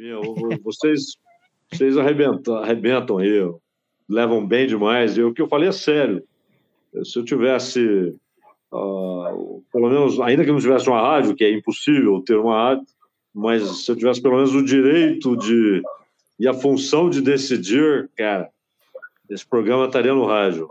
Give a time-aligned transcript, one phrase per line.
[0.00, 0.22] Meu,
[0.64, 1.18] vocês,
[1.70, 3.52] vocês arrebentam, arrebentam aí,
[4.08, 5.18] levam bem demais.
[5.18, 6.24] E o que eu falei é sério.
[7.04, 8.16] Se eu tivesse,
[8.72, 12.86] uh, pelo menos, ainda que não tivesse uma rádio, que é impossível ter uma rádio,
[13.34, 15.82] mas se eu tivesse pelo menos o direito de
[16.38, 18.48] e a função de decidir, cara,
[19.28, 20.66] esse programa estaria no rádio.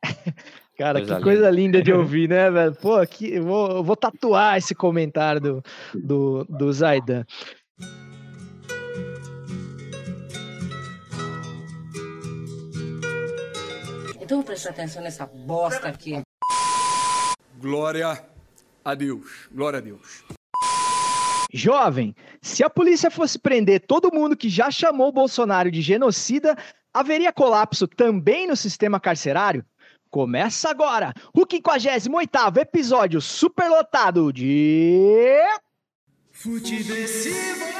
[0.78, 1.22] Cara, coisa que linda.
[1.22, 2.74] coisa linda de ouvir, né, velho?
[2.74, 5.62] Pô, aqui, eu vou, eu vou tatuar esse comentário do,
[5.92, 7.26] do, do Zaidan.
[14.30, 16.22] Então vou prestar atenção nessa bosta aqui.
[17.58, 18.24] Glória
[18.84, 19.48] a Deus.
[19.50, 20.22] Glória a Deus.
[21.52, 26.56] Jovem, se a polícia fosse prender todo mundo que já chamou o Bolsonaro de genocida,
[26.94, 29.64] haveria colapso também no sistema carcerário?
[30.08, 35.40] Começa agora o 58 episódio superlotado de.
[36.30, 37.79] Futeversivo!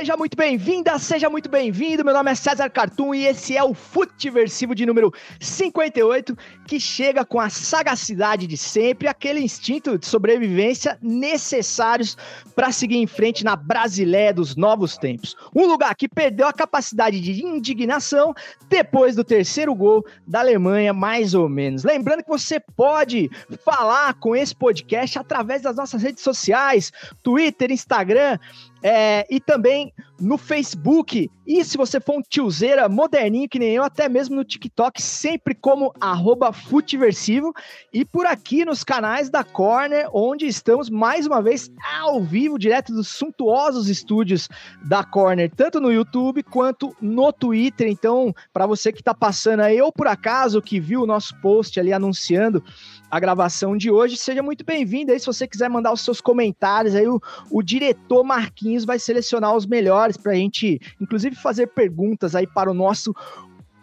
[0.00, 2.02] Seja muito bem-vinda, seja muito bem-vindo.
[2.02, 6.34] Meu nome é César Cartoon e esse é o Futeversivo de número 58,
[6.66, 12.16] que chega com a sagacidade de sempre, aquele instinto de sobrevivência necessários
[12.56, 15.36] para seguir em frente na Brasileia dos novos tempos.
[15.54, 18.32] Um lugar que perdeu a capacidade de indignação
[18.70, 21.84] depois do terceiro gol da Alemanha, mais ou menos.
[21.84, 23.30] Lembrando que você pode
[23.62, 26.90] falar com esse podcast através das nossas redes sociais,
[27.22, 28.38] Twitter, Instagram,
[28.82, 31.30] é, e também no Facebook.
[31.46, 35.54] E se você for um tiozeira moderninho que nem eu, até mesmo no TikTok, sempre
[35.54, 37.52] como arroba Futiversivo.
[37.92, 42.92] E por aqui nos canais da Corner, onde estamos mais uma vez ao vivo, direto
[42.92, 44.48] dos suntuosos estúdios
[44.84, 47.88] da Corner, tanto no YouTube quanto no Twitter.
[47.88, 51.80] Então, para você que está passando aí, ou por acaso que viu o nosso post
[51.80, 52.62] ali anunciando
[53.10, 54.16] a gravação de hoje.
[54.16, 55.18] Seja muito bem-vindo aí.
[55.18, 59.66] Se você quiser mandar os seus comentários, aí o, o diretor Marquinhos vai selecionar os
[59.66, 63.14] melhores para a gente, inclusive, fazer perguntas aí para o nosso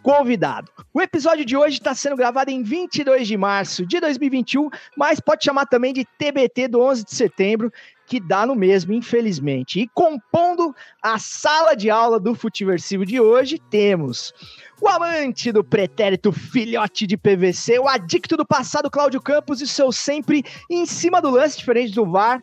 [0.08, 0.72] convidado.
[0.94, 5.44] O episódio de hoje está sendo gravado em 22 de março de 2021, mas pode
[5.44, 7.70] chamar também de TBT do 11 de setembro,
[8.06, 9.82] que dá no mesmo, infelizmente.
[9.82, 10.74] E compondo
[11.04, 14.34] a sala de aula do Futiversivo de hoje, temos
[14.82, 19.92] o amante do pretérito filhote de PVC, o adicto do passado Cláudio Campos e seu
[19.92, 22.42] sempre em cima do lance, diferente do VAR,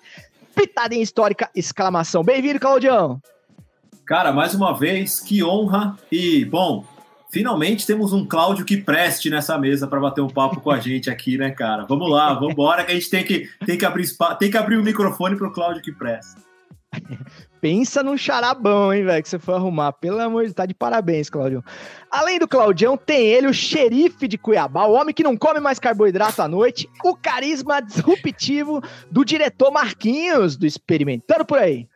[0.54, 2.22] pitadinha histórica, exclamação.
[2.22, 3.22] Bem-vindo, Claudião!
[4.06, 6.84] Cara, mais uma vez, que honra e, bom,
[7.30, 11.08] finalmente temos um Cláudio que preste nessa mesa para bater um papo com a gente
[11.08, 11.86] aqui, né, cara?
[11.86, 14.06] Vamos lá, vamos embora que a gente tem que, tem que, abrir,
[14.38, 16.38] tem que abrir o microfone para o Cláudio que presta.
[17.62, 19.94] Pensa num charabão, hein, velho, que você foi arrumar.
[19.94, 21.64] Pelo amor de Deus, tá de parabéns, Claudião.
[22.10, 25.78] Além do Claudião, tem ele, o xerife de Cuiabá, o homem que não come mais
[25.78, 31.88] carboidrato à noite, o carisma disruptivo do diretor Marquinhos, do Experimentando Por Aí.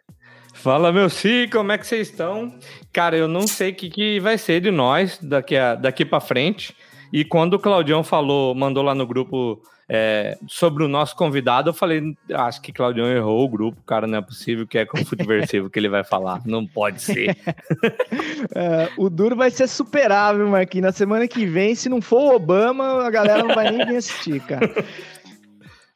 [0.59, 2.53] Fala, meu sim, como é que vocês estão?
[2.93, 6.75] Cara, eu não sei o que, que vai ser de nós daqui, daqui para frente.
[7.13, 11.75] E quando o Claudião falou, mandou lá no grupo é, sobre o nosso convidado, eu
[11.75, 15.71] falei, acho que Claudião errou o grupo, cara, não é possível que é com Futeversivo
[15.71, 17.37] que ele vai falar, não pode ser.
[18.55, 22.37] é, o duro vai ser superável, Marquinhos, na semana que vem, se não for o
[22.37, 24.71] Obama, a galera não vai nem assistir, cara.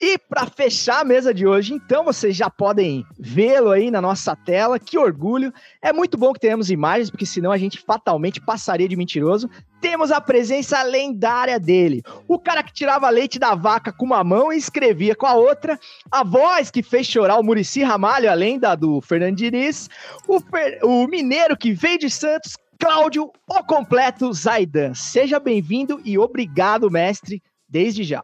[0.04, 4.34] E para fechar a mesa de hoje, então vocês já podem vê-lo aí na nossa
[4.34, 4.76] tela.
[4.76, 5.54] Que orgulho!
[5.80, 9.48] É muito bom que tenhamos imagens, porque senão a gente fatalmente passaria de mentiroso.
[9.80, 14.52] Temos a presença lendária dele, o cara que tirava leite da vaca com uma mão
[14.52, 15.78] e escrevia com a outra,
[16.10, 19.88] a voz que fez chorar o Murici Ramalho, além da do Fernando Diniz,
[20.26, 20.80] o, Fer...
[20.82, 24.94] o mineiro que veio de Santos, Cláudio, o completo Zaidan.
[24.94, 28.20] Seja bem-vindo e obrigado, mestre, desde já.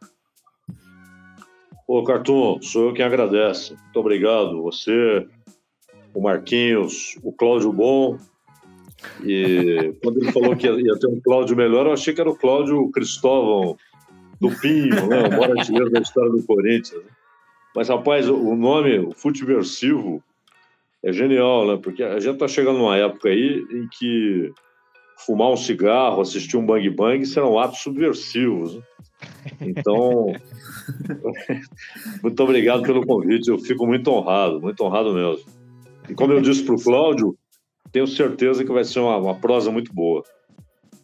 [1.89, 3.73] Ô, Cartoon, sou eu quem agradece.
[3.73, 4.63] Muito obrigado.
[4.63, 5.27] Você,
[6.13, 8.19] o Marquinhos, o Cláudio Bom.
[9.25, 12.37] E quando ele falou que ia ter um Cláudio melhor, eu achei que era o
[12.37, 13.75] Cláudio Cristóvão
[14.39, 15.29] do Pinho, né?
[15.29, 17.03] o maior artilheiro da história do Corinthians.
[17.75, 20.23] Mas, rapaz, o nome, o Futeversivo,
[21.03, 21.81] é genial, né?
[21.83, 24.53] Porque a gente tá chegando numa época aí em que
[25.25, 28.75] fumar um cigarro, assistir um bang bang serão atos subversivos.
[28.75, 28.83] Né?
[29.61, 30.33] Então,
[32.23, 33.49] muito obrigado pelo convite.
[33.49, 35.45] Eu fico muito honrado, muito honrado mesmo.
[36.09, 37.37] E como eu disse para o Cláudio,
[37.93, 40.23] tenho certeza que vai ser uma, uma prosa muito boa.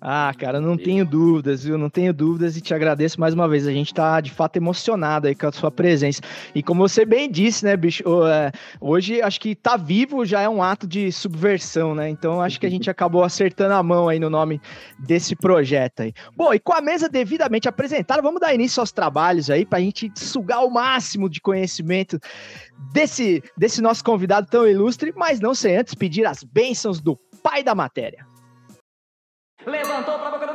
[0.07, 1.79] Ah, cara, não tenho dúvidas, viu?
[1.79, 3.67] Não tenho dúvidas e te agradeço mais uma vez.
[3.67, 6.21] A gente tá de fato emocionado aí com a sua presença.
[6.55, 8.05] E como você bem disse, né, bicho?
[8.27, 12.11] É, hoje acho que tá vivo já é um ato de subversão, né?
[12.11, 14.61] Então acho que a gente acabou acertando a mão aí no nome
[14.99, 16.13] desse projeto aí.
[16.37, 20.13] Bom, e com a mesa devidamente apresentada, vamos dar início aos trabalhos aí pra gente
[20.17, 22.21] sugar o máximo de conhecimento
[22.93, 27.63] desse, desse nosso convidado tão ilustre, mas não sem antes pedir as bênçãos do pai
[27.63, 28.34] da matéria.
[29.63, 30.54] Levantou para a boca do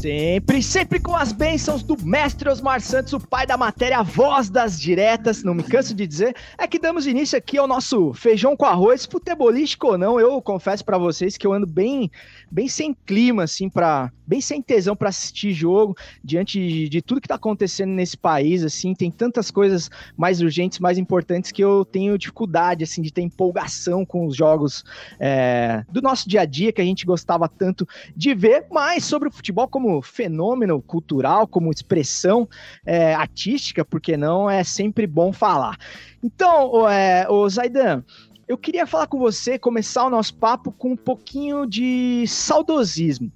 [0.00, 4.48] Sempre, sempre com as bênçãos do mestre Osmar Santos, o pai da matéria, a voz
[4.48, 8.56] das diretas, não me canso de dizer, é que damos início aqui ao nosso feijão
[8.56, 12.10] com arroz, futebolístico ou não, eu confesso para vocês que eu ando bem,
[12.50, 17.20] bem sem clima, assim, para bem sem tesão para assistir jogo, diante de, de tudo
[17.20, 21.84] que tá acontecendo nesse país, assim, tem tantas coisas mais urgentes, mais importantes que eu
[21.84, 24.84] tenho dificuldade, assim, de ter empolgação com os jogos
[25.18, 27.86] é, do nosso dia a dia, que a gente gostava tanto
[28.16, 32.48] de ver, mas sobre o futebol como fenômeno cultural, como expressão
[32.84, 35.76] é, artística, porque não é sempre bom falar.
[36.22, 38.04] Então, é, o Zaidan,
[38.50, 43.30] eu queria falar com você, começar o nosso papo com um pouquinho de saudosismo.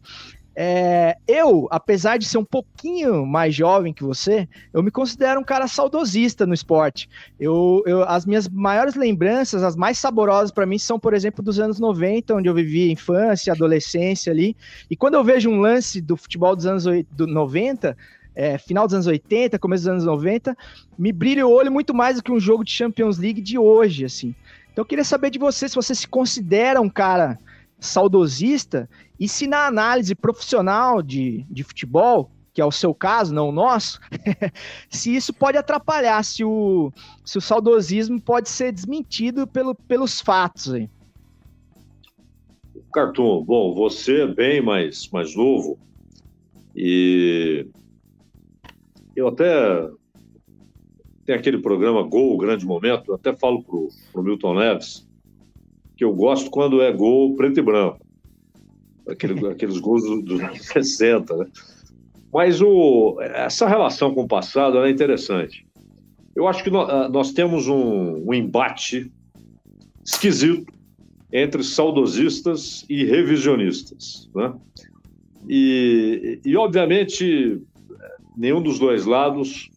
[0.56, 5.45] É, eu, apesar de ser um pouquinho mais jovem que você, eu me considero um
[5.45, 7.09] cara saudosista no esporte.
[7.41, 11.59] Eu, eu as minhas maiores lembranças, as mais saborosas para mim, são, por exemplo, dos
[11.59, 14.56] anos 90, onde eu vivi infância, adolescência ali.
[14.89, 16.85] E quando eu vejo um lance do futebol dos anos
[17.19, 17.97] 90,
[18.35, 20.56] é, final dos anos 80, começo dos anos 90,
[20.97, 24.05] me brilha o olho muito mais do que um jogo de Champions League de hoje,
[24.05, 24.35] assim.
[24.73, 27.39] Então eu queria saber de você se você se considera um cara
[27.79, 28.89] saudosista
[29.19, 33.53] e se na análise profissional de, de futebol, que é o seu caso, não o
[33.53, 34.01] nosso,
[34.89, 36.93] se isso pode atrapalhar, se o,
[37.25, 40.89] se o saudosismo pode ser desmentido pelo, pelos fatos aí.
[42.93, 45.79] Cartoon, bom, você é bem mais, mais novo
[46.77, 47.67] e
[49.17, 49.89] eu até
[51.25, 55.07] tem aquele programa Gol, Grande Momento, eu até falo pro, pro Milton Neves
[55.97, 58.04] que eu gosto quando é gol preto e branco.
[59.09, 61.47] Aquele, aqueles gols dos anos 60, né?
[62.33, 65.65] Mas o, essa relação com o passado é interessante.
[66.35, 69.12] Eu acho que nós, ah, nós temos um, um, embate
[70.05, 70.67] esquisito
[71.33, 74.29] entre saudosistas e revisionistas.
[74.35, 74.53] Né?
[75.49, 77.62] E, e, obviamente,
[78.37, 79.71] nenhum dos dois lados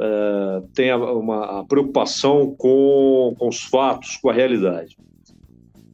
[0.00, 4.96] é, tem a, uma a preocupação com, com os fatos, com a realidade.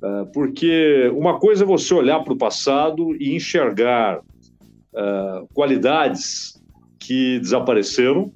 [0.02, 4.20] É, porque uma coisa é você olhar para o passado e enxergar
[4.94, 6.60] é, qualidades
[6.98, 8.32] que desapareceram,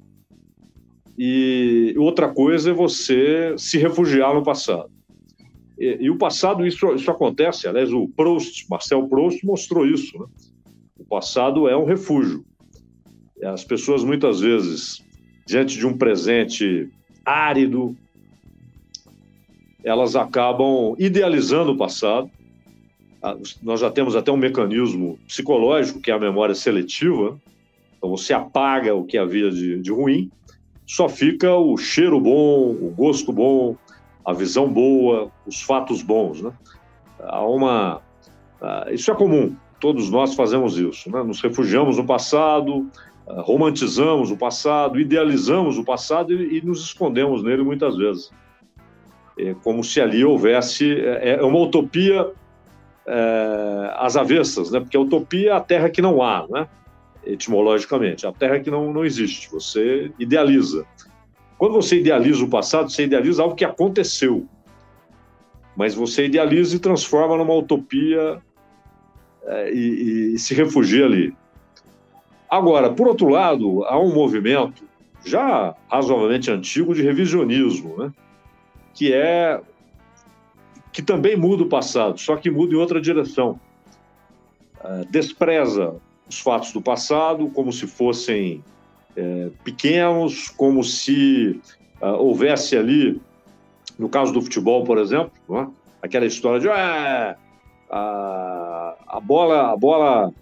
[1.17, 4.91] e outra coisa é você se refugiar no passado.
[5.79, 10.17] E, e o passado, isso, isso acontece, aliás, o Proust, Marcel Proust mostrou isso.
[10.19, 10.25] Né?
[10.99, 12.45] O passado é um refúgio.
[13.43, 15.03] As pessoas, muitas vezes,
[15.45, 16.89] diante de um presente
[17.23, 17.95] árido,
[19.85, 22.29] elas acabam idealizando o passado.
[23.21, 27.39] Ah, nós já temos até um mecanismo psicológico, que é a memória seletiva.
[27.95, 30.31] Então, você apaga o que havia de, de ruim,
[30.87, 33.75] só fica o cheiro bom, o gosto bom,
[34.25, 36.41] a visão boa, os fatos bons.
[36.41, 36.51] Né?
[37.19, 38.01] Há uma.
[38.59, 41.11] Ah, isso é comum, todos nós fazemos isso.
[41.11, 41.21] Né?
[41.21, 42.89] Nos refugiamos no passado,
[43.27, 48.31] ah, romantizamos o passado, idealizamos o passado e, e nos escondemos nele muitas vezes
[49.63, 52.31] como se ali houvesse é, é uma utopia
[53.05, 54.79] é, às avessas, né?
[54.79, 56.67] Porque a utopia é a terra que não há, né?
[57.25, 59.51] Etimologicamente, a terra que não, não existe.
[59.51, 60.85] Você idealiza.
[61.57, 64.47] Quando você idealiza o passado, você idealiza algo que aconteceu,
[65.75, 68.41] mas você idealiza e transforma numa utopia
[69.43, 71.33] é, e, e se refugia ali.
[72.49, 74.83] Agora, por outro lado, há um movimento
[75.25, 78.11] já razoavelmente antigo de revisionismo, né?
[78.95, 79.61] Que é
[80.91, 83.59] que também muda o passado, só que muda em outra direção.
[84.81, 85.93] Uh, despreza
[86.27, 88.63] os fatos do passado como se fossem
[89.15, 91.59] é, pequenos, como se
[92.01, 93.21] uh, houvesse ali,
[93.97, 95.67] no caso do futebol, por exemplo, é?
[96.01, 97.35] aquela história de ah,
[97.89, 100.33] a, a, bola, a bola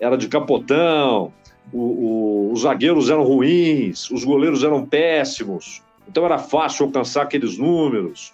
[0.00, 1.32] era de capotão,
[1.72, 7.58] o, o, os zagueiros eram ruins, os goleiros eram péssimos, então era fácil alcançar aqueles
[7.58, 8.32] números.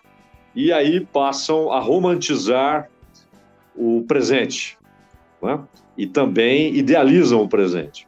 [0.54, 2.90] e aí passam a romantizar
[3.74, 4.78] o presente
[5.42, 5.60] né?
[5.96, 8.06] e também idealizam o presente.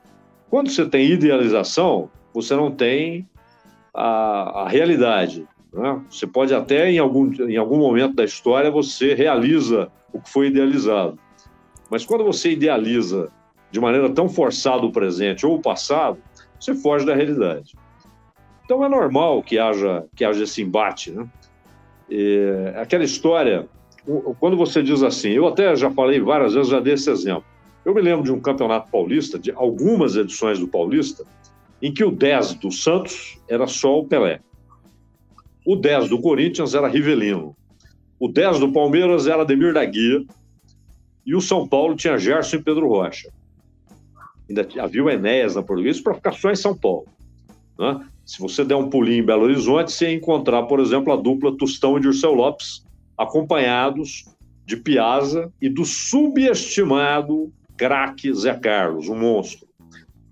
[0.51, 3.27] Quando você tem idealização, você não tem
[3.93, 5.47] a, a realidade.
[5.73, 6.03] Né?
[6.09, 10.49] Você pode até, em algum, em algum momento da história, você realiza o que foi
[10.49, 11.19] idealizado.
[11.91, 13.31] Mas quando você idealiza
[13.71, 16.19] de maneira tão forçada o presente ou o passado,
[16.61, 17.75] você foge da realidade.
[18.65, 21.11] Então é normal que haja, que haja esse embate.
[21.11, 21.29] Né?
[22.77, 23.69] Aquela história,
[24.41, 27.45] quando você diz assim, eu até já falei várias vezes, já dei esse exemplo.
[27.85, 31.25] Eu me lembro de um campeonato paulista, de algumas edições do Paulista,
[31.83, 34.41] em que o 10 do Santos era só o Pelé.
[35.67, 37.55] O 10 do Corinthians era Rivelino.
[38.19, 40.25] O 10 do Palmeiras era Ademir da Guia.
[41.27, 43.31] E o São Paulo tinha Gerson e Pedro Rocha.
[44.49, 47.07] Ainda havia o Enéas na portuguesa para ficar só em São Paulo.
[47.79, 48.07] Né?
[48.25, 51.99] Se você der um pulinho em Belo Horizonte, você encontrar, por exemplo, a dupla Tostão
[51.99, 52.85] e Dirceu Lopes,
[53.19, 54.25] acompanhados
[54.65, 59.67] de Piazza e do subestimado craque Zé Carlos, um monstro.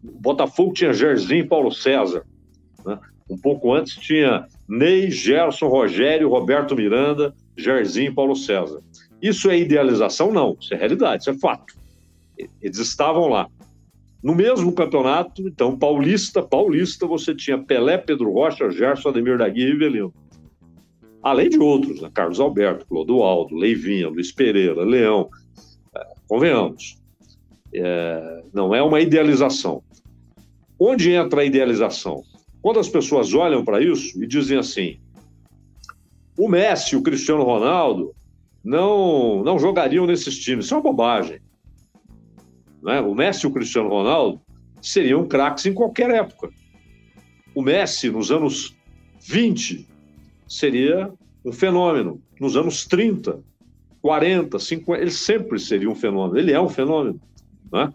[0.03, 2.25] O Botafogo tinha Jerzinho e Paulo César.
[2.85, 2.99] Né?
[3.29, 8.81] Um pouco antes tinha Ney, Gerson, Rogério, Roberto Miranda, Jerzinho e Paulo César.
[9.21, 10.33] Isso é idealização?
[10.33, 11.75] Não, isso é realidade, isso é fato.
[12.61, 13.49] Eles estavam lá.
[14.23, 19.67] No mesmo campeonato, então, paulista, paulista, você tinha Pelé, Pedro Rocha, Gerson, Ademir da Guia
[19.67, 20.15] e Rivelino.
[21.23, 22.11] Além de outros, né?
[22.13, 25.29] Carlos Alberto, Clodoaldo, Leivinha, Luiz Pereira, Leão.
[25.97, 26.97] É, convenhamos,
[27.75, 29.83] é, não é uma idealização.
[30.79, 32.23] Onde entra a idealização?
[32.61, 34.99] Quando as pessoas olham para isso e dizem assim:
[36.39, 38.15] o Messi, o Cristiano Ronaldo
[38.65, 40.65] não, não jogariam nesses times.
[40.65, 41.41] Isso é uma bobagem.
[42.83, 43.01] Né?
[43.01, 44.41] O Messi e o Cristiano Ronaldo
[44.81, 46.51] seriam craques em qualquer época.
[47.55, 48.75] O Messi, nos anos
[49.21, 49.87] 20,
[50.49, 51.11] seria
[51.45, 52.21] um fenômeno.
[52.41, 53.41] Nos anos 30,
[54.01, 56.39] 40, 50, ele sempre seria um fenômeno.
[56.39, 57.21] Ele é um fenômeno.
[57.73, 57.93] Né?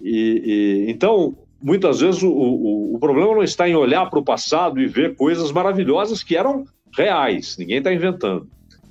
[0.00, 4.24] E, e, então, muitas vezes o, o, o, problema não está em olhar para o
[4.24, 6.64] passado e ver coisas maravilhosas que eram
[6.96, 8.48] reais, ninguém está inventando.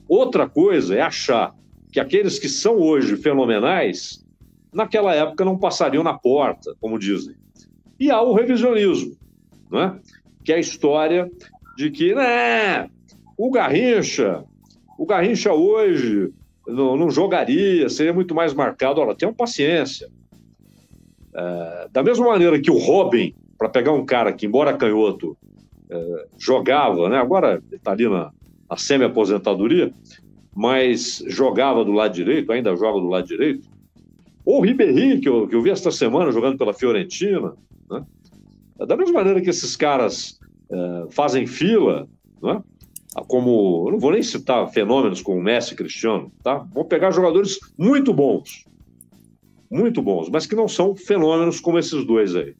[0.08, 1.54] Outra coisa é achar
[1.92, 4.24] que aqueles que são hoje fenomenais,
[4.78, 7.36] naquela época não passariam na porta, como dizem.
[8.00, 9.18] E há o revisionismo,
[9.72, 10.00] né?
[10.44, 11.30] que é a história
[11.76, 12.88] de que né,
[13.36, 14.44] o Garrincha,
[14.98, 16.32] o Garrincha hoje
[16.68, 19.02] não, não jogaria, seria muito mais marcado.
[19.02, 20.10] Ora, tenham paciência.
[21.34, 25.36] É, da mesma maneira que o Robin, para pegar um cara que, embora canhoto,
[25.90, 27.18] é, jogava, né?
[27.18, 28.32] agora está ali na,
[28.70, 29.92] na semi-aposentadoria,
[30.56, 33.68] mas jogava do lado direito, ainda joga do lado direito.
[34.48, 37.54] Ou o Ribéry, que eu, que eu vi esta semana jogando pela Fiorentina.
[37.92, 38.06] Né?
[38.78, 40.40] Da mesma maneira que esses caras
[40.72, 42.08] é, fazem fila,
[42.42, 42.64] né?
[43.28, 46.66] como, eu não vou nem citar fenômenos como Messi e Cristiano, tá?
[46.74, 48.64] Vou pegar jogadores muito bons,
[49.70, 52.56] muito bons, mas que não são fenômenos como esses dois aí.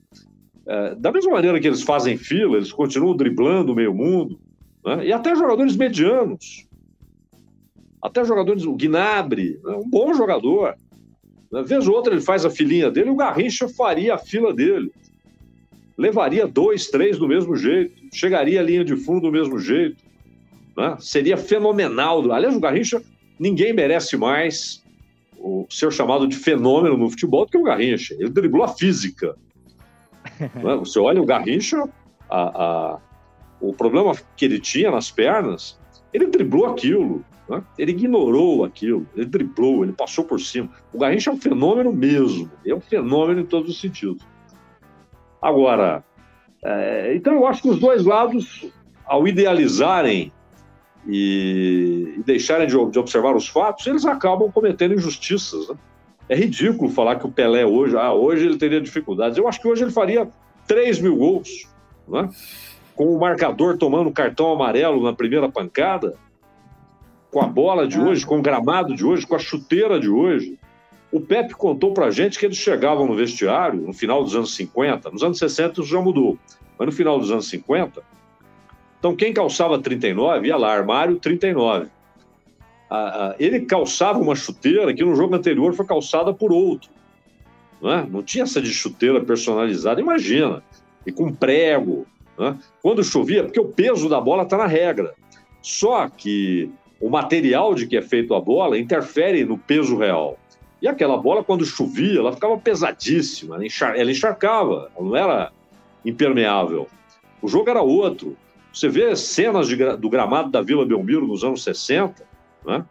[0.68, 4.38] É, da mesma maneira que eles fazem fila, eles continuam driblando o meio mundo,
[4.86, 5.06] né?
[5.06, 6.68] e até jogadores medianos,
[8.02, 9.74] até jogadores, o Gnabry, né?
[9.78, 10.76] um bom jogador.
[11.52, 11.64] Né?
[11.64, 14.92] Vez ou outra ele faz a filinha dele, o Garrincha faria a fila dele.
[15.98, 20.04] Levaria dois, três do mesmo jeito, chegaria à linha de fundo do mesmo jeito.
[20.78, 20.96] Né?
[21.00, 22.32] Seria fenomenal.
[22.32, 23.02] Aliás, o Garrincha,
[23.40, 24.84] ninguém merece mais
[25.40, 28.16] o ser chamado de fenômeno no futebol do que o Garrincha.
[28.20, 29.36] Ele driblou a física.
[30.40, 30.76] né?
[30.80, 31.84] Você olha o Garrincha,
[32.30, 33.00] a, a,
[33.60, 35.80] o problema que ele tinha nas pernas,
[36.14, 37.26] ele driblou aquilo.
[37.50, 37.64] Né?
[37.78, 40.70] Ele ignorou aquilo, ele driblou, ele passou por cima.
[40.94, 44.26] O Garrincha é um fenômeno mesmo, é um fenômeno em todos os sentidos.
[45.42, 46.04] Agora,
[46.64, 48.66] é, então eu acho que os dois lados,
[49.06, 50.32] ao idealizarem
[51.08, 55.70] e, e deixarem de, de, observar os fatos, eles acabam cometendo injustiças.
[55.70, 55.76] Né?
[56.30, 59.38] É ridículo falar que o Pelé hoje, ah, hoje ele teria dificuldades.
[59.38, 60.28] Eu acho que hoje ele faria
[60.68, 61.70] 3 mil gols,
[62.08, 62.30] né?
[62.96, 66.16] com o marcador tomando cartão amarelo na primeira pancada,
[67.38, 70.58] com a bola de hoje, com o gramado de hoje, com a chuteira de hoje.
[71.12, 75.12] O Pepe contou pra gente que eles chegavam no vestiário no final dos anos 50,
[75.12, 76.36] nos anos 60 isso já mudou,
[76.80, 78.02] mas no final dos anos 50,
[78.98, 81.90] então, quem calçava 39 ia lá, armário 39.
[82.90, 86.90] Ah, ah, ele calçava uma chuteira que no jogo anterior foi calçada por outro.
[87.80, 88.04] Não, é?
[88.10, 90.64] não tinha essa de chuteira personalizada, imagina.
[91.06, 92.08] E com prego.
[92.40, 92.56] É?
[92.82, 95.14] Quando chovia, porque o peso da bola está na regra.
[95.62, 100.38] Só que o material de que é feito a bola interfere no peso real.
[100.82, 105.52] E aquela bola, quando chovia, ela ficava pesadíssima, ela, encharcava, ela não era
[106.06, 106.88] impermeável.
[107.42, 108.38] O jogo era outro.
[108.72, 112.24] Você vê cenas de, do gramado da Vila Belmiro nos anos 60,
[112.66, 112.86] né?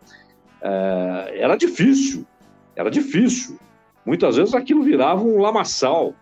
[0.61, 2.27] é, era difícil,
[2.75, 3.57] era difícil.
[4.05, 6.15] Muitas vezes aquilo virava um lamaçal.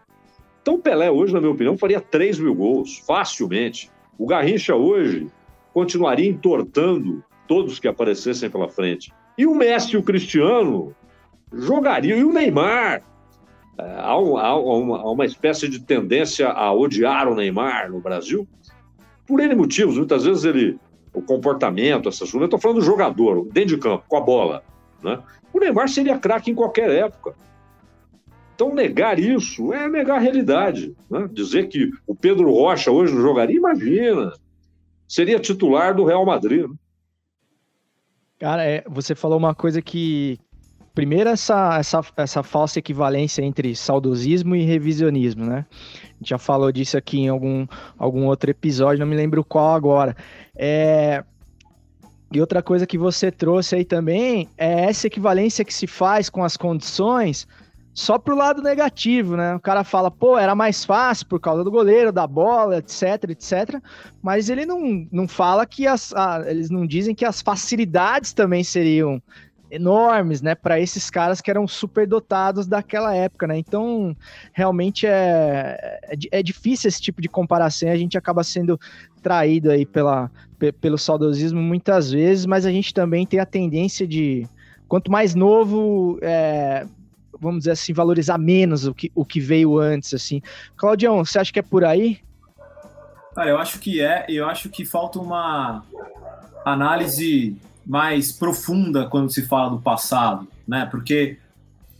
[0.60, 3.90] Então Pelé hoje, na minha opinião, faria 3 mil gols, facilmente.
[4.18, 5.28] O Garrincha hoje
[5.72, 9.12] continuaria entortando todos que aparecessem pela frente.
[9.36, 10.94] E o Messi e o Cristiano
[11.52, 13.02] jogariam, e o Neymar.
[13.76, 18.00] É, há, um, há, uma, há uma espécie de tendência a odiar o Neymar no
[18.00, 18.46] Brasil,
[19.26, 19.96] por N motivos.
[19.96, 20.78] Muitas vezes ele,
[21.12, 22.40] o comportamento, essas coisas.
[22.40, 24.62] Eu estou falando do jogador, dentro de campo, com a bola.
[25.02, 25.18] Né?
[25.52, 27.34] O Neymar seria craque em qualquer época.
[28.54, 30.94] Então, negar isso é negar a realidade.
[31.10, 31.28] Né?
[31.32, 34.32] Dizer que o Pedro Rocha hoje não jogaria, imagina.
[35.08, 36.66] Seria titular do Real Madrid.
[36.68, 36.76] Né?
[38.44, 40.38] Cara, é, você falou uma coisa que.
[40.94, 45.64] Primeiro, essa, essa, essa falsa equivalência entre saudosismo e revisionismo, né?
[45.72, 47.66] A gente já falou disso aqui em algum,
[47.98, 50.14] algum outro episódio, não me lembro qual agora.
[50.54, 51.24] É,
[52.30, 56.44] e outra coisa que você trouxe aí também é essa equivalência que se faz com
[56.44, 57.48] as condições
[57.94, 59.54] só pro lado negativo, né?
[59.54, 63.80] O cara fala, pô, era mais fácil por causa do goleiro, da bola, etc, etc.
[64.20, 66.12] Mas ele não, não fala que as.
[66.12, 69.22] A, eles não dizem que as facilidades também seriam
[69.70, 73.58] enormes, né, para esses caras que eram super dotados daquela época, né?
[73.58, 74.16] Então,
[74.52, 77.90] realmente é, é, é, difícil esse tipo de comparação.
[77.90, 78.78] A gente acaba sendo
[79.22, 80.30] traído aí pela,
[80.80, 84.46] pelo saudosismo muitas vezes, mas a gente também tem a tendência de
[84.86, 86.86] quanto mais novo, é,
[87.44, 90.42] vamos dizer assim, valorizar menos o que, o que veio antes, assim.
[90.76, 92.18] Claudião, você acha que é por aí?
[93.34, 95.84] Cara, eu acho que é, eu acho que falta uma
[96.64, 100.86] análise mais profunda quando se fala do passado, né?
[100.86, 101.38] Porque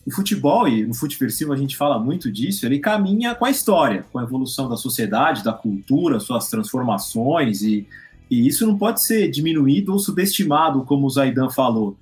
[0.07, 4.05] o futebol, e no Futeversivo a gente fala muito disso, ele caminha com a história,
[4.13, 7.87] com a evolução da sociedade, da cultura, suas transformações, e,
[8.31, 11.97] e isso não pode ser diminuído ou subestimado, como o Zaidan falou.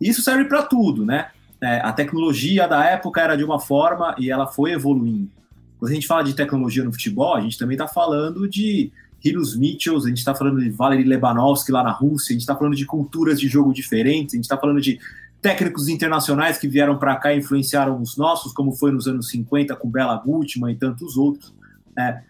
[0.00, 1.30] Isso serve para tudo, né?
[1.64, 5.30] É, a tecnologia da época era de uma forma e ela foi evoluindo.
[5.78, 8.92] Quando a gente fala de tecnologia no futebol, a gente também está falando de
[9.24, 12.54] Hilos Mitchells, a gente está falando de Valery Lebanovski lá na Rússia, a gente está
[12.54, 15.00] falando de culturas de jogo diferentes, a gente está falando de
[15.40, 19.74] técnicos internacionais que vieram para cá e influenciaram os nossos, como foi nos anos 50
[19.76, 21.54] com Bela Gutmann e tantos outros.
[21.98, 22.20] É,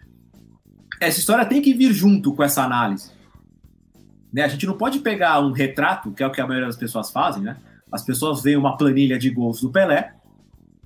[1.01, 3.11] essa história tem que vir junto com essa análise.
[4.31, 4.43] Né?
[4.43, 7.11] A gente não pode pegar um retrato, que é o que a maioria das pessoas
[7.11, 7.57] fazem, né?
[7.95, 10.13] As pessoas veem uma planilha de gols do Pelé,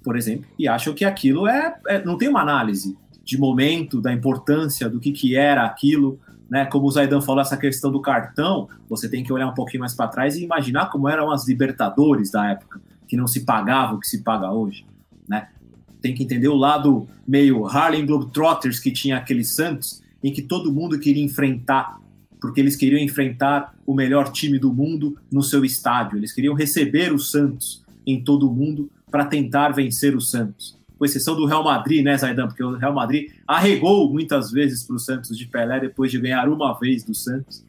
[0.04, 4.14] por exemplo, e acham que aquilo é, é não tem uma análise de momento, da
[4.14, 6.20] importância do que, que era aquilo,
[6.50, 6.66] né?
[6.66, 9.94] Como o Zaidan falou, essa questão do cartão, você tem que olhar um pouquinho mais
[9.94, 14.00] para trás e imaginar como eram as Libertadores da época, que não se pagava o
[14.00, 14.86] que se paga hoje,
[15.28, 15.50] né?
[16.02, 20.72] Tem que entender o lado meio Harlem Globetrotters que tinha aquele Santos, em que todo
[20.72, 21.99] mundo queria enfrentar
[22.40, 26.18] porque eles queriam enfrentar o melhor time do mundo no seu estádio.
[26.18, 30.78] Eles queriam receber o Santos em todo o mundo para tentar vencer o Santos.
[30.98, 32.48] Com exceção do Real Madrid, né, Zaidan?
[32.48, 36.48] Porque o Real Madrid arregou muitas vezes para o Santos de Pelé depois de ganhar
[36.50, 37.64] uma vez do Santos.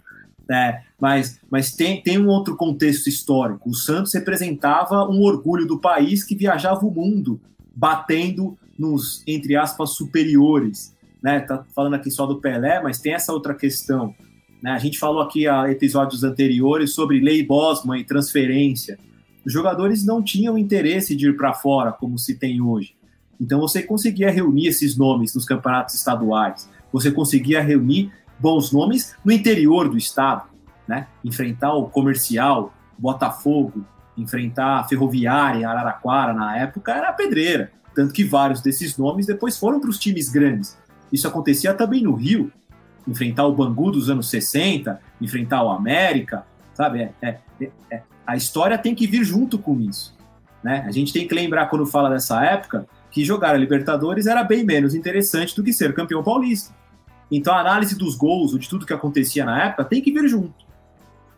[0.51, 3.71] É, mas mas tem, tem um outro contexto histórico.
[3.71, 7.41] O Santos representava um orgulho do país que viajava o mundo,
[7.75, 10.95] batendo nos, entre aspas, superiores.
[11.23, 11.41] Né?
[11.41, 14.13] Tá falando aqui só do Pelé, mas tem essa outra questão
[14.62, 14.73] né?
[14.73, 18.99] A gente falou aqui a episódios anteriores sobre lei Bosman e transferência.
[19.44, 22.94] Os jogadores não tinham interesse de ir para fora, como se tem hoje.
[23.40, 26.68] Então você conseguia reunir esses nomes nos campeonatos estaduais.
[26.92, 30.44] Você conseguia reunir bons nomes no interior do estado,
[30.87, 31.07] né?
[31.25, 33.85] Enfrentar o comercial, Botafogo,
[34.16, 37.73] enfrentar a Ferroviária, Araraquara na época era pedreira.
[37.94, 40.79] Tanto que vários desses nomes depois foram para os times grandes.
[41.11, 42.53] Isso acontecia também no Rio
[43.07, 47.03] enfrentar o Bangu dos anos 60, enfrentar o América, sabe?
[47.03, 50.17] É, é, é, é, a história tem que vir junto com isso.
[50.63, 50.85] Né?
[50.87, 54.65] A gente tem que lembrar, quando fala dessa época, que jogar a Libertadores era bem
[54.65, 56.75] menos interessante do que ser campeão paulista.
[57.31, 60.71] Então a análise dos gols, de tudo que acontecia na época, tem que vir junto.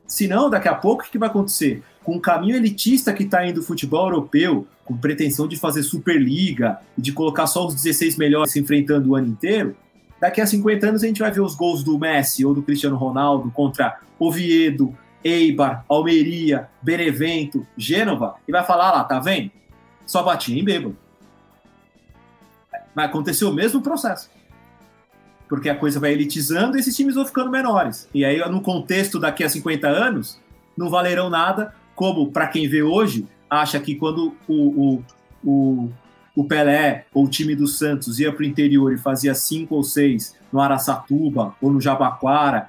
[0.07, 1.83] Senão, daqui a pouco, o que vai acontecer?
[2.03, 6.79] Com o caminho elitista que está indo o futebol europeu, com pretensão de fazer Superliga
[6.98, 9.75] e de colocar só os 16 melhores se enfrentando o ano inteiro,
[10.22, 12.94] Daqui a 50 anos a gente vai ver os gols do Messi ou do Cristiano
[12.94, 19.50] Ronaldo contra Oviedo, Eibar, Almeria, Benevento, Gênova e vai falar lá, tá vendo?
[20.06, 20.96] Só batia em bêbado.
[22.94, 24.30] Vai acontecer o mesmo processo.
[25.48, 28.08] Porque a coisa vai elitizando e esses times vão ficando menores.
[28.14, 30.40] E aí, no contexto daqui a 50 anos,
[30.76, 35.04] não valerão nada, como para quem vê hoje, acha que quando o, o,
[35.44, 35.92] o
[36.35, 39.85] o Pelé ou o time do Santos ia para o interior e fazia cinco ou
[39.85, 42.68] seis no Araçatuba ou no Jabaquara,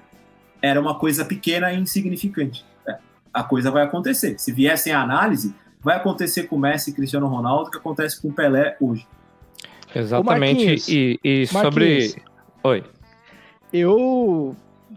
[0.62, 2.65] era uma coisa pequena e insignificante.
[2.88, 2.97] É,
[3.34, 4.39] a coisa vai acontecer.
[4.39, 8.30] Se viessem a análise, vai acontecer com o Messi e Cristiano Ronaldo, que acontece com
[8.30, 9.06] o Pelé hoje.
[9.93, 10.91] Exatamente.
[10.91, 12.15] E, e sobre.
[12.63, 12.84] Oi.
[13.71, 14.56] Eu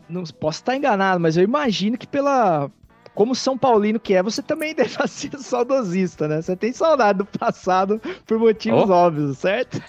[0.08, 2.70] não posso estar enganado, mas eu imagino que pela
[3.16, 6.42] como São Paulino que é, você também deve ser saudosista, né?
[6.42, 8.92] Você tem saudade do passado por motivos oh.
[8.92, 9.82] óbvios, certo?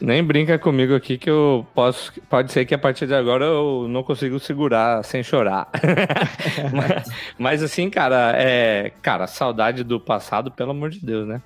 [0.00, 2.12] Nem brinca comigo aqui que eu posso.
[2.28, 5.68] Pode ser que a partir de agora eu não consigo segurar sem chorar.
[6.72, 8.92] mas, mas, assim, cara, é.
[9.00, 11.40] Cara, saudade do passado, pelo amor de Deus, né?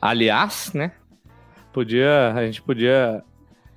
[0.00, 0.92] Aliás, né?
[1.72, 2.32] Podia.
[2.34, 3.22] A gente podia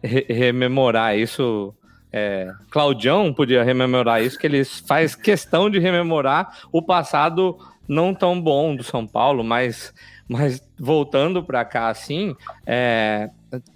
[0.02, 1.76] re rememorar isso
[2.12, 8.40] é, Claudião podia rememorar isso, que ele faz questão de rememorar o passado não tão
[8.40, 9.94] bom do São Paulo, mas,
[10.28, 13.30] mas voltando para cá assim, é,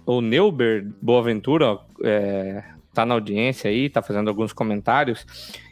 [0.04, 2.62] o Neuber Boaventura é,
[2.94, 5.26] tá na audiência aí, tá fazendo alguns comentários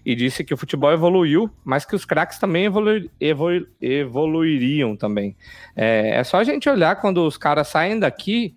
[0.04, 5.34] e disse que o futebol evoluiu, mas que os craques também evolu evolu evoluiriam também.
[5.74, 8.54] É, é só a gente olhar quando os caras saem daqui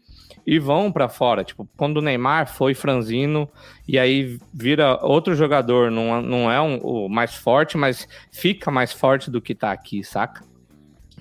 [0.48, 1.44] e vão para fora.
[1.44, 3.50] Tipo, quando o Neymar foi franzino
[3.86, 8.94] e aí vira outro jogador, não, não é um, o mais forte, mas fica mais
[8.94, 10.46] forte do que tá aqui, saca?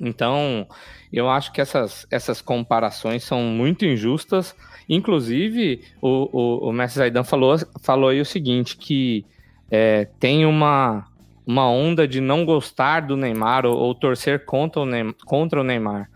[0.01, 0.69] Então,
[1.13, 4.55] eu acho que essas, essas comparações são muito injustas.
[4.89, 9.27] Inclusive, o, o, o Messi Zaidan falou, falou aí o seguinte, que
[9.69, 11.05] é, tem uma,
[11.45, 15.65] uma onda de não gostar do Neymar ou, ou torcer contra o Neymar, contra o
[15.65, 16.09] Neymar.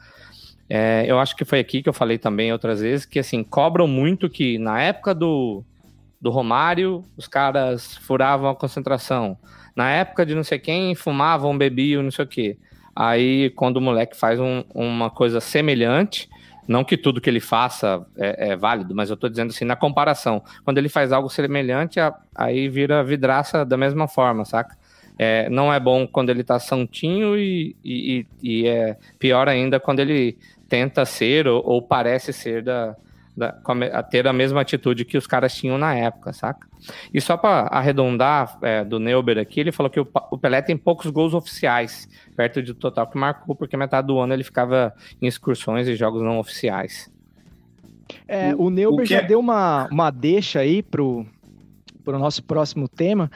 [0.72, 3.88] É, eu acho que foi aqui que eu falei também outras vezes, que assim, cobram
[3.88, 5.64] muito que na época do,
[6.20, 9.36] do Romário, os caras furavam a concentração.
[9.74, 12.56] Na época de não sei quem, fumavam, bebiam, não sei o quê.
[12.94, 16.28] Aí, quando o moleque faz um, uma coisa semelhante,
[16.68, 19.74] não que tudo que ele faça é, é, válido, mas eu tô dizendo assim, na
[19.74, 20.40] comparação.
[20.64, 21.98] Quando ele faz algo semelhante,
[22.32, 24.78] aí vira vidraça da mesma forma, saca?
[25.18, 30.00] É, não é bom quando ele tá santinho e, e, e, é pior ainda quando
[30.00, 30.38] ele
[30.70, 32.96] tenta ser ou, ou parece ser da,
[33.36, 33.58] da,
[33.92, 36.66] a ter a mesma atitude que os caras tinham na época, saca?
[37.12, 40.76] E só para arredondar é, do Neuber aqui, ele falou que o, o, Pelé tem
[40.76, 45.26] poucos gols oficiais, perto do total que marcou, porque metade do ano ele ficava em
[45.26, 47.10] excursões e jogos não oficiais.
[48.26, 49.22] É, o Neuber já é?
[49.22, 51.26] deu uma, uma deixa aí pro,
[52.04, 53.30] pro nosso próximo tema,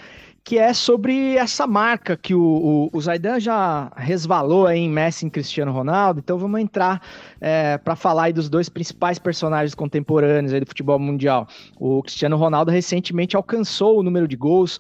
[0.45, 5.31] que é sobre essa marca que o, o, o Zaidan já resvalou em Messi e
[5.31, 6.21] Cristiano Ronaldo.
[6.21, 7.01] Então vamos entrar
[7.41, 11.49] é, para falar aí dos dois principais personagens contemporâneos aí do futebol mundial.
[11.81, 14.79] O Cristiano Ronaldo recentemente alcançou o número de gols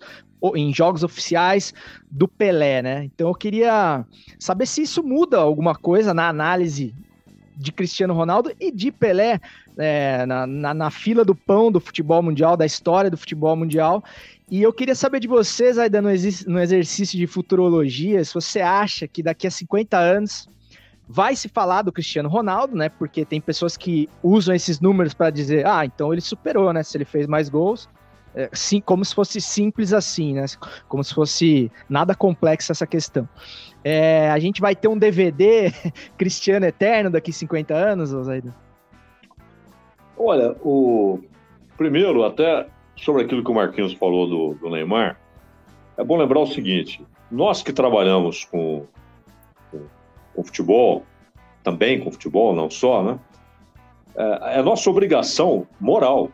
[0.54, 1.72] em jogos oficiais
[2.10, 3.04] do Pelé, né?
[3.04, 4.04] Então eu queria
[4.38, 6.94] saber se isso muda alguma coisa na análise
[7.56, 9.40] de Cristiano Ronaldo e de Pelé
[9.78, 14.02] é, na, na, na, fila do pão do futebol mundial, da história do futebol mundial.
[14.50, 19.22] E eu queria saber de vocês, ainda no, exercício de futurologia, se você acha que
[19.22, 20.48] daqui a 50 anos
[21.08, 22.88] vai se falar do Cristiano Ronaldo, né?
[22.88, 26.82] Porque tem pessoas que usam esses números para dizer, ah, então ele superou, né?
[26.82, 27.88] Se ele fez mais gols.
[28.34, 30.44] É, sim, como se fosse simples assim, né?
[30.88, 33.28] Como se fosse nada complexo essa questão.
[33.82, 35.72] É, a gente vai ter um DVD
[36.18, 38.52] Cristiano Eterno daqui a 50 anos, Zaidan?
[40.16, 41.20] Olha, o
[41.76, 45.18] primeiro, até sobre aquilo que o Marquinhos falou do, do Neymar,
[45.96, 48.86] é bom lembrar o seguinte: nós que trabalhamos com,
[49.70, 49.86] com,
[50.34, 51.04] com futebol,
[51.62, 53.18] também com futebol, não só, né?
[54.16, 56.30] É, é nossa obrigação moral.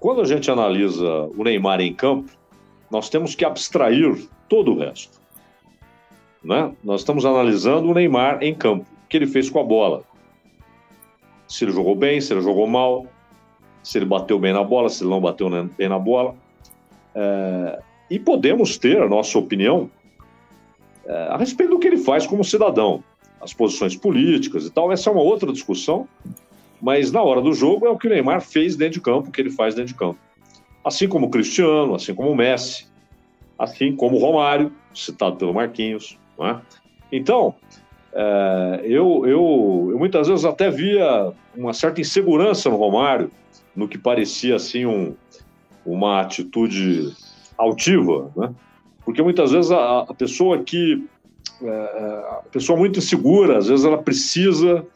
[0.00, 2.30] Quando a gente analisa o Neymar em campo,
[2.90, 5.20] nós temos que abstrair todo o resto.
[6.42, 6.72] Né?
[6.82, 10.04] Nós estamos analisando o Neymar em campo, o que ele fez com a bola.
[11.48, 13.06] Se ele jogou bem, se ele jogou mal,
[13.88, 15.48] se ele bateu bem na bola, se ele não bateu
[15.78, 16.34] bem na bola.
[17.14, 19.90] É, e podemos ter a nossa opinião
[21.06, 23.02] é, a respeito do que ele faz como cidadão,
[23.40, 24.92] as posições políticas e tal.
[24.92, 26.06] Essa é uma outra discussão,
[26.82, 29.32] mas na hora do jogo é o que o Neymar fez dentro de campo, o
[29.32, 30.18] que ele faz dentro de campo.
[30.84, 32.86] Assim como o Cristiano, assim como o Messi,
[33.58, 36.18] assim como o Romário, citado pelo Marquinhos.
[36.40, 36.56] É?
[37.10, 37.54] Então,
[38.12, 43.30] é, eu, eu, eu muitas vezes até via uma certa insegurança no Romário,
[43.74, 45.14] no que parecia assim um,
[45.84, 47.14] uma atitude
[47.56, 48.54] altiva, né?
[49.04, 51.02] Porque muitas vezes a, a pessoa que
[51.62, 54.86] é, é, a pessoa muito insegura, às vezes ela precisa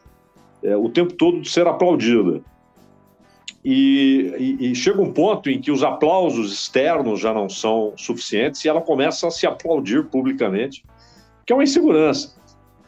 [0.61, 2.41] é, o tempo todo de ser aplaudida.
[3.65, 8.63] E, e, e, chega um ponto em que os aplausos externos já não são suficientes
[8.63, 10.83] e ela começa a se aplaudir publicamente,
[11.45, 12.35] que é uma insegurança.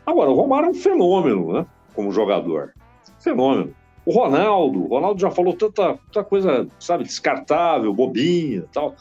[0.05, 1.65] Agora, o Romário é um fenômeno, né?
[1.93, 2.73] Como jogador.
[3.19, 3.73] Fenômeno.
[4.05, 8.95] O Ronaldo, o Ronaldo já falou tanta, tanta coisa, sabe, descartável, bobinha tal.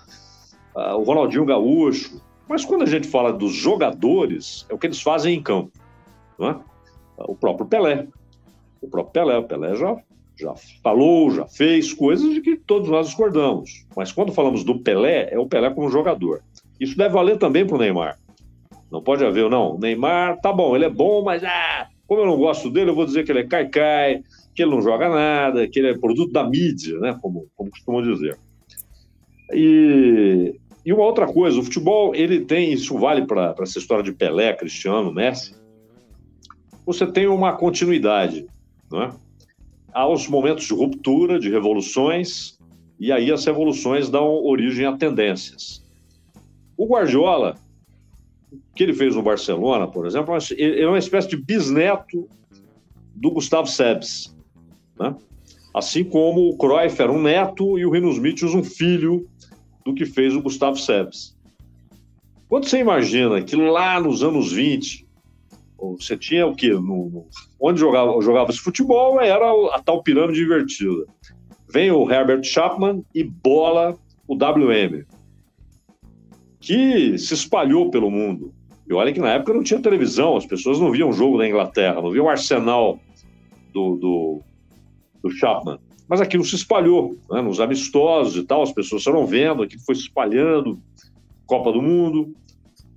[0.74, 2.20] Ah, o Ronaldinho Gaúcho.
[2.48, 5.72] Mas quando a gente fala dos jogadores, é o que eles fazem em campo.
[6.38, 6.56] Não é?
[7.18, 8.06] O próprio Pelé.
[8.80, 9.38] O próprio Pelé.
[9.38, 9.96] O Pelé já,
[10.36, 13.86] já falou, já fez coisas de que todos nós discordamos.
[13.96, 16.42] Mas quando falamos do Pelé, é o Pelé como jogador.
[16.80, 18.18] Isso deve valer também para o Neymar.
[18.90, 19.78] Não pode haver, não.
[19.78, 23.06] Neymar, tá bom, ele é bom, mas ah, como eu não gosto dele, eu vou
[23.06, 24.22] dizer que ele é cai-cai,
[24.54, 27.18] que ele não joga nada, que ele é produto da mídia, né?
[27.20, 28.38] Como, como costumam dizer.
[29.52, 34.12] E, e uma outra coisa, o futebol, ele tem, isso vale para essa história de
[34.12, 35.54] Pelé, Cristiano, Messi,
[36.86, 38.46] você tem uma continuidade,
[38.90, 39.12] não é?
[39.92, 42.58] Há os momentos de ruptura, de revoluções,
[42.98, 45.84] e aí as revoluções dão origem a tendências.
[46.76, 47.56] O Guardiola,
[48.74, 52.28] que ele fez no Barcelona, por exemplo, é uma espécie de bisneto
[53.14, 54.33] do Gustavo Sebes.
[54.98, 55.14] Né?
[55.72, 59.28] Assim como o Cruyff era um neto e o Rinos Mitchell um filho
[59.84, 61.36] do que fez o Gustavo Sebes.
[62.48, 65.06] Quando você imagina que lá nos anos 20,
[65.76, 66.72] você tinha o quê?
[66.72, 67.26] No,
[67.60, 71.04] onde jogava, jogava esse futebol era a tal pirâmide invertida.
[71.72, 75.04] Vem o Herbert Chapman e bola o WM,
[76.60, 78.54] que se espalhou pelo mundo.
[78.88, 81.48] E olha que na época não tinha televisão, as pessoas não viam o jogo da
[81.48, 82.98] Inglaterra, não viam o Arsenal
[83.72, 84.42] do, do,
[85.24, 85.78] do Chapman.
[86.08, 89.94] Mas aquilo se espalhou, né, nos amistosos e tal, as pessoas foram vendo, aquilo foi
[89.94, 90.78] se espalhando,
[91.46, 92.34] Copa do Mundo.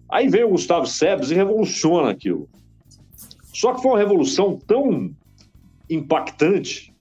[0.09, 2.47] Aí veio o Gustavo Sebes e revoluciona aquilo.
[3.53, 5.11] Só que foi uma revolução tão
[5.89, 6.93] impactante,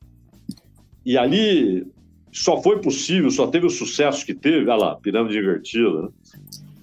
[1.04, 1.86] e ali
[2.32, 6.08] só foi possível, só teve o sucesso que teve, olha lá, pirâmide invertida, né?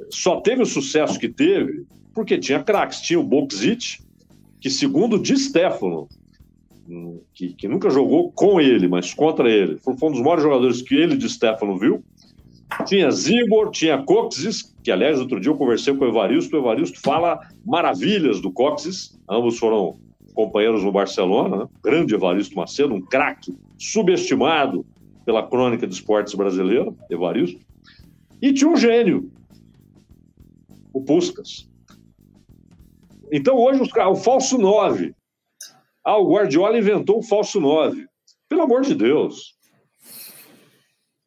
[0.10, 3.02] só teve o sucesso que teve porque tinha craques.
[3.02, 4.02] Tinha o Boxit,
[4.62, 6.08] que segundo Di Stefano,
[7.34, 10.96] que, que, nunca jogou com ele, mas contra ele, foi, um dos maiores jogadores que
[10.96, 12.04] ele, Di Stefano, viu.
[12.86, 17.00] Tinha Zibor, tinha Coxis, que aliás, outro dia eu conversei com o Evaristo, o Evaristo
[17.02, 19.98] fala maravilhas do Coxis, ambos foram
[20.34, 21.68] companheiros no Barcelona, né?
[21.84, 24.86] grande Evaristo Macedo, um craque, subestimado
[25.24, 27.60] pela crônica de esportes brasileira, Evaristo,
[28.42, 29.32] e tinha um gênio,
[30.92, 31.70] o Puskas.
[33.32, 35.14] Então hoje o falso 9.
[36.04, 38.06] Ah, o Guardiola inventou o falso 9.
[38.50, 39.56] Pelo amor de Deus.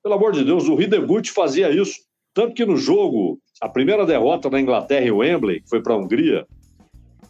[0.02, 1.98] Pelo amor de Deus, o Hidegut fazia isso.
[2.34, 5.96] Tanto que no jogo, a primeira derrota na Inglaterra em Wembley, que foi para a
[5.96, 6.46] Hungria,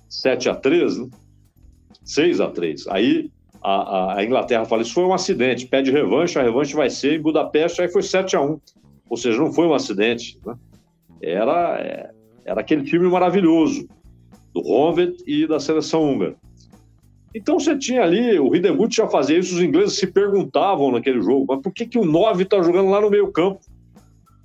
[0.09, 1.09] 7 a 3 né?
[2.05, 3.31] 6 a 3 Aí
[3.63, 7.23] a, a, Inglaterra fala: Isso foi um acidente, pede revanche, a revanche vai ser em
[7.23, 8.61] Budapeste, aí foi 7 a 1
[9.09, 10.39] Ou seja, não foi um acidente.
[10.45, 10.55] Né?
[11.23, 12.11] Era, é,
[12.45, 13.89] era aquele time maravilhoso,
[14.53, 16.37] do Honved e da seleção húngara.
[17.37, 21.45] Então você tinha ali, o Hidegut já fazia isso, os ingleses se perguntavam naquele jogo,
[21.47, 23.61] mas por que, que o 9 está jogando lá no meio campo?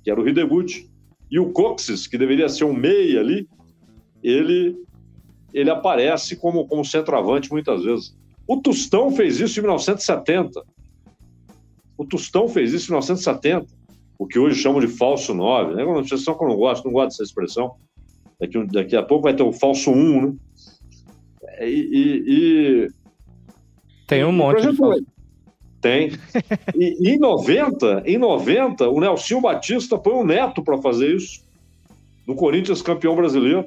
[0.04, 0.86] Que era o Hidegut.
[1.30, 3.48] E o Coxes, que deveria ser um meia ali,
[4.22, 4.76] ele,
[5.54, 8.14] ele aparece como, como centroavante muitas vezes.
[8.46, 10.62] O Tostão fez isso em 1970.
[11.96, 13.68] O Tostão fez isso em 1970,
[14.18, 15.80] o que hoje chamam de falso 9.
[15.80, 17.74] É uma expressão que eu não gosto, não gosto dessa expressão.
[18.38, 20.34] Daqui, daqui a pouco vai ter o falso 1, né?
[21.60, 22.88] E, e, e
[24.06, 25.06] tem um monte exemplo, de
[25.80, 26.10] Tem.
[26.76, 31.42] E em 90, em 90, o Nelson Batista põe o Neto para fazer isso.
[32.26, 33.64] No Corinthians, campeão brasileiro.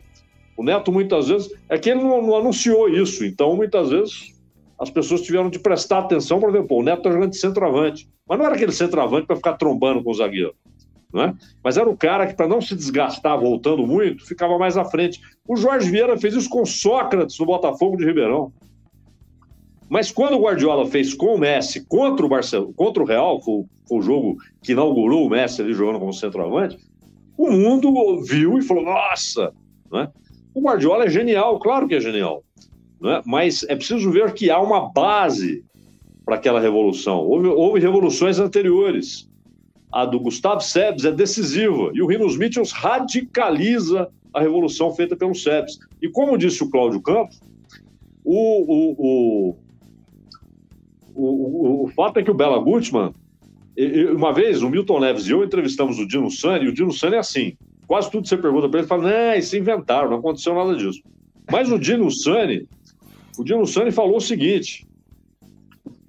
[0.56, 3.26] O Neto, muitas vezes, é que ele não, não anunciou isso.
[3.26, 4.34] Então, muitas vezes,
[4.80, 8.08] as pessoas tiveram de prestar atenção para ver, pô, o Neto está jogando de centroavante.
[8.28, 10.54] Mas não era aquele centroavante para ficar trombando com o zagueiro
[11.14, 11.34] não é?
[11.64, 15.22] Mas era o cara que, para não se desgastar voltando muito, ficava mais à frente.
[15.48, 18.52] O Jorge Vieira fez isso com Sócrates no Botafogo de Ribeirão.
[19.88, 23.64] Mas quando o Guardiola fez com o Messi contra o Barcelona, contra o Real, foi,
[23.88, 26.78] foi o jogo que inaugurou o Messi ali jogando como centroavante,
[27.38, 29.54] o mundo viu e falou: nossa!
[29.92, 30.12] Não é?
[30.54, 32.44] O Guardiola é genial, claro que é genial.
[33.00, 33.22] Não é?
[33.26, 35.64] Mas é preciso ver que há uma base
[36.26, 37.20] para aquela revolução.
[37.20, 39.30] Houve, houve revoluções anteriores
[39.92, 45.34] a do Gustavo Sebes é decisiva e o Rinos Mitchells radicaliza a revolução feita pelo
[45.34, 45.80] Sebes.
[46.02, 47.40] E como disse o Cláudio Campos,
[48.24, 49.58] o, o,
[51.16, 53.14] o, o, fato é que o Bela Gutmann,
[54.16, 57.16] uma vez o Milton Neves e eu entrevistamos o Dino Sani, e o Dino Sani
[57.16, 57.56] é assim,
[57.88, 61.02] quase tudo você pergunta para ele, ele fala, não, isso inventaram, não aconteceu nada disso.
[61.50, 62.68] Mas o Dino Sani,
[63.38, 64.86] o Dino Sani falou o seguinte,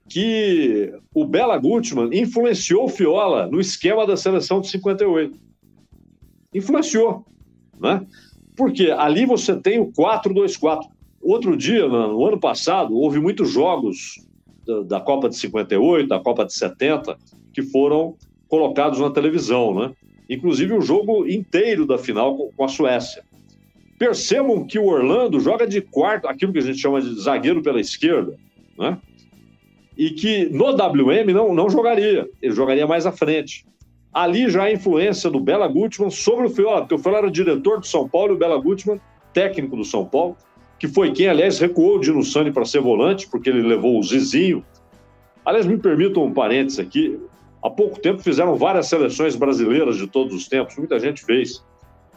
[0.09, 5.39] que o Bela Gutmann influenciou o Fiola no esquema da seleção de 58.
[6.55, 7.25] Influenciou,
[7.79, 8.07] né?
[8.57, 10.83] Porque ali você tem o 4-2-4.
[11.21, 14.25] Outro dia, no ano passado, houve muitos jogos
[14.87, 17.17] da, Copa de 58, da Copa de 70,
[17.53, 18.15] que foram
[18.49, 19.93] colocados na televisão, né?
[20.29, 23.25] Inclusive o jogo inteiro da final com a Suécia.
[23.99, 27.81] Percebam que o Orlando joga de quarto, aquilo que a gente chama de zagueiro pela
[27.81, 28.37] esquerda,
[28.79, 28.99] né?
[29.97, 33.67] E que no WM não, não jogaria, ele jogaria mais à frente.
[34.13, 37.81] Ali já a influência do Bela Gutmann sobre o Fiola, porque o Fiola era diretor
[37.81, 39.01] do São Paulo e o Bela Gutmann,
[39.33, 40.37] técnico do São Paulo,
[40.79, 44.03] que foi quem, aliás, recuou o Dino Sani para ser volante, porque ele levou o
[44.03, 44.65] Zizinho.
[45.45, 47.19] Aliás, me permitam um parênteses aqui.
[47.63, 51.65] Há pouco tempo fizeram várias seleções brasileiras de todos os tempos, muita gente fez.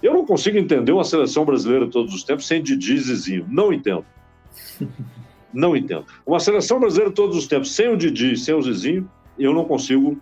[0.01, 3.45] Eu não consigo entender uma seleção brasileira de todos os tempos sem Didi e Zizinho.
[3.49, 4.05] Não entendo.
[5.53, 6.05] Não entendo.
[6.25, 10.17] Uma seleção brasileira todos os tempos sem o Didi sem o Zizinho, eu não consigo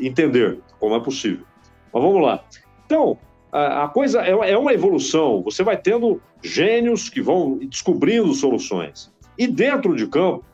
[0.00, 1.44] entender como é possível.
[1.92, 2.44] Mas vamos lá.
[2.84, 3.18] Então,
[3.52, 5.42] a coisa é, é uma evolução.
[5.42, 9.12] Você vai tendo gênios que vão descobrindo soluções.
[9.38, 10.44] E dentro de campo,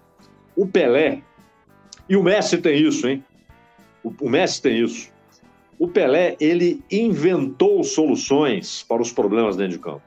[0.57, 1.23] o Pelé,
[2.09, 3.25] e o Messi tem isso, hein?
[4.21, 5.11] O Messi tem isso.
[5.79, 10.03] O Pelé, ele inventou soluções para os problemas dentro de campo.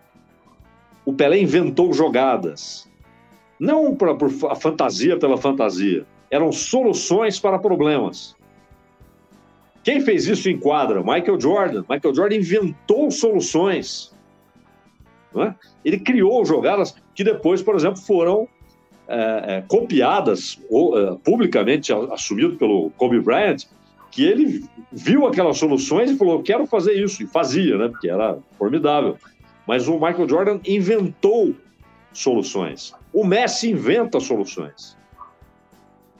[1.05, 2.89] O Pelé inventou jogadas.
[3.59, 6.05] Não por, por a fantasia pela fantasia.
[6.29, 8.35] Eram soluções para problemas.
[9.83, 11.01] Quem fez isso em quadra?
[11.01, 11.85] Michael Jordan.
[11.87, 14.13] Michael Jordan inventou soluções.
[15.37, 15.53] É?
[15.83, 18.47] Ele criou jogadas que depois, por exemplo, foram
[19.07, 23.65] é, é, copiadas ou, é, publicamente assumido pelo Kobe Bryant,
[24.09, 27.89] que ele viu aquelas soluções e falou: quero fazer isso, e fazia, né?
[27.89, 29.17] Porque era formidável.
[29.67, 31.53] Mas o Michael Jordan inventou
[32.15, 32.93] soluções.
[33.13, 34.97] O Messi inventa soluções.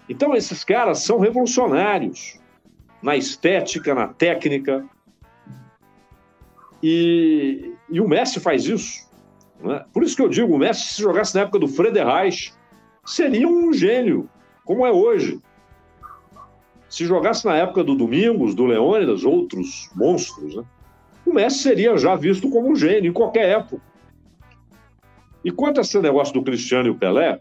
[0.07, 2.39] Então, esses caras são revolucionários
[3.01, 4.85] na estética, na técnica.
[6.81, 9.05] E, e o Messi faz isso.
[9.63, 9.85] É?
[9.91, 12.53] Por isso que eu digo, o Messi, se jogasse na época do Frederich,
[13.05, 14.29] seria um gênio,
[14.63, 15.39] como é hoje.
[16.89, 20.63] Se jogasse na época do Domingos, do Leônidas, outros monstros, né?
[21.25, 23.81] o Messi seria já visto como um gênio em qualquer época.
[25.45, 27.39] E quanto a esse negócio do Cristiano e o Pelé,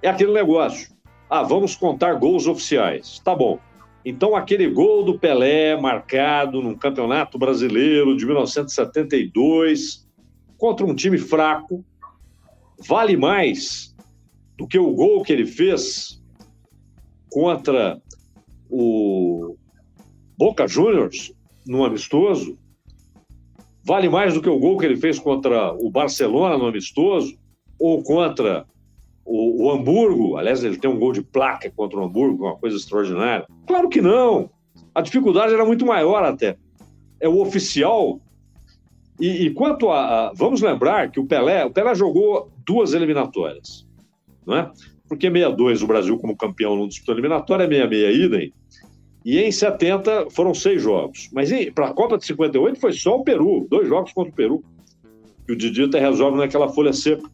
[0.00, 0.88] é aquele negócio.
[1.28, 3.20] Ah, vamos contar gols oficiais.
[3.22, 3.60] Tá bom.
[4.02, 10.08] Então, aquele gol do Pelé, marcado num campeonato brasileiro de 1972,
[10.56, 11.84] contra um time fraco,
[12.88, 13.94] vale mais
[14.56, 16.22] do que o gol que ele fez
[17.30, 18.00] contra
[18.70, 19.54] o
[20.38, 21.34] Boca Juniors
[21.66, 22.58] no amistoso,
[23.88, 27.34] vale mais do que o gol que ele fez contra o Barcelona no amistoso,
[27.80, 28.66] ou contra
[29.24, 32.76] o, o, Hamburgo, aliás, ele tem um gol de placa contra o Hamburgo, uma coisa
[32.76, 33.46] extraordinária.
[33.66, 34.50] Claro que não.
[34.94, 36.58] A dificuldade era muito maior até.
[37.18, 38.20] É o oficial.
[39.18, 43.86] E, e quanto a, a, Vamos lembrar que o Pelé, o Pelé jogou duas eliminatórias,
[44.46, 44.70] não é?
[45.08, 48.52] Porque 62 o Brasil, como campeão, não disputou eliminatória, 66 idem.
[49.24, 51.28] E em 70 foram seis jogos.
[51.32, 54.64] Mas para a Copa de 58 foi só o Peru, dois jogos contra o Peru.
[55.46, 57.28] Que o Didi até resolve naquela folha seca.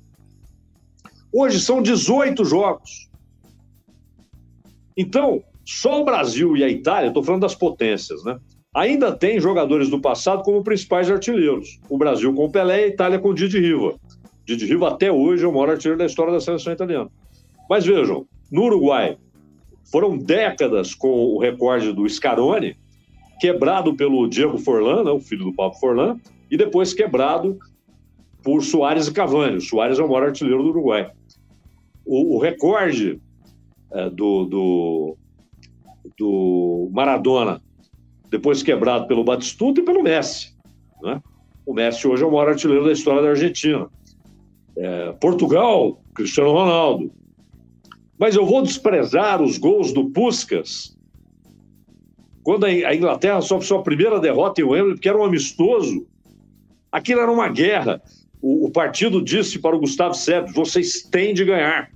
[1.32, 3.10] Hoje são 18 jogos.
[4.96, 8.38] Então, só o Brasil e a Itália, estou falando das potências, né?
[8.74, 11.80] Ainda tem jogadores do passado como principais artilheiros.
[11.88, 13.94] O Brasil com o Pelé e a Itália com o Didi Riva.
[14.44, 17.08] Didi Riva até hoje é o maior artilheiro da história da seleção italiana.
[17.68, 19.16] Mas vejam, no Uruguai,
[19.90, 22.76] foram décadas com o recorde do Scaroni,
[23.40, 26.18] quebrado pelo Diego Forlan, né, o filho do Pablo Forlan,
[26.50, 27.58] e depois quebrado
[28.42, 29.56] por Soares e Cavani.
[29.56, 31.10] O Soares é o maior artilheiro do Uruguai
[32.04, 33.20] o, o recorde
[33.92, 35.16] é, do, do,
[36.18, 37.62] do, Maradona,
[38.28, 40.54] depois quebrado pelo Batistuta e pelo Messi.
[41.02, 41.20] Né?
[41.64, 43.88] O Messi hoje é o maior artilheiro da história da Argentina.
[44.76, 47.10] É, Portugal, Cristiano Ronaldo.
[48.24, 50.96] Mas eu vou desprezar os gols do Puskas
[52.42, 56.06] quando a Inglaterra sofre sua primeira derrota em Wembley, porque era um amistoso.
[56.90, 58.00] Aquilo era uma guerra.
[58.40, 61.90] O, o partido disse para o Gustavo Sérgio: vocês têm de ganhar.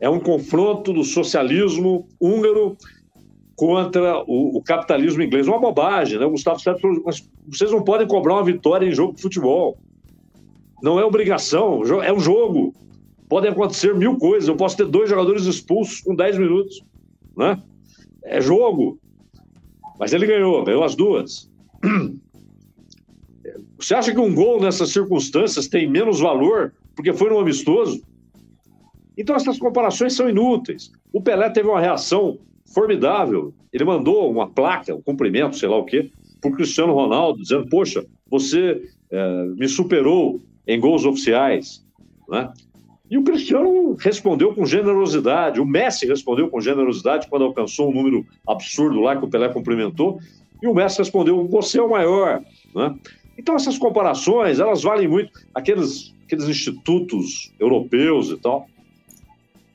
[0.00, 2.76] É um confronto do socialismo húngaro
[3.54, 5.46] contra o, o capitalismo inglês.
[5.46, 6.26] Uma bobagem, né?
[6.26, 9.78] O Gustavo Sérgio falou, mas vocês não podem cobrar uma vitória em jogo de futebol.
[10.82, 12.74] Não é obrigação, é um jogo.
[13.28, 14.48] Podem acontecer mil coisas.
[14.48, 16.82] Eu posso ter dois jogadores expulsos com 10 minutos.
[17.36, 17.60] Né?
[18.24, 18.98] É jogo.
[19.98, 21.50] Mas ele ganhou, ganhou as duas.
[23.78, 28.02] Você acha que um gol nessas circunstâncias tem menos valor porque foi no amistoso?
[29.16, 30.90] Então essas comparações são inúteis.
[31.12, 32.38] O Pelé teve uma reação
[32.72, 33.52] formidável.
[33.72, 36.10] Ele mandou uma placa, um cumprimento, sei lá o quê,
[36.40, 41.84] para Cristiano Ronaldo, dizendo: Poxa, você é, me superou em gols oficiais.
[42.28, 42.52] Né?
[43.14, 48.26] E o Cristiano respondeu com generosidade, o Messi respondeu com generosidade quando alcançou um número
[48.44, 50.18] absurdo lá que o Pelé cumprimentou,
[50.60, 52.42] e o Messi respondeu: Você é o maior.
[52.74, 52.92] Né?
[53.38, 55.30] Então, essas comparações, elas valem muito.
[55.54, 58.66] Aqueles, aqueles institutos europeus e tal.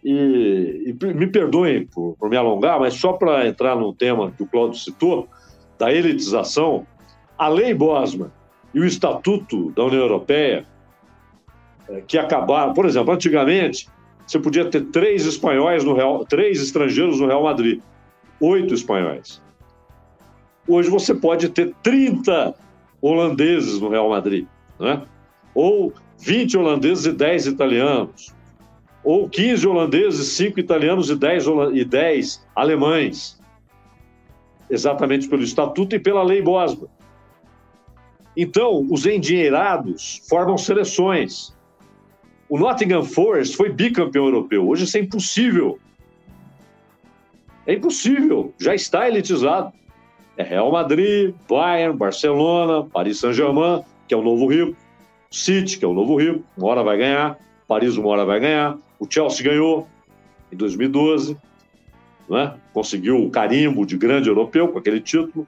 [0.03, 4.43] E, e me perdoem por, por me alongar, mas só para entrar no tema que
[4.43, 5.29] o Cláudio citou,
[5.77, 6.85] da elitização,
[7.37, 8.31] a lei Bosman
[8.73, 10.65] e o Estatuto da União Europeia,
[12.07, 13.87] que acabaram, por exemplo, antigamente
[14.25, 17.81] você podia ter três espanhóis no Real, três estrangeiros no Real Madrid,
[18.39, 19.41] oito espanhóis.
[20.67, 22.53] Hoje você pode ter 30
[23.01, 24.45] holandeses no Real Madrid,
[24.79, 25.01] né?
[25.55, 28.33] ou 20 holandeses e 10 italianos,
[29.03, 33.39] ou 15 holandeses, 5 italianos e 10, e 10 alemães,
[34.69, 36.89] exatamente pelo estatuto e pela lei Bosman.
[38.37, 41.57] Então, os endinheirados formam seleções.
[42.49, 44.67] O Nottingham Forest foi bicampeão europeu.
[44.67, 45.79] Hoje isso é impossível.
[47.67, 48.51] É impossível.
[48.59, 49.71] Já está elitizado.
[50.35, 54.75] É Real Madrid, Bayern, Barcelona, Paris Saint-Germain, que é o novo rico,
[55.29, 57.37] City, que é o novo rico, uma hora vai ganhar,
[57.67, 59.87] Paris uma hora vai ganhar, o Chelsea ganhou
[60.51, 61.37] em 2012,
[62.27, 62.55] né?
[62.73, 65.47] conseguiu o carimbo de grande europeu com aquele título,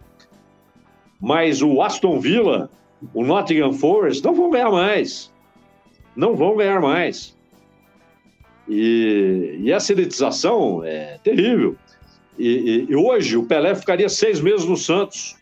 [1.20, 2.70] mas o Aston Villa,
[3.14, 5.31] o Nottingham Forest não vão ganhar mais,
[6.16, 7.36] não vão ganhar mais.
[8.68, 11.76] E, e essa elitização é terrível.
[12.38, 15.36] E, e, e, hoje o Pelé ficaria seis meses no Santos.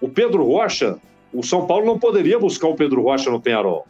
[0.00, 0.98] O Pedro Rocha,
[1.32, 3.86] o São Paulo não poderia buscar o Pedro Rocha no Penharol.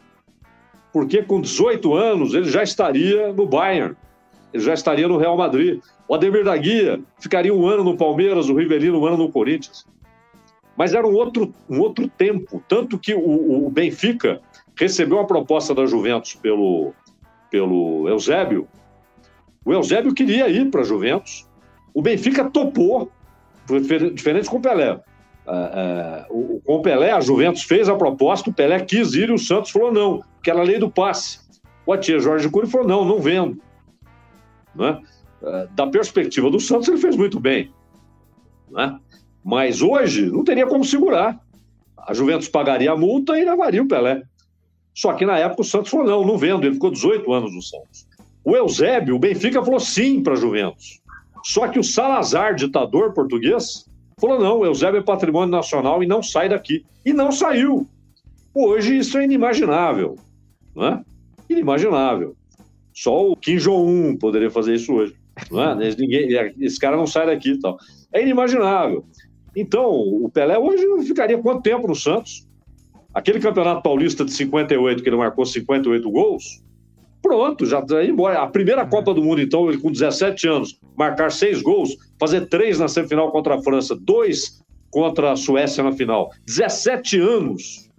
[0.91, 3.95] Porque com 18 anos ele já estaria no Bayern,
[4.53, 5.79] ele já estaria no Real Madrid.
[6.07, 9.85] O Ademir da Guia ficaria um ano no Palmeiras, o Rivelino um ano no Corinthians.
[10.75, 12.63] Mas era um outro, um outro tempo.
[12.67, 14.41] Tanto que o, o Benfica
[14.75, 16.93] recebeu a proposta da Juventus pelo,
[17.49, 18.67] pelo Eusébio.
[19.65, 21.47] O Eusébio queria ir para a Juventus
[21.93, 23.11] o Benfica topou,
[24.13, 24.99] diferente com o Pelé.
[25.45, 29.33] É, o, com o Pelé, a Juventus fez a proposta, o Pelé quis ir e
[29.33, 31.39] o Santos falou não, que era a lei do passe.
[31.85, 33.61] O Atia Jorge Cury falou não, não vendo.
[34.73, 34.99] Né?
[35.43, 37.71] É, da perspectiva do Santos, ele fez muito bem.
[38.71, 38.97] Né?
[39.43, 41.39] Mas hoje não teria como segurar.
[41.97, 44.23] A Juventus pagaria a multa e levaria o Pelé.
[44.93, 47.61] Só que na época o Santos falou não, não vendo, ele ficou 18 anos no
[47.61, 48.07] Santos.
[48.43, 51.01] O Eusébio, o Benfica falou sim para Juventus.
[51.43, 53.85] Só que o Salazar, ditador português,
[54.19, 56.85] falou: não, o Eusébio é patrimônio nacional e não sai daqui.
[57.05, 57.87] E não saiu.
[58.53, 60.15] Hoje isso é inimaginável.
[60.75, 61.03] Né?
[61.49, 62.35] Inimaginável.
[62.93, 65.15] Só o Kim Jong-un poderia fazer isso hoje.
[65.51, 65.95] Né?
[65.97, 66.29] Ninguém,
[66.59, 67.77] esse cara não sai daqui tal.
[68.11, 69.03] É inimaginável.
[69.55, 72.47] Então, o Pelé hoje ficaria quanto tempo no Santos?
[73.13, 76.63] Aquele campeonato paulista de 58, que ele marcou 58 gols,
[77.23, 78.43] Pronto, já está embora.
[78.43, 82.79] A primeira Copa do Mundo, então, ele com 17 anos, marcar seis gols, fazer três
[82.79, 84.61] na semifinal contra a França, dois
[84.91, 86.31] contra a Suécia na final.
[86.45, 87.89] 17 anos.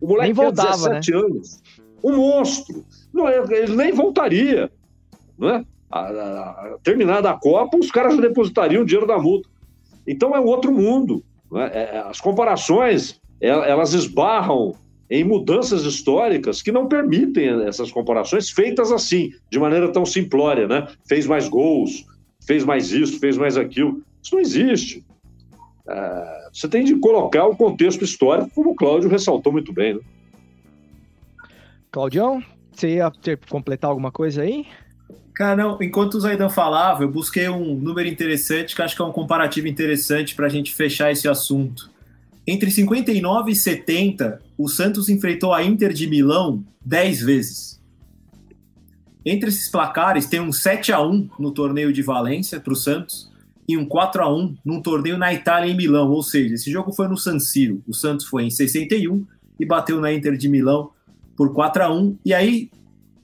[0.00, 1.16] O moleque nem voltava, 17 né?
[1.18, 1.62] anos.
[2.02, 2.84] Um monstro.
[3.14, 4.68] Não, ele nem voltaria.
[5.38, 5.64] Né?
[5.88, 9.48] A, a, a, terminada a Copa, os caras já depositariam o dinheiro da multa.
[10.04, 11.24] Então é um outro mundo.
[11.50, 11.70] Né?
[11.72, 14.74] É, é as comparações, é, elas esbarram
[15.10, 20.86] em mudanças históricas que não permitem essas comparações feitas assim, de maneira tão simplória, né?
[21.08, 22.04] Fez mais gols,
[22.46, 24.02] fez mais isso, fez mais aquilo.
[24.22, 25.04] Isso não existe.
[25.88, 29.94] É, você tem de colocar o contexto histórico, como o Cláudio ressaltou muito bem.
[29.94, 30.00] Né?
[31.90, 34.66] Claudião, você ia ter, completar alguma coisa aí?
[35.34, 39.04] Cara, não, enquanto o Zaidan falava, eu busquei um número interessante, que acho que é
[39.04, 41.90] um comparativo interessante para a gente fechar esse assunto.
[42.50, 47.78] Entre 59 e 70, o Santos enfrentou a Inter de Milão 10 vezes.
[49.22, 53.30] Entre esses placares, tem um 7 a 1 no torneio de Valência para o Santos
[53.68, 56.10] e um 4 a 1 num torneio na Itália em Milão.
[56.10, 57.82] Ou seja, esse jogo foi no San Siro.
[57.86, 59.26] O Santos foi em 61
[59.60, 60.88] e bateu na Inter de Milão
[61.36, 62.70] por 4 a 1 E aí,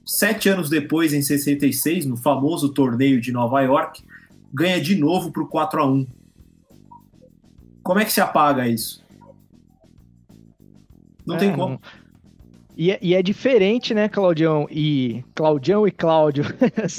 [0.05, 4.03] sete anos depois, em 66, no famoso torneio de Nova York,
[4.53, 6.05] ganha de novo por 4 a 1
[7.81, 9.03] Como é que se apaga isso?
[11.25, 11.79] Não é, tem como.
[12.77, 14.67] E é, e é, diferente, né, Claudião?
[14.69, 16.43] E Claudião e Cláudio,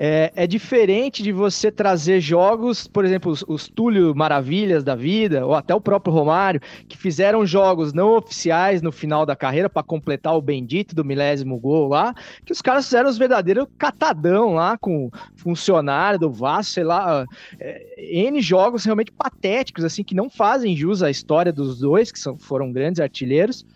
[0.00, 5.44] é, é diferente de você trazer jogos, por exemplo, os, os Túlio Maravilhas da vida,
[5.44, 9.82] ou até o próprio Romário, que fizeram jogos não oficiais no final da carreira para
[9.82, 12.14] completar o bendito do milésimo gol lá,
[12.46, 17.26] que os caras fizeram os verdadeiros catadão lá com funcionário do Vasco, sei lá,
[17.58, 22.20] é, N jogos realmente patéticos, assim, que não fazem jus à história dos dois, que
[22.20, 23.66] são, foram grandes artilheiros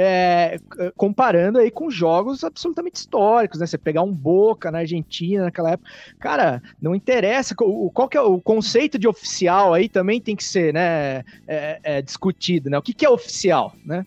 [0.00, 0.58] é,
[0.96, 3.66] comparando aí com jogos absolutamente históricos, né?
[3.66, 8.40] Você pegar um Boca na Argentina naquela época, cara, não interessa qual que é o
[8.40, 12.78] conceito de oficial aí também tem que ser, né, é, é discutido, né?
[12.78, 14.04] O que, que é oficial, né?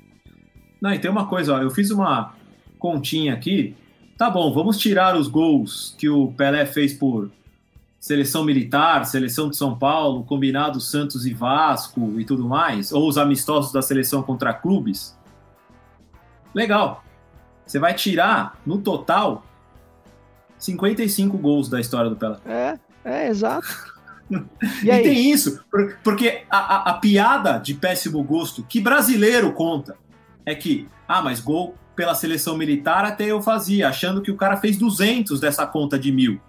[0.82, 2.34] Não, e tem uma coisa, ó, eu fiz uma
[2.80, 3.76] continha aqui.
[4.18, 7.32] Tá bom, vamos tirar os gols que o Pelé fez por
[8.00, 13.18] seleção militar, seleção de São Paulo, combinado Santos e Vasco e tudo mais, ou os
[13.18, 15.16] amistosos da seleção contra clubes.
[16.54, 17.04] Legal.
[17.66, 19.46] Você vai tirar, no total,
[20.62, 22.38] 55 gols da história do Pelé.
[22.46, 23.68] É, é, exato.
[24.82, 25.62] E, e tem isso,
[26.02, 29.98] porque a, a, a, piada de péssimo gosto que brasileiro conta
[30.46, 34.56] é que, ah, mas gol pela seleção militar até eu fazia, achando que o cara
[34.56, 36.40] fez 200 dessa conta de mil.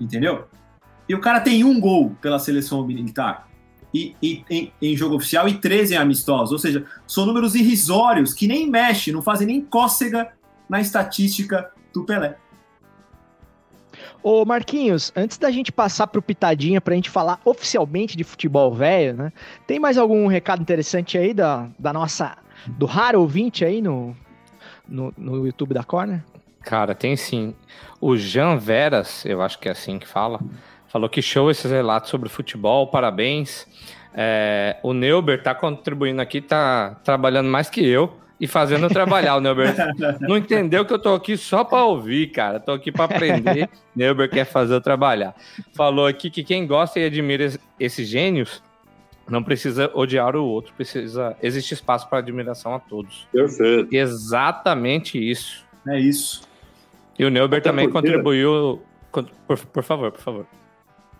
[0.00, 0.46] Entendeu?
[1.08, 3.48] E o cara tem um gol pela seleção militar
[3.92, 6.52] e, e em, em, jogo oficial e 13 em amistosos.
[6.52, 10.32] Ou seja, são números irrisórios que nem mexe, não fazem nem cócega
[10.68, 12.36] na estatística do Pelé.
[14.22, 19.16] Ô Marquinhos, antes da gente passar pro Pitadinha pra gente falar oficialmente de futebol velho,
[19.16, 19.32] né?
[19.66, 24.16] Tem mais algum recado interessante aí da, da nossa, do raro ouvinte aí no,
[24.88, 26.24] no, no YouTube da Corner?
[26.62, 27.54] Cara, tem sim.
[28.00, 30.40] O Jean Veras, eu acho que é assim que fala,
[30.88, 33.66] Falou que show esses relatos sobre futebol, parabéns.
[34.14, 39.36] É, o Neuber tá contribuindo aqui, tá trabalhando mais que eu e fazendo trabalhar.
[39.36, 39.74] O Neuber
[40.20, 42.60] não entendeu que eu tô aqui só para ouvir, cara.
[42.60, 43.68] Tô aqui para aprender.
[43.94, 45.34] Neuber quer fazer eu trabalhar.
[45.74, 48.62] Falou aqui que quem gosta e admira esses gênios
[49.28, 53.26] não precisa odiar o outro, precisa existe espaço para admiração a todos.
[53.30, 53.94] Perfeito.
[53.94, 55.66] Exatamente isso.
[55.86, 56.42] É isso.
[57.18, 58.80] E o Neuber Até também contribuiu.
[59.46, 60.46] Por, por favor, por favor.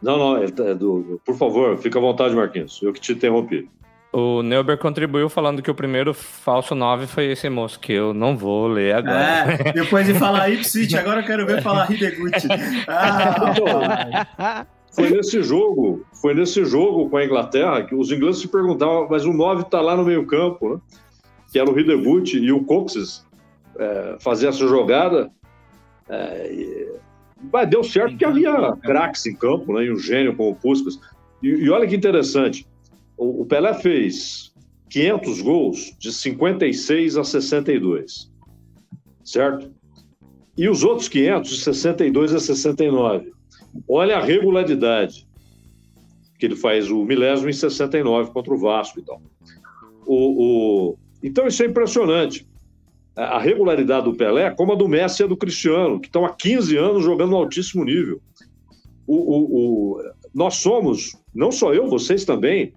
[0.00, 2.80] Não, não, é do, por favor, fica à vontade, Marquinhos.
[2.82, 3.68] Eu que te interrompi.
[4.10, 8.36] O Neuber contribuiu falando que o primeiro falso 9 foi esse moço, que eu não
[8.36, 9.52] vou ler agora.
[9.52, 12.48] É, depois de falar Ipswich, agora eu quero ver falar Hideguchi.
[12.88, 19.06] Ah, foi nesse jogo, foi nesse jogo com a Inglaterra que os ingleses se perguntavam,
[19.08, 20.80] mas o 9 está lá no meio campo, né?
[21.52, 23.24] Que era o Hideguchi e o Coxes
[23.78, 25.30] é, fazer essa jogada.
[26.08, 26.88] É,
[27.52, 29.84] mas deu certo porque havia craques em campo, né?
[29.84, 30.98] E um gênio como o Puskas.
[31.42, 32.66] E, e, olha que interessante,
[33.18, 34.52] o, Pelé fez
[34.90, 38.30] 500 gols de 56 a 62,
[39.24, 39.70] certo?
[40.56, 43.32] E os outros 500 de 62 a 69.
[43.88, 45.26] Olha a regularidade
[46.38, 49.20] que ele faz o milésimo em 69 contra o Vasco e tal.
[50.06, 50.98] O, o...
[51.22, 52.46] Então isso é impressionante
[53.18, 56.32] a regularidade do Pelé, como a do Messi e a do Cristiano, que estão há
[56.32, 58.20] 15 anos jogando no altíssimo nível.
[59.04, 60.02] O, o, o,
[60.32, 62.72] nós somos, não só eu, vocês também,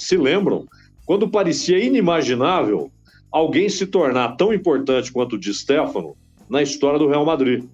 [0.00, 0.66] se lembram,
[1.04, 2.90] quando parecia inimaginável
[3.30, 6.16] alguém se tornar tão importante quanto o Di Stefano
[6.48, 7.64] na história do Real Madrid.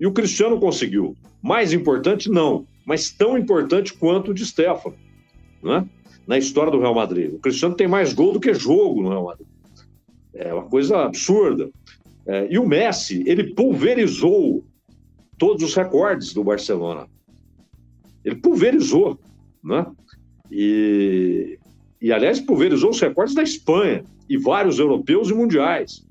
[0.00, 1.16] E o Cristiano conseguiu.
[1.42, 4.96] Mais importante, não, mas tão importante quanto o Di Stefano,
[5.62, 5.86] né?
[6.26, 7.32] na história do Real Madrid.
[7.34, 9.46] O Cristiano tem mais gol do que jogo no Real Madrid.
[10.34, 11.70] É uma coisa absurda.
[12.26, 14.64] É, e o Messi, ele pulverizou
[15.38, 17.06] todos os recordes do Barcelona.
[18.24, 19.18] Ele pulverizou,
[19.62, 19.86] né?
[20.58, 21.58] E,
[22.00, 26.02] e aliás, pulverizou os recordes da Espanha e vários europeus e mundiais.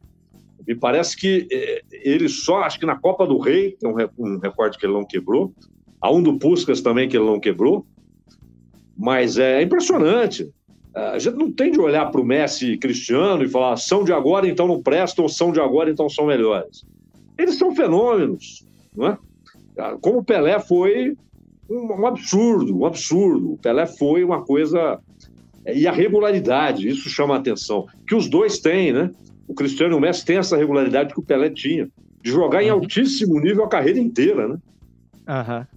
[0.68, 4.38] Me parece que é, ele só, acho que na Copa do Rei, tem um, um
[4.38, 5.52] recorde que ele não quebrou,
[6.00, 7.88] há um do Puskas também que ele não quebrou,
[8.96, 10.48] mas é impressionante.
[10.94, 14.14] A gente não tem de olhar para o Messi e Cristiano e falar são de
[14.14, 16.86] agora, então não prestam, são de agora, então são melhores.
[17.36, 18.64] Eles são fenômenos,
[18.96, 19.18] não é?
[20.02, 21.18] Como o Pelé foi
[21.70, 23.54] um, um absurdo, um absurdo.
[23.54, 25.00] O Pelé foi uma coisa.
[25.66, 27.88] E a regularidade, isso chama a atenção.
[28.08, 29.12] Que os dois têm, né?
[29.48, 31.88] O Cristiano e o Messi têm essa regularidade que o Pelé tinha,
[32.22, 34.58] de jogar em altíssimo nível a carreira inteira, né?
[35.28, 35.68] Aham.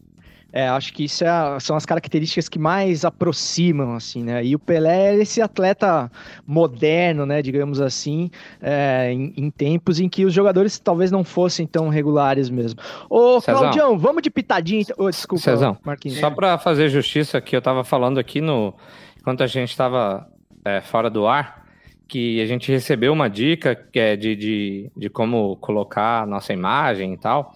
[0.50, 4.42] É, acho que isso é, são as características que mais aproximam, assim, né?
[4.42, 6.10] E o Pelé é esse atleta
[6.46, 8.30] moderno, né, digamos assim,
[8.62, 12.80] é, em, em, tempos em que os jogadores talvez não fossem tão regulares mesmo.
[13.10, 13.60] Ô, Cezão.
[13.60, 14.84] Claudião, vamos de pitadinha.
[14.96, 16.18] Oh, desculpa, Cezão, Marquinhos.
[16.18, 18.74] Só para fazer justiça que eu tava falando aqui no...
[19.20, 20.26] Enquanto a gente estava
[20.64, 21.66] é, fora do ar,
[22.08, 26.54] que a gente recebeu uma dica que é de, de, de como colocar a nossa
[26.54, 27.54] imagem e tal.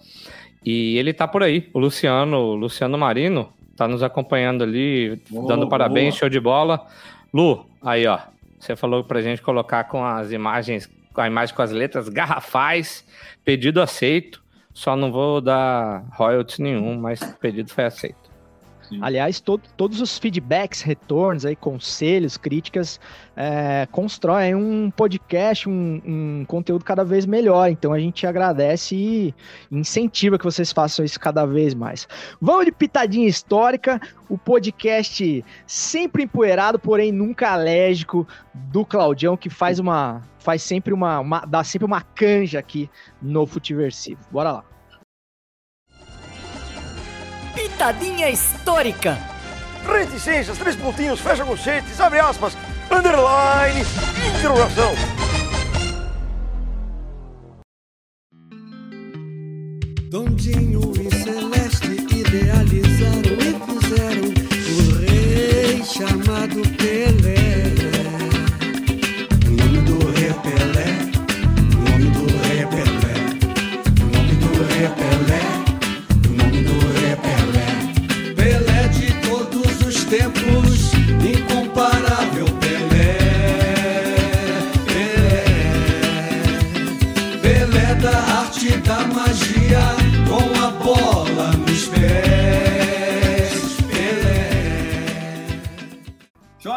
[0.65, 5.47] E ele tá por aí, o Luciano, o Luciano Marino, tá nos acompanhando ali, Boa,
[5.47, 6.19] dando parabéns, boa.
[6.19, 6.85] show de bola.
[7.33, 8.19] Lu, aí ó,
[8.59, 13.05] você falou pra gente colocar com as imagens, com a imagem com as letras garrafais,
[13.43, 14.41] pedido aceito.
[14.73, 18.22] Só não vou dar royalties nenhum, mas o pedido foi aceito.
[19.01, 22.99] Aliás, to- todos os feedbacks, retornos, aí, conselhos, críticas,
[23.35, 27.69] é, constroem um podcast, um, um conteúdo cada vez melhor.
[27.69, 29.35] Então a gente agradece e
[29.71, 32.07] incentiva que vocês façam isso cada vez mais.
[32.41, 39.79] Vamos de pitadinha histórica, o podcast sempre empoeirado, porém nunca alérgico, do Claudião, que faz
[39.79, 40.21] uma.
[40.39, 41.19] faz sempre uma.
[41.19, 42.89] uma- dá sempre uma canja aqui
[43.21, 44.19] no Futiversivo.
[44.31, 44.72] Bora lá.
[47.53, 49.17] Pitadinha histórica.
[49.85, 52.57] Reticências, três pontinhos, fecha conchetes, abre aspas,
[52.89, 53.81] underline,
[54.37, 54.93] interrogação.
[60.09, 63.02] Dondinho e Celeste idealizaram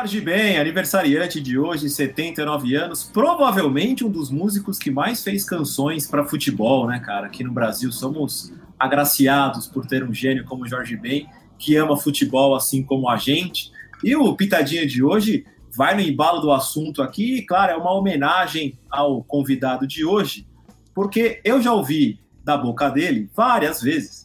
[0.06, 6.06] Jorge Ben, aniversariante de hoje, 79 anos, provavelmente um dos músicos que mais fez canções
[6.06, 7.26] para futebol, né, cara?
[7.26, 11.26] Aqui no Brasil somos agraciados por ter um gênio como Jorge Ben,
[11.58, 13.72] que ama futebol assim como a gente.
[14.04, 15.44] E o Pitadinha de hoje
[15.76, 20.46] vai no embalo do assunto aqui, e, claro, é uma homenagem ao convidado de hoje,
[20.94, 24.24] porque eu já ouvi da boca dele várias vezes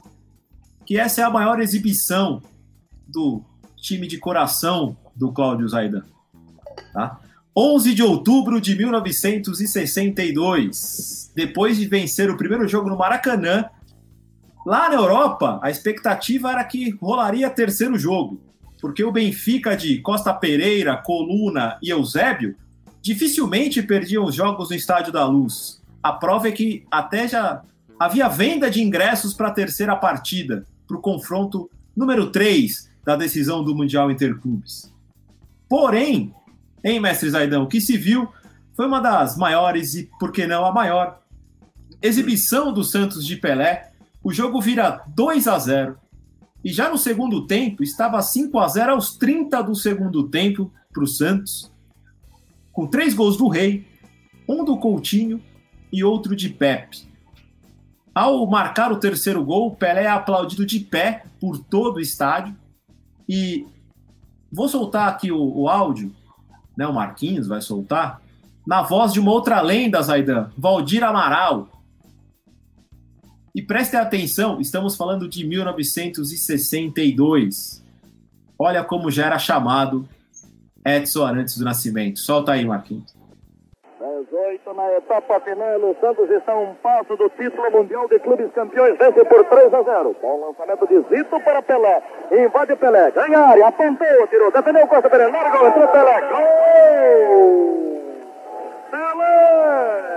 [0.85, 2.39] que essa é a maior exibição
[3.07, 3.43] do
[3.77, 6.03] time de coração do Cláudio Zaidan.
[6.91, 7.19] Tá?
[7.55, 13.65] 11 de outubro de 1962, depois de vencer o primeiro jogo no Maracanã,
[14.65, 18.41] lá na Europa, a expectativa era que rolaria terceiro jogo,
[18.81, 22.55] porque o Benfica de Costa Pereira, Coluna e Eusébio
[22.99, 25.79] dificilmente perdiam os jogos no Estádio da Luz.
[26.01, 27.61] A prova é que até já
[27.99, 33.63] havia venda de ingressos para a terceira partida, para o confronto número 3 da decisão
[33.63, 34.90] do Mundial Interclubes.
[35.71, 36.35] Porém,
[36.83, 38.27] hein, mestre Zaidão, o que se viu
[38.75, 41.21] foi uma das maiores e, por que não, a maior
[42.01, 43.89] exibição do Santos de Pelé.
[44.21, 45.97] O jogo vira 2 a 0
[46.61, 51.03] e já no segundo tempo estava 5 a 0 aos 30 do segundo tempo para
[51.05, 51.71] o Santos,
[52.73, 53.87] com três gols do Rei,
[54.49, 55.41] um do Coutinho
[55.89, 57.07] e outro de Pepe.
[58.13, 62.53] Ao marcar o terceiro gol, Pelé é aplaudido de pé por todo o estádio.
[63.29, 63.65] E
[64.51, 66.13] vou soltar aqui o, o áudio,
[66.75, 66.85] né?
[66.85, 68.21] O Marquinhos vai soltar,
[68.65, 71.69] na voz de uma outra lenda, Zaidan, Valdir Amaral.
[73.53, 77.83] E prestem atenção, estamos falando de 1962.
[78.57, 80.07] Olha como já era chamado
[80.85, 82.19] Edson Arantes do Nascimento.
[82.19, 83.13] Solta aí, Marquinhos.
[84.51, 88.97] 18 na etapa final, o Santos está um passo do título mundial de clubes campeões,
[88.97, 90.15] vence por 3 a 0.
[90.21, 95.09] Bom lançamento de Zito para Pelé, invade Pelé, ganha a área, apontou, tirou, defendeu Costa
[95.09, 97.61] Pelé, largou, entrou Pelé, gol!
[98.91, 100.11] Pelé!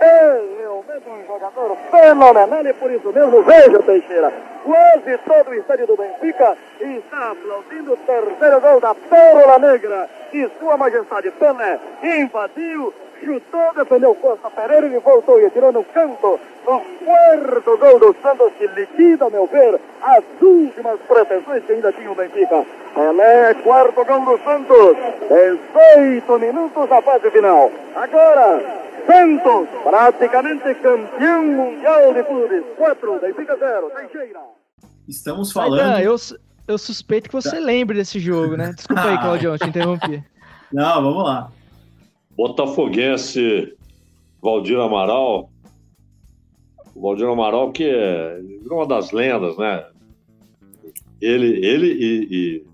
[0.00, 4.32] Realmente um jogador fenomenal e por isso mesmo, veja Teixeira,
[4.64, 10.08] quase todo o estádio do Benfica está aplaudindo o terceiro gol da Pérola Negra.
[10.32, 12.94] E sua majestade Pelé invadiu,
[13.24, 18.52] chutou, defendeu Costa Pereira e voltou e tirou no canto o quarto gol do Santos
[18.58, 22.64] que liquida, a meu ver, as últimas pretensões que ainda tinha o Benfica.
[22.94, 24.96] Pelé, quarto gol do Santos,
[25.28, 27.70] 18 minutos da fase final.
[27.94, 32.64] Agora, Santos, praticamente campeão mundial de clubes.
[32.76, 34.40] 4, Benfica 0, Teixeira.
[35.08, 36.00] Estamos falando.
[36.00, 36.16] eu,
[36.68, 38.72] eu suspeito que você lembre desse jogo, né?
[38.74, 40.22] Desculpa aí, Claudião, te interrompi.
[40.72, 41.50] Não, vamos lá.
[42.40, 43.74] Botafoguense
[44.40, 45.50] Valdir Amaral.
[46.94, 49.84] O Valdir Amaral, que é uma das lendas, né?
[51.20, 52.64] Ele, ele e, e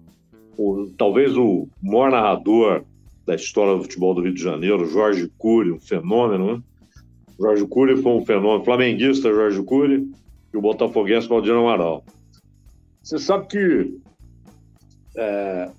[0.56, 2.84] o- talvez o maior narrador
[3.26, 6.62] da história do futebol do Rio de Janeiro, Jorge Cury, um fenômeno, né?
[7.36, 8.64] Jorge Cury foi um fenômeno.
[8.64, 10.08] Flamenguista Jorge Cury
[10.54, 12.04] e o botafoguense Valdir Amaral.
[13.02, 13.98] Você sabe que
[15.16, 15.70] é,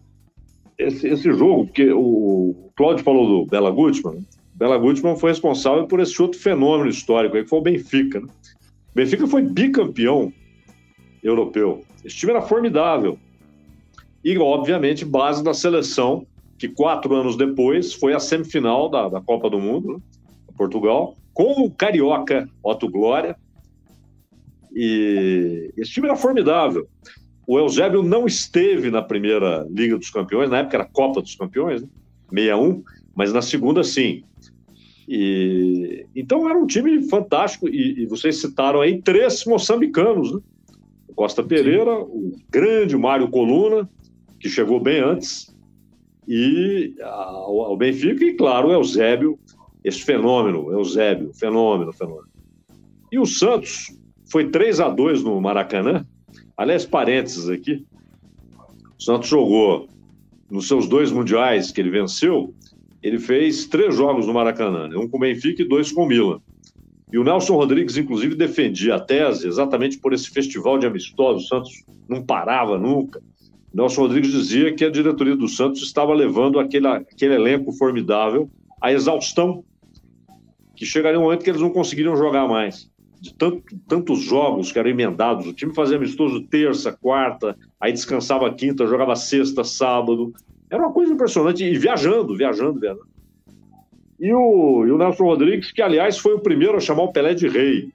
[0.78, 4.26] esse, esse jogo, porque o Cláudio falou do Bela Gutmann,
[4.58, 8.20] Bela Gutmann foi responsável por esse outro fenômeno histórico aí, que foi o Benfica.
[8.20, 8.28] Né?
[8.94, 10.34] Benfica foi bicampeão
[11.24, 11.84] europeu.
[12.04, 13.20] Esse time era formidável.
[14.24, 16.26] E, obviamente, base da seleção,
[16.58, 20.00] que quatro anos depois foi a semifinal da, da Copa do Mundo, né?
[20.58, 23.36] Portugal, com o Carioca Otto Glória.
[24.74, 26.88] E esse time era formidável.
[27.48, 31.82] O Eusébio não esteve na primeira Liga dos Campeões, na época era Copa dos Campeões,
[31.82, 31.88] né?
[32.30, 32.84] 61,
[33.16, 34.22] mas na segunda sim.
[35.08, 40.42] E, então era um time fantástico, e, e vocês citaram aí três moçambicanos, né?
[41.16, 42.02] Costa Pereira, sim.
[42.02, 43.90] o grande Mário Coluna,
[44.42, 45.56] que chegou bem antes,
[46.28, 46.94] e
[47.48, 49.40] o Benfica, e claro, o Eusébio,
[49.84, 52.28] esse fenômeno, Eusébio, fenômeno, fenômeno.
[53.10, 53.98] E o Santos
[54.30, 56.06] foi 3 a 2 no Maracanã.
[56.58, 57.86] Aliás, parênteses aqui.
[58.98, 59.88] O Santos jogou
[60.50, 62.54] nos seus dois mundiais que ele venceu,
[63.04, 64.98] ele fez três jogos no Maracanã, né?
[64.98, 66.42] um com o Benfica e dois com o Milan.
[67.12, 71.46] E o Nelson Rodrigues, inclusive, defendia a tese exatamente por esse festival de amistosos.
[71.46, 73.22] O Santos não parava nunca.
[73.74, 78.50] Nelson Rodrigues dizia que a diretoria do Santos estava levando aquele, aquele elenco formidável
[78.82, 79.64] à exaustão,
[80.76, 82.90] que chegaria um momento que eles não conseguiriam jogar mais.
[83.28, 88.54] De tanto, tantos jogos que eram emendados, o time fazia amistoso terça, quarta, aí descansava
[88.54, 90.34] quinta, jogava sexta, sábado.
[90.70, 93.08] Era uma coisa impressionante, e viajando, viajando, viajando.
[94.20, 97.34] E o, e o Nelson Rodrigues, que aliás foi o primeiro a chamar o Pelé
[97.34, 97.92] de rei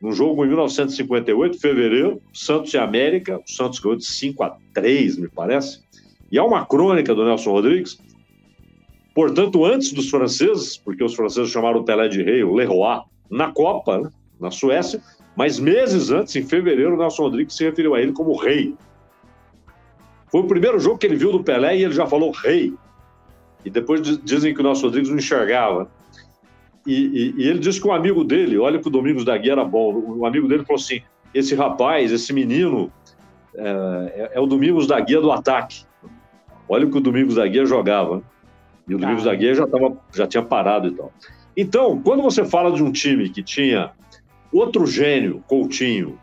[0.00, 5.18] num jogo em 1958, fevereiro, Santos e América, o Santos ganhou de 5 a 3,
[5.18, 5.80] me parece.
[6.30, 7.98] E há uma crônica do Nelson Rodrigues,
[9.14, 13.00] portanto, antes dos franceses, porque os franceses chamaram o Pelé de rei, o Leroy,
[13.30, 14.10] na Copa, né,
[14.40, 15.00] na Suécia,
[15.36, 18.74] mas meses antes, em fevereiro, o Nelson Rodrigues se referiu a ele como rei.
[20.30, 22.74] Foi o primeiro jogo que ele viu do Pelé e ele já falou rei.
[23.64, 25.90] E depois dizem que o Nelson Rodrigues não enxergava.
[26.86, 29.52] E, e, e, ele disse que um amigo dele, olha que o Domingos da Guia
[29.52, 31.02] era bom, um amigo dele falou assim:
[31.34, 32.90] esse rapaz, esse menino,
[33.54, 33.68] é,
[34.14, 35.84] é, é o Domingos da Guia do ataque.
[36.68, 38.22] Olha o que o Domingos da Guia jogava.
[38.88, 39.30] E o Domingos ah.
[39.30, 41.12] da Guia já, tava, já tinha parado e tal.
[41.56, 43.92] Então, quando você fala de um time que tinha
[44.52, 46.18] outro gênio, Coutinho,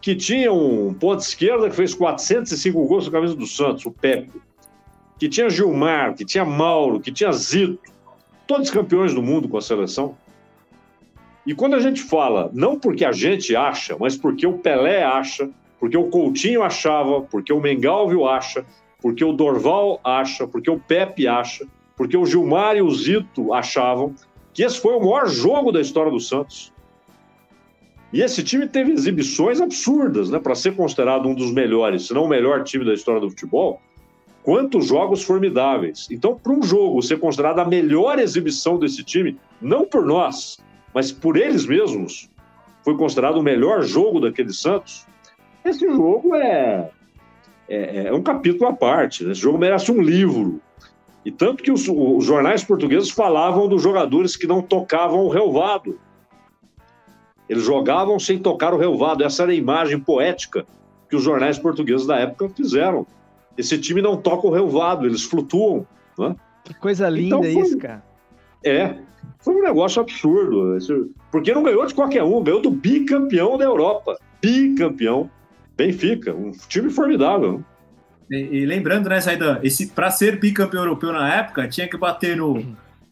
[0.00, 4.40] que tinha um ponto esquerda que fez 405 gols na camisa do Santos, o Pepe,
[5.18, 7.80] que tinha Gilmar, que tinha Mauro, que tinha Zito,
[8.46, 10.16] todos campeões do mundo com a seleção.
[11.46, 15.48] E quando a gente fala, não porque a gente acha, mas porque o Pelé acha,
[15.78, 18.64] porque o Coutinho achava, porque o Mengalvio acha,
[19.00, 24.14] porque o Dorval acha, porque o Pepe acha, porque o Gilmar e o Zito achavam
[24.52, 26.72] que esse foi o maior jogo da história do Santos.
[28.12, 32.24] E esse time teve exibições absurdas, né, para ser considerado um dos melhores, se não
[32.24, 33.80] o melhor time da história do futebol
[34.46, 36.06] quantos jogos formidáveis.
[36.08, 40.58] Então, para um jogo ser considerado a melhor exibição desse time, não por nós,
[40.94, 42.30] mas por eles mesmos,
[42.84, 45.04] foi considerado o melhor jogo daquele Santos,
[45.64, 46.88] esse jogo é,
[47.68, 49.24] é, é um capítulo à parte.
[49.24, 49.32] Né?
[49.32, 50.60] Esse jogo merece um livro.
[51.24, 55.98] E tanto que os, os jornais portugueses falavam dos jogadores que não tocavam o relvado.
[57.48, 59.24] Eles jogavam sem tocar o relvado.
[59.24, 60.66] Essa era a imagem poética
[61.08, 63.06] que os jornais portugueses da época fizeram
[63.56, 65.86] esse time não toca o relvado, eles flutuam.
[66.18, 66.36] Né?
[66.64, 68.04] Que coisa linda então, foi, isso, cara.
[68.64, 68.96] É,
[69.38, 70.76] foi um negócio absurdo.
[71.30, 74.18] Porque não ganhou de qualquer um, ganhou do bicampeão da Europa.
[74.40, 75.30] Bicampeão.
[75.76, 77.62] Benfica, um time formidável.
[78.30, 82.36] E, e lembrando, né, Zaidan, esse para ser bicampeão europeu na época, tinha que bater
[82.36, 82.64] no,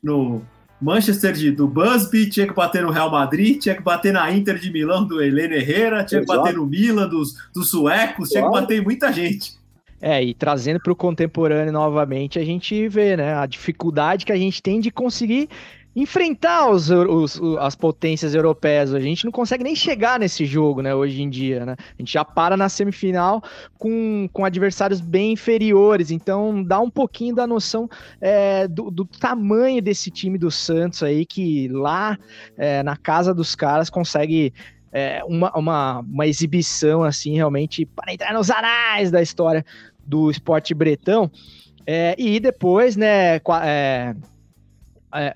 [0.03, 0.43] no
[0.85, 4.59] Manchester de, do Busby, tinha que bater no Real Madrid, tinha que bater na Inter
[4.59, 6.39] de Milão do Helene Herrera, tinha Exato.
[6.39, 9.55] que bater no Milan dos, dos suecos, tinha que bater em muita gente.
[9.99, 14.37] É, e trazendo para o contemporâneo novamente, a gente vê né, a dificuldade que a
[14.37, 15.49] gente tem de conseguir
[15.95, 18.93] enfrentar os, os, as potências europeias.
[18.93, 21.77] A gente não consegue nem chegar nesse jogo, né, hoje em dia, né?
[21.79, 23.43] A gente já para na semifinal
[23.79, 26.11] com, com adversários bem inferiores.
[26.11, 27.89] Então, dá um pouquinho da noção
[28.21, 32.19] é, do, do, tamanho desse time do Santos aí, que lá
[32.57, 34.53] é, na casa dos caras consegue
[34.93, 39.65] é, uma, uma, uma exibição, assim, realmente para entrar nos anais da história
[40.05, 41.31] do esporte bretão.
[41.87, 44.15] É, e depois, né, é,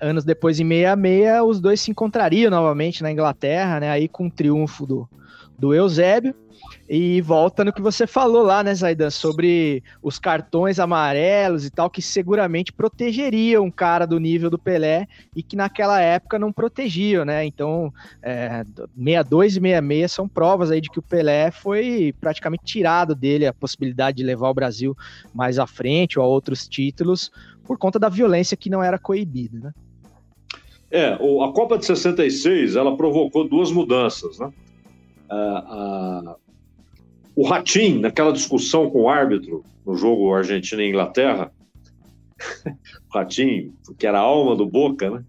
[0.01, 4.31] anos depois, em 66, os dois se encontrariam novamente na Inglaterra, né, aí com o
[4.31, 5.09] triunfo do,
[5.59, 6.33] do Eusébio.
[6.89, 11.89] E volta no que você falou lá, né, Zaidan, sobre os cartões amarelos e tal,
[11.89, 17.23] que seguramente protegeriam um cara do nível do Pelé e que naquela época não protegiam,
[17.23, 17.45] né?
[17.45, 18.65] Então, é,
[18.97, 23.53] 62 e 66 são provas aí de que o Pelé foi praticamente tirado dele a
[23.53, 24.97] possibilidade de levar o Brasil
[25.33, 27.31] mais à frente ou a outros títulos
[27.63, 29.71] por conta da violência que não era coibida, né?
[30.91, 34.51] É, a Copa de 66, ela provocou duas mudanças, né?
[37.35, 41.51] O Ratim, naquela discussão com o árbitro no jogo Argentina e Inglaterra,
[43.09, 45.23] o Ratim, que era a alma do Boca, né?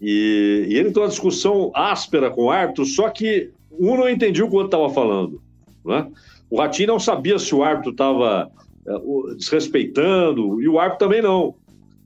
[0.00, 4.44] E, e ele tem uma discussão áspera com o árbitro, só que um não entendia
[4.44, 5.40] o que o outro estava falando.
[5.84, 6.10] Né?
[6.50, 8.50] O Ratinho não sabia se o árbitro estava
[8.84, 11.54] é, desrespeitando, e o árbitro também não.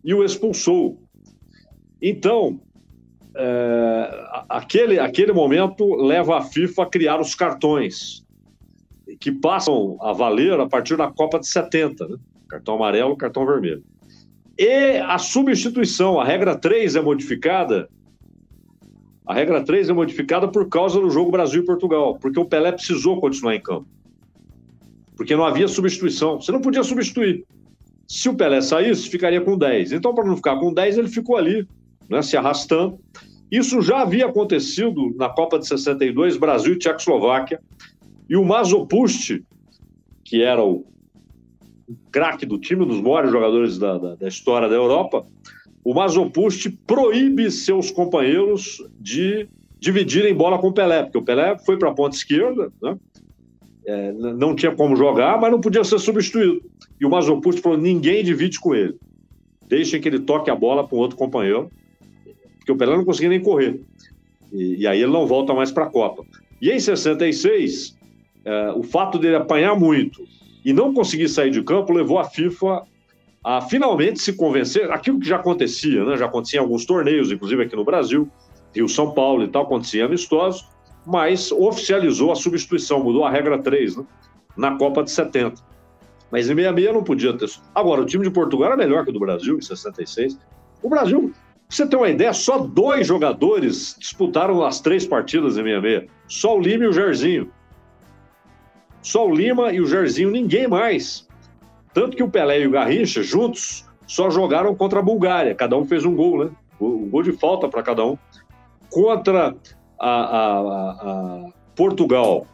[0.04, 1.00] E o expulsou.
[2.00, 2.60] Então,
[3.36, 8.24] é, aquele, aquele momento leva a FIFA a criar os cartões,
[9.20, 12.16] que passam a valer a partir da Copa de 70, né?
[12.48, 13.82] cartão amarelo, cartão vermelho.
[14.58, 17.88] E a substituição, a regra 3 é modificada.
[19.26, 22.72] A regra 3 é modificada por causa do jogo Brasil e Portugal, porque o Pelé
[22.72, 23.86] precisou continuar em campo.
[25.16, 26.40] Porque não havia substituição.
[26.40, 27.44] Você não podia substituir.
[28.08, 29.92] Se o Pelé saísse, ficaria com 10.
[29.92, 31.66] Então, para não ficar com 10, ele ficou ali,
[32.08, 32.98] né, se arrastando.
[33.50, 37.60] Isso já havia acontecido na Copa de 62, Brasil e Tchecoslováquia.
[38.28, 39.42] E o Mazopust,
[40.24, 40.84] que era o
[42.10, 45.24] craque do time, um dos maiores jogadores da, da, da história da Europa,
[45.84, 49.48] o Mazopust proíbe seus companheiros de
[49.78, 52.98] dividirem bola com o Pelé, porque o Pelé foi para a ponta esquerda, né?
[53.86, 56.60] é, não tinha como jogar, mas não podia ser substituído.
[57.00, 58.96] E o Mazopust falou: ninguém divide com ele.
[59.68, 61.70] Deixem que ele toque a bola para um outro companheiro,
[62.66, 63.80] porque o Pelé não conseguia nem correr.
[64.52, 66.24] E, e aí ele não volta mais para a Copa.
[66.60, 67.96] E em 66,
[68.44, 70.26] é, o fato dele apanhar muito
[70.64, 72.82] e não conseguir sair de campo levou a FIFA
[73.44, 76.16] a finalmente se convencer, aquilo que já acontecia, né?
[76.16, 78.28] já acontecia em alguns torneios, inclusive aqui no Brasil,
[78.74, 80.66] Rio São Paulo e tal, acontecia amistosos,
[81.06, 84.04] mas oficializou a substituição, mudou a regra 3, né?
[84.56, 85.62] na Copa de 70.
[86.32, 87.48] Mas em 66 não podia ter.
[87.72, 90.36] Agora, o time de Portugal era melhor que o do Brasil, em 66.
[90.82, 91.32] O Brasil,
[91.68, 96.10] você ter uma ideia, só dois jogadores disputaram as três partidas em 66.
[96.28, 97.50] Só o Lima e o Jairzinho.
[99.02, 101.26] Só o Lima e o Jairzinho, ninguém mais.
[101.92, 105.54] Tanto que o Pelé e o Garrincha, juntos, só jogaram contra a Bulgária.
[105.54, 106.50] Cada um fez um gol, né?
[106.80, 108.16] Um gol de falta para cada um.
[108.90, 109.56] Contra
[109.98, 111.44] a, a, a,
[111.74, 112.46] Portugal,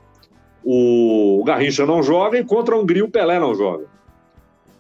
[0.64, 3.86] o Garrincha não joga e contra a Hungria o Pelé não joga.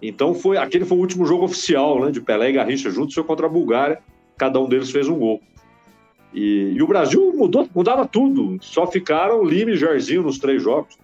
[0.00, 3.24] Então foi aquele foi o último jogo oficial, né, de Pelé e Garrincha juntos, foi
[3.24, 4.00] contra a Bulgária.
[4.36, 5.40] Cada um deles fez um gol.
[6.32, 8.58] E, e o Brasil mudou, mudava tudo.
[8.62, 10.96] Só ficaram Lima e Jairzinho nos três jogos.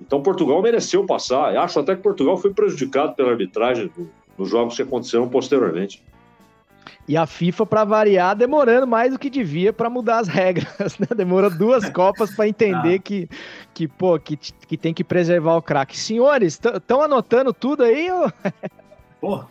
[0.00, 1.54] Então Portugal mereceu passar.
[1.54, 3.90] Eu acho até que Portugal foi prejudicado pela arbitragem
[4.36, 6.02] nos jogos que aconteceram posteriormente.
[7.06, 11.06] E a FIFA, para variar, demorando mais do que devia para mudar as regras, né?
[11.14, 12.98] Demorou duas Copas para entender ah.
[12.98, 13.28] que,
[13.74, 15.98] que, pô, que, que tem que preservar o craque.
[15.98, 18.10] Senhores, estão anotando tudo aí?
[18.10, 18.32] Ou...
[19.20, 19.42] Pô,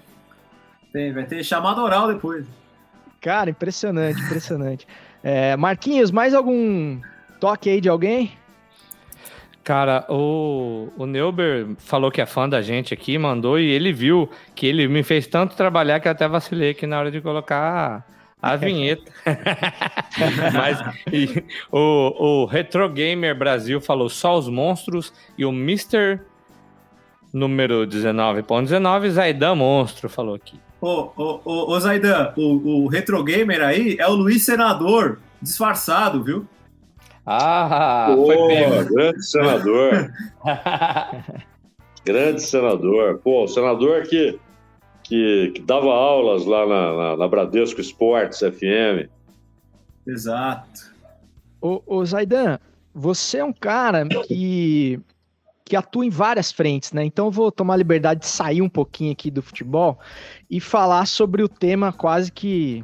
[0.91, 2.45] tem, vai ter chamada oral depois.
[3.23, 4.87] Cara, impressionante, impressionante.
[5.25, 6.99] É, Marquinhos, mais algum
[7.39, 8.33] toque aí de alguém?
[9.63, 14.29] Cara, o, o Neuber falou que é fã da gente aqui, mandou, e ele viu
[14.53, 18.05] que ele me fez tanto trabalhar que eu até vacilei aqui na hora de colocar
[18.41, 19.09] a vinheta.
[20.53, 20.77] Mas
[21.09, 26.19] e, o, o Retro Gamer Brasil falou só os monstros e o Mr.
[27.33, 30.59] número 19.19, Zaidan Monstro, falou aqui.
[30.83, 36.21] Ô, ô, ô, ô Zaidan, o, o Retro Gamer aí é o Luiz Senador, disfarçado,
[36.21, 36.45] viu?
[37.25, 38.93] Ah, Pô, foi pego.
[38.93, 40.11] Grande senador.
[42.03, 43.17] grande senador.
[43.19, 44.37] Pô, o senador que,
[45.03, 49.09] que, que dava aulas lá na, na, na, Bradesco Esportes FM.
[50.05, 50.91] Exato.
[51.61, 52.59] Ô, ô Zaidan,
[52.93, 54.99] você é um cara que,
[55.65, 57.05] que atua em várias frentes, né?
[57.05, 59.99] Então eu vou tomar liberdade de sair um pouquinho aqui do futebol
[60.49, 62.83] e falar sobre o tema quase que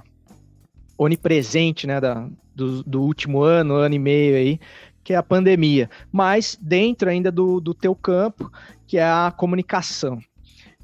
[0.97, 4.59] onipresente, né, da, do, do último ano, ano e meio aí,
[5.03, 8.51] que é a pandemia, mas dentro ainda do, do teu campo,
[8.85, 10.19] que é a comunicação.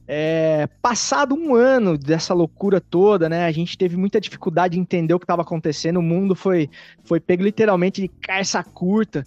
[0.08, 3.46] É, passado um ano dessa loucura toda, né?
[3.46, 5.98] A gente teve muita dificuldade de entender o que estava acontecendo.
[5.98, 6.70] O mundo foi,
[7.04, 9.26] foi pego literalmente de carça curta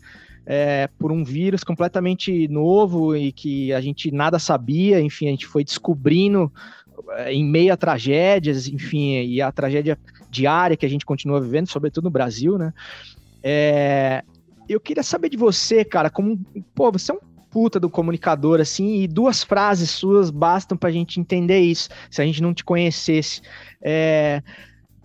[0.51, 4.99] é, por um vírus completamente novo e que a gente nada sabia.
[4.99, 6.51] Enfim, a gente foi descobrindo
[7.11, 9.99] é, em meio a tragédias, enfim, e a tragédia
[10.31, 12.73] diária que a gente continua vivendo, sobretudo no Brasil, né?
[13.43, 14.25] É,
[14.67, 16.41] eu queria saber de você, cara, como,
[16.75, 17.21] pô, você é um
[17.51, 22.25] puta do comunicador, assim, e duas frases suas bastam pra gente entender isso, se a
[22.25, 23.43] gente não te conhecesse.
[23.83, 24.43] É,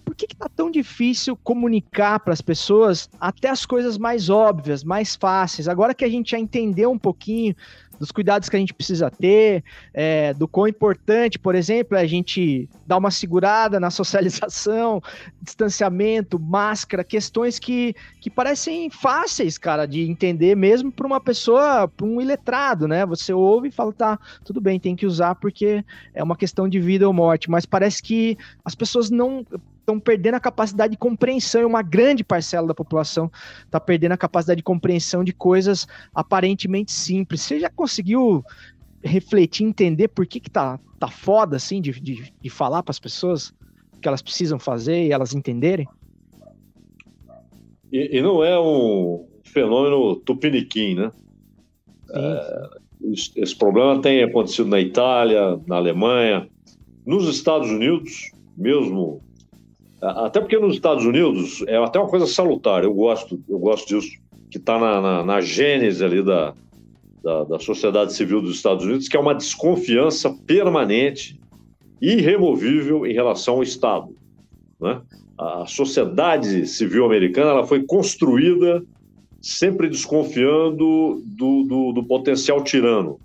[0.04, 4.84] por que, que tá tão difícil comunicar para as pessoas até as coisas mais óbvias,
[4.84, 5.68] mais fáceis?
[5.68, 7.56] Agora que a gente já entendeu um pouquinho
[8.00, 12.08] dos cuidados que a gente precisa ter, é, do quão importante, por exemplo, é a
[12.08, 15.02] gente dar uma segurada na socialização,
[15.42, 22.06] distanciamento, máscara, questões que, que parecem fáceis, cara, de entender mesmo para uma pessoa, para
[22.06, 23.06] um iletrado, né?
[23.06, 25.84] Você ouve e fala, tá, tudo bem, tem que usar porque
[26.14, 29.46] é uma questão de vida ou morte, mas parece que as pessoas não
[29.84, 33.30] estão perdendo a capacidade de compreensão, e uma grande parcela da população
[33.66, 37.42] está perdendo a capacidade de compreensão de coisas aparentemente simples.
[37.42, 38.44] Você já conseguiu
[39.04, 43.00] refletir, entender por que, que tá, tá foda, assim, de, de, de falar para as
[43.00, 43.54] pessoas
[43.96, 45.88] o que elas precisam fazer e elas entenderem?
[47.92, 51.12] E, e não é um fenômeno tupiniquim, né?
[52.10, 52.70] É,
[53.36, 56.48] esse problema tem acontecido na Itália, na Alemanha,
[57.06, 59.22] nos Estados Unidos, mesmo
[60.04, 64.18] até porque nos Estados Unidos é até uma coisa salutar, eu gosto, eu gosto disso,
[64.52, 66.54] que está na, na, na, gênese ali da,
[67.24, 71.40] da, da, sociedade civil dos Estados Unidos, que é uma desconfiança permanente,
[72.02, 74.16] irremovível em relação ao Estado.
[74.80, 75.02] Né?
[75.38, 78.84] A sociedade civil americana ela foi construída
[79.42, 83.20] sempre desconfiando do, do, do potencial tirano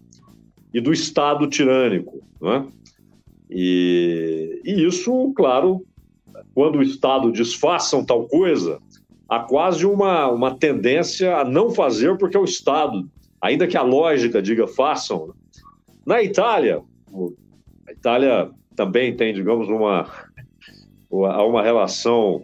[0.73, 2.21] e do Estado tirânico.
[2.41, 2.67] Né?
[3.51, 5.85] E, e isso, claro,
[6.59, 8.81] quando o Estado diz façam tal coisa,
[9.29, 13.09] há quase uma, uma tendência a não fazer porque é o Estado,
[13.41, 15.29] ainda que a lógica diga façam.
[15.29, 15.35] Né?
[16.05, 16.83] Na Itália,
[17.87, 20.11] a Itália também tem, digamos, uma,
[21.09, 22.43] uma relação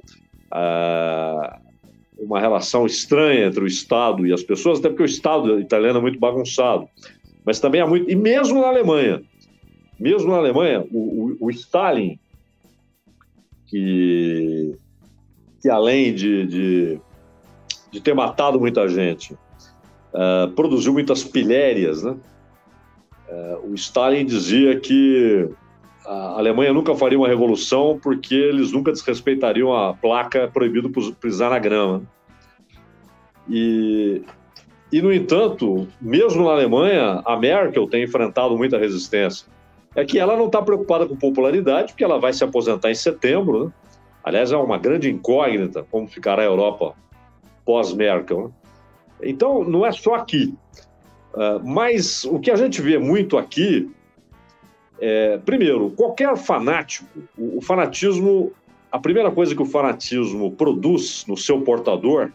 [0.52, 1.58] uh,
[2.16, 6.02] uma relação estranha entre o Estado e as pessoas, até porque o Estado italiano é
[6.02, 6.88] muito bagunçado.
[7.44, 8.08] Mas também há muito.
[8.08, 9.24] E mesmo na Alemanha,
[9.98, 10.98] mesmo na Alemanha, o,
[11.40, 12.16] o, o Stalin
[13.74, 14.76] que,
[15.60, 17.00] que além de, de,
[17.90, 22.04] de ter matado muita gente, uh, produziu muitas pilhérias.
[22.04, 22.14] Né?
[23.28, 25.48] Uh, o Stalin dizia que
[26.06, 30.88] a Alemanha nunca faria uma revolução porque eles nunca desrespeitariam a placa proibido
[31.20, 32.02] pisar na grama.
[33.50, 34.22] E,
[34.92, 39.52] e, no entanto, mesmo na Alemanha, a Merkel tem enfrentado muita resistência
[39.94, 43.66] é que ela não está preocupada com popularidade, porque ela vai se aposentar em setembro.
[43.66, 43.72] Né?
[44.22, 46.94] Aliás, é uma grande incógnita como ficará a Europa
[47.64, 48.44] pós-Merkel.
[48.44, 48.50] Né?
[49.22, 50.54] Então, não é só aqui.
[51.32, 53.90] Uh, mas o que a gente vê muito aqui
[55.00, 58.52] é, primeiro, qualquer fanático, o, o fanatismo,
[58.90, 62.30] a primeira coisa que o fanatismo produz no seu portador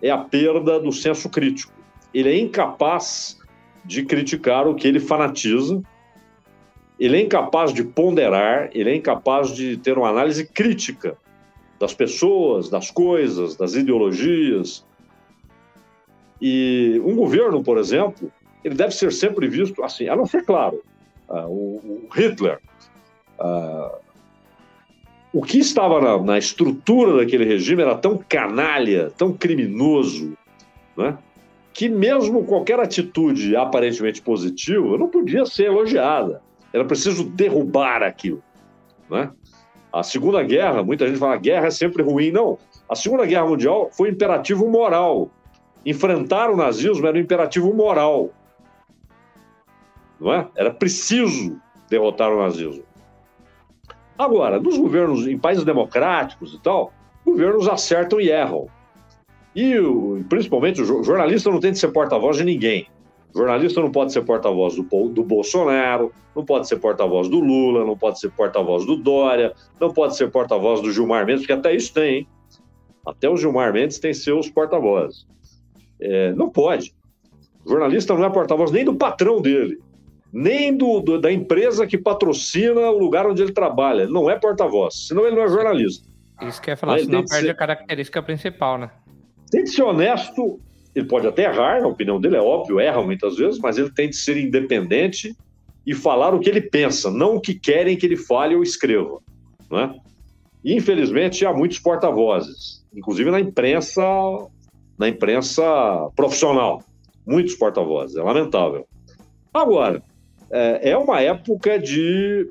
[0.00, 1.72] é a perda do senso crítico.
[2.14, 3.38] Ele é incapaz
[3.84, 5.82] de criticar o que ele fanatiza
[6.98, 11.16] ele é incapaz de ponderar, ele é incapaz de ter uma análise crítica
[11.78, 14.84] das pessoas, das coisas, das ideologias.
[16.40, 18.32] E um governo, por exemplo,
[18.64, 20.82] ele deve ser sempre visto assim, a não ser, claro,
[21.28, 22.60] uh, o, o, Hitler.
[23.38, 23.98] Uh,
[25.32, 30.36] o que estava na, na, estrutura daquele regime era tão canalha, tão criminoso,
[30.96, 31.18] né?
[31.74, 36.40] que mesmo qualquer atitude aparentemente positiva não podia ser elogiada.
[36.72, 38.42] Era preciso derrubar aquilo.
[39.10, 39.30] Né?
[39.92, 42.30] A Segunda Guerra, muita gente fala, a guerra é sempre ruim.
[42.30, 42.58] Não,
[42.88, 45.30] a Segunda Guerra Mundial foi um imperativo moral.
[45.84, 48.30] Enfrentar o nazismo era um imperativo moral.
[50.20, 50.48] Não é?
[50.56, 52.84] Era preciso derrotar o nazismo.
[54.18, 56.92] Agora, nos governos, em países democráticos e tal,
[57.24, 58.68] governos acertam e erram.
[59.54, 59.74] E
[60.28, 62.88] principalmente o jornalista não tem de ser porta-voz de ninguém.
[63.36, 67.84] O jornalista não pode ser porta-voz do, do Bolsonaro, não pode ser porta-voz do Lula,
[67.84, 71.74] não pode ser porta-voz do Dória, não pode ser porta-voz do Gilmar Mendes, porque até
[71.74, 72.28] isso tem, hein?
[73.06, 75.26] Até o Gilmar Mendes tem seus porta-vozes.
[76.00, 76.94] É, não pode.
[77.62, 79.82] O jornalista não é porta-voz nem do patrão dele,
[80.32, 84.04] nem do, do, da empresa que patrocina o lugar onde ele trabalha.
[84.04, 86.08] Ele não é porta-voz, senão ele não é jornalista.
[86.40, 87.50] Isso que é falar, senão perde ser...
[87.50, 88.90] a característica principal, né?
[89.50, 90.58] Tem que ser honesto.
[90.96, 94.08] Ele pode até errar, a opinião dele é óbvio, erra muitas vezes, mas ele tem
[94.08, 95.36] de ser independente
[95.86, 99.18] e falar o que ele pensa, não o que querem que ele fale ou escreva.
[99.70, 99.94] Né?
[100.64, 104.02] E, infelizmente, há muitos porta-vozes, inclusive na imprensa,
[104.98, 105.62] na imprensa
[106.16, 106.82] profissional.
[107.26, 108.88] Muitos porta-vozes, é lamentável.
[109.52, 110.02] Agora,
[110.50, 112.50] é, é uma época de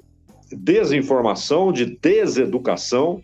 [0.51, 3.23] desinformação, de deseducação.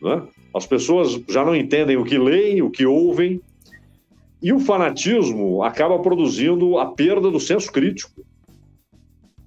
[0.00, 0.22] Né?
[0.54, 3.42] As pessoas já não entendem o que leem, o que ouvem,
[4.44, 8.22] e o fanatismo acaba produzindo a perda do senso crítico.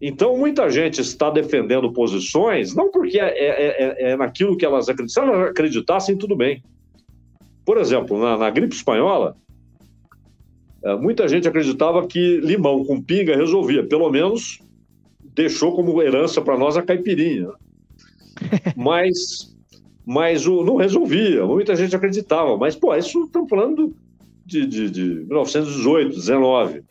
[0.02, 4.90] Então, muita gente está defendendo posições, não porque é, é, é, é naquilo que elas
[4.90, 5.24] acreditam.
[5.24, 6.64] Se elas acreditassem, tudo bem.
[7.64, 9.38] Por exemplo, na, na gripe espanhola,
[10.84, 14.60] É, muita gente acreditava que limão com pinga resolvia, pelo menos
[15.36, 17.52] deixou como herança para nós a caipirinha.
[18.76, 19.56] mas
[20.04, 22.58] mas o, não resolvia, muita gente acreditava.
[22.58, 23.94] Mas, pô, isso estamos falando
[24.48, 26.78] de, de, de 1918, 19.
[26.80, 26.84] É?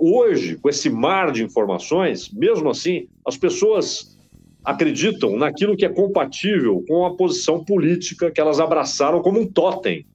[0.00, 4.18] Hoje, com esse mar de informações, mesmo assim, as pessoas
[4.64, 10.06] acreditam naquilo que é compatível com a posição política que elas abraçaram como um totem.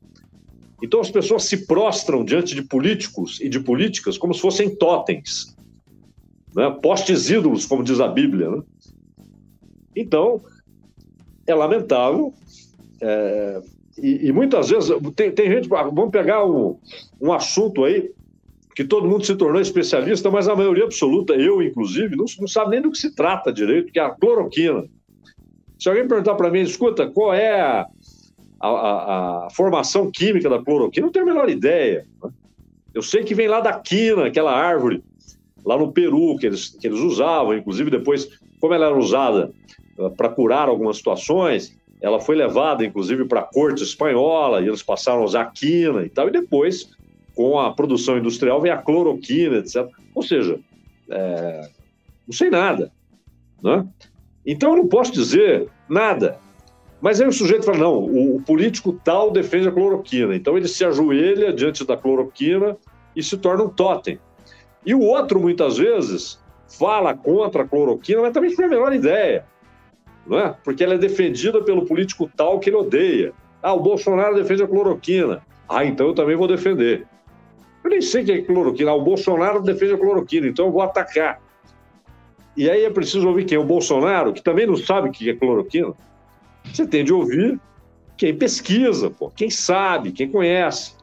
[0.84, 5.55] Então as pessoas se prostram diante de políticos e de políticas como se fossem totens,
[6.55, 6.70] né?
[6.82, 8.49] postes ídolos, como diz a Bíblia.
[8.51, 8.61] Né?
[9.95, 10.41] Então,
[11.47, 12.34] é lamentável.
[13.01, 13.61] É,
[13.98, 15.70] e, e, muitas vezes tem, tem, gente.
[15.70, 16.78] Vamos pegar um,
[17.22, 18.12] um assunto aí
[18.76, 22.72] que todo mundo se tornou especialista, mas a maioria absoluta, eu inclusive, não, não sabe
[22.72, 24.84] nem do que se trata direito, que é a cloroquina.
[25.80, 27.88] Se alguém perguntar para mim, escuta, qual é a,
[28.60, 32.06] a, a, formação química da cloroquina, não tenho a menor ideia.
[32.22, 32.30] Né?
[32.93, 35.02] Eu sei que vem lá da quina, aquela árvore,
[35.66, 38.30] lá no Peru, que eles, que eles usavam, inclusive depois,
[38.60, 39.52] como ela era usada
[39.98, 44.84] uh, para curar algumas situações, ela foi levada, inclusive, para a corte espanhola, e eles
[44.84, 46.89] passaram a usar a quina e tal, e depois,
[47.34, 49.88] com a produção industrial, vem a cloroquina, etc.
[50.14, 50.60] Ou seja,
[51.10, 51.70] é,
[52.28, 52.91] não sei nada.
[53.64, 53.86] Né?
[54.46, 56.39] Então, eu não posso dizer nada.
[57.02, 60.36] Mas aí o sujeito fala: não, o, o político tal defende a cloroquina.
[60.36, 62.78] Então ele se ajoelha diante da cloroquina
[63.16, 64.20] e se torna um totem.
[64.86, 69.46] E o outro, muitas vezes, fala contra a cloroquina, mas também tem a menor ideia.
[70.26, 70.55] Não é?
[70.63, 73.34] Porque ela é defendida pelo político tal que ele odeia.
[73.61, 75.41] Ah, o Bolsonaro defende a cloroquina.
[75.67, 77.05] Ah, então eu também vou defender.
[77.84, 78.91] Eu nem sei o que é cloroquina.
[78.91, 81.41] Ah, o Bolsonaro defende a cloroquina, então eu vou atacar.
[82.57, 83.57] E aí é preciso ouvir quem?
[83.57, 85.93] O Bolsonaro, que também não sabe o que é cloroquina.
[86.63, 87.59] Você tem de ouvir
[88.17, 90.95] quem pesquisa, pô, quem sabe, quem conhece,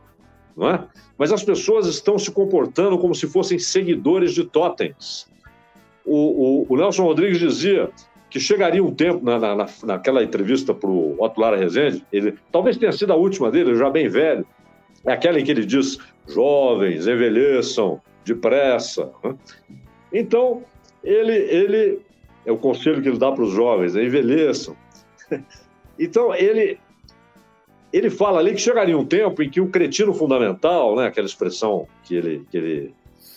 [0.56, 0.84] não é?
[1.18, 5.30] Mas as pessoas estão se comportando como se fossem seguidores de totens.
[6.04, 7.90] O, o, o Nelson Rodrigues dizia
[8.33, 12.78] que chegaria um tempo, na, na, naquela entrevista para o Otto Lara Rezende, ele, talvez
[12.78, 14.47] tenha sido a última dele, já bem velho,
[15.05, 19.12] é aquela em que ele diz: jovens, envelheçam depressa.
[19.22, 19.35] Né?
[20.11, 20.62] Então,
[21.05, 22.01] ele, ele
[22.47, 24.74] é o conselho que ele dá para os jovens: envelheçam.
[25.99, 26.78] Então, ele,
[27.93, 31.87] ele fala ali que chegaria um tempo em que o cretino fundamental, né, aquela expressão
[32.03, 32.95] que ele, que ele,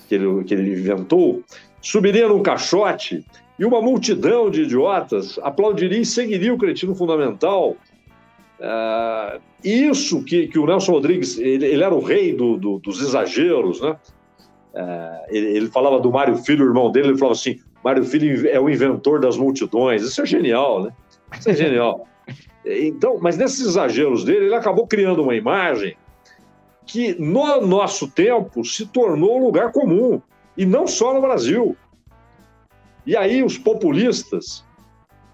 [0.08, 1.44] que ele, que ele inventou,
[1.82, 3.26] subiria num caixote
[3.58, 7.76] e uma multidão de idiotas aplaudiria e seguiria o cretino fundamental.
[8.60, 13.02] Uh, isso que, que o Nelson Rodrigues, ele, ele era o rei do, do, dos
[13.02, 13.96] exageros, né?
[14.74, 18.60] Uh, ele, ele, falava do Mário Filho, irmão dele, ele falava assim, Mário Filho é
[18.60, 20.04] o inventor das multidões.
[20.04, 20.92] Isso é genial, né?
[21.40, 22.08] Isso é genial.
[22.66, 25.96] Então, mas nesses exageros dele, ele acabou criando uma imagem
[26.86, 30.22] que no nosso tempo se tornou lugar comum,
[30.58, 31.76] e não só no Brasil.
[33.06, 34.66] E aí os populistas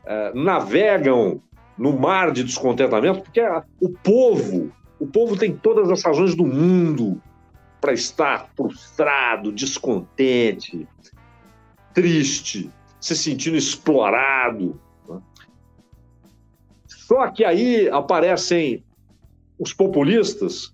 [0.06, 1.42] eh, navegam
[1.78, 3.42] no mar de descontentamento, porque
[3.80, 7.22] o povo, o povo tem todas as razões do mundo
[7.80, 10.88] para estar frustrado, descontente,
[11.94, 12.70] triste,
[13.00, 14.80] se sentindo explorado,
[17.12, 18.86] só que aí aparecem
[19.60, 20.74] os populistas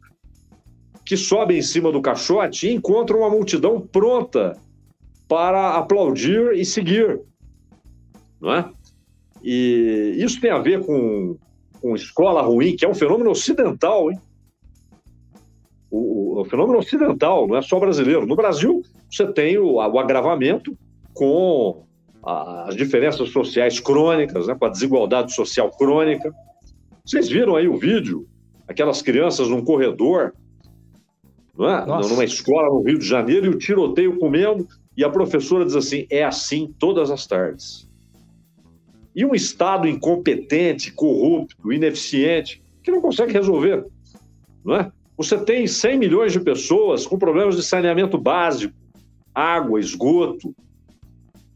[1.03, 4.55] que sobem em cima do caixote e encontram uma multidão pronta
[5.27, 7.19] para aplaudir e seguir,
[8.39, 8.69] não é?
[9.43, 11.37] E isso tem a ver com,
[11.81, 14.19] com escola ruim, que é um fenômeno ocidental, hein?
[15.89, 18.25] O, o, o fenômeno ocidental, não é só brasileiro.
[18.25, 20.77] No Brasil, você tem o, o agravamento
[21.13, 21.83] com
[22.23, 26.33] as diferenças sociais crônicas, né, com a desigualdade social crônica.
[27.05, 28.27] Vocês viram aí o vídeo?
[28.67, 30.33] Aquelas crianças num corredor,
[31.57, 31.85] não é?
[31.85, 34.67] numa escola no Rio de Janeiro, e o tiroteio comendo,
[34.97, 37.87] e a professora diz assim: é assim todas as tardes.
[39.15, 43.85] E um Estado incompetente, corrupto, ineficiente, que não consegue resolver.
[44.65, 44.91] Não é?
[45.15, 48.75] Você tem 100 milhões de pessoas com problemas de saneamento básico,
[49.33, 50.53] água, esgoto,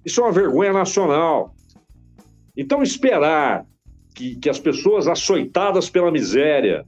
[0.03, 1.53] isso é uma vergonha nacional.
[2.57, 3.65] Então, esperar
[4.15, 6.85] que, que as pessoas açoitadas pela miséria,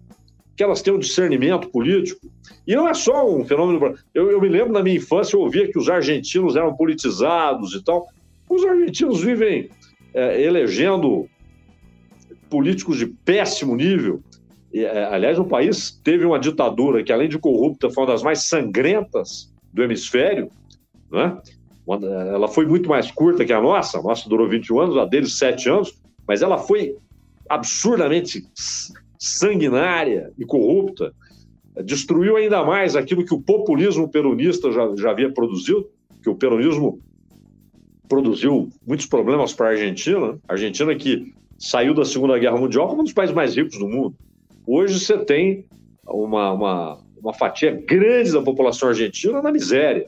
[0.55, 2.27] que elas tenham discernimento político,
[2.65, 3.95] e não é só um fenômeno.
[4.13, 7.83] Eu, eu me lembro na minha infância, eu ouvia que os argentinos eram politizados e
[7.83, 8.07] tal.
[8.49, 9.69] Os argentinos vivem
[10.13, 11.27] é, elegendo
[12.49, 14.21] políticos de péssimo nível.
[14.71, 18.23] E, é, aliás, o país teve uma ditadura que, além de corrupta, foi uma das
[18.23, 20.49] mais sangrentas do hemisfério.
[21.11, 21.37] Né?
[21.87, 25.37] Ela foi muito mais curta que a nossa, a nossa durou 21 anos, a deles
[25.37, 26.95] 7 anos, mas ela foi
[27.49, 28.45] absurdamente
[29.23, 31.13] sanguinária e corrupta.
[31.85, 35.87] destruiu ainda mais aquilo que o populismo peronista já, já havia produzido,
[36.21, 36.99] que o peronismo
[38.09, 40.37] produziu muitos problemas para a Argentina.
[40.47, 43.87] A Argentina que saiu da Segunda Guerra Mundial como um dos países mais ricos do
[43.87, 44.13] mundo.
[44.67, 45.65] Hoje você tem
[46.05, 50.07] uma, uma, uma fatia grande da população argentina na miséria.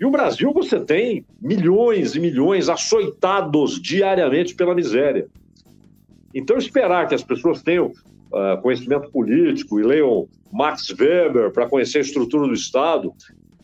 [0.00, 5.26] E o Brasil você tem milhões e milhões açoitados diariamente pela miséria.
[6.32, 7.92] Então, esperar que as pessoas tenham
[8.32, 13.12] uh, conhecimento político e leiam Max Weber para conhecer a estrutura do Estado,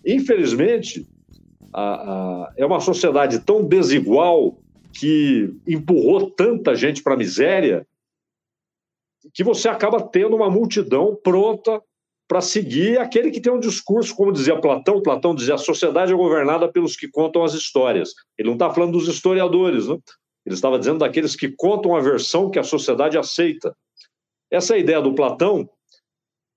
[0.04, 1.06] infelizmente,
[2.56, 4.56] é uma sociedade tão desigual
[4.92, 7.84] que empurrou tanta gente para a miséria
[9.32, 11.82] que você acaba tendo uma multidão pronta
[12.28, 16.16] para seguir aquele que tem um discurso, como dizia Platão, Platão dizia a sociedade é
[16.16, 18.12] governada pelos que contam as histórias.
[18.38, 19.98] Ele não está falando dos historiadores, né?
[20.46, 23.74] ele estava dizendo daqueles que contam a versão que a sociedade aceita.
[24.54, 25.68] Essa ideia do Platão,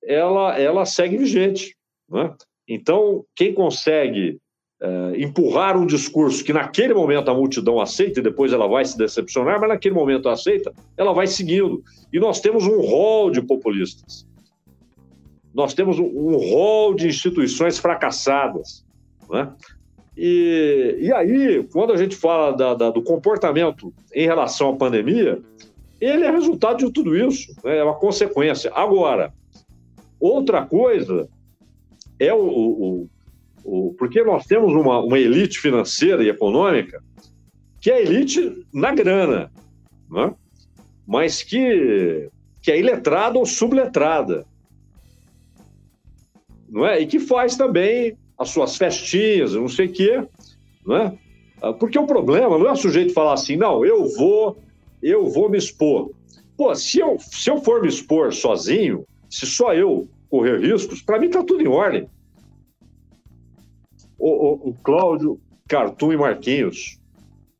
[0.04, 1.76] ela, ela segue vigente.
[2.10, 2.34] Né?
[2.68, 4.40] Então, quem consegue
[4.80, 8.98] é, empurrar um discurso que naquele momento a multidão aceita e depois ela vai se
[8.98, 11.84] decepcionar, mas naquele momento aceita, ela vai seguindo.
[12.14, 14.28] E nós temos um rol de populistas.
[15.54, 18.86] Nós temos um rol de instituições fracassadas.
[19.28, 19.52] Né?
[20.16, 25.42] E, e aí, quando a gente fala da, da, do comportamento em relação à pandemia,
[26.00, 27.78] ele é resultado de tudo isso, né?
[27.78, 28.72] é uma consequência.
[28.74, 29.34] Agora,
[30.20, 31.28] outra coisa
[32.20, 33.10] é o, o
[33.68, 37.04] o, porque nós temos uma, uma elite financeira e econômica
[37.82, 39.52] que é elite na grana,
[40.10, 40.34] né?
[41.06, 42.30] mas que,
[42.62, 44.46] que é iletrada ou subletrada.
[46.70, 47.02] Não é?
[47.02, 50.28] E que faz também as suas festinhas, não sei o quê.
[50.86, 51.18] Não é?
[51.62, 54.58] Ah, porque o problema não é o sujeito falar assim, não, eu vou,
[55.02, 56.12] eu vou me expor.
[56.56, 61.20] Pô, se eu, se eu for me expor sozinho, se só eu correr riscos, para
[61.20, 62.10] mim está tudo em ordem
[64.18, 67.00] o, o, o Cláudio, Cartum e Marquinhos,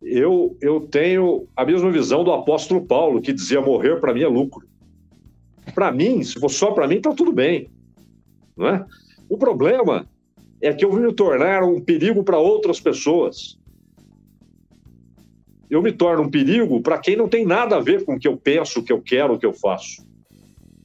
[0.02, 4.28] eu, eu tenho a mesma visão do apóstolo Paulo, que dizia morrer para mim é
[4.28, 4.68] lucro.
[5.74, 7.70] Para mim, se for só para mim, está tudo bem.
[8.56, 8.86] Não é?
[9.30, 10.08] O problema
[10.62, 13.58] é que eu vou me tornar um perigo para outras pessoas.
[15.70, 18.28] Eu me torno um perigo para quem não tem nada a ver com o que
[18.28, 20.06] eu penso, o que eu quero, o que eu faço.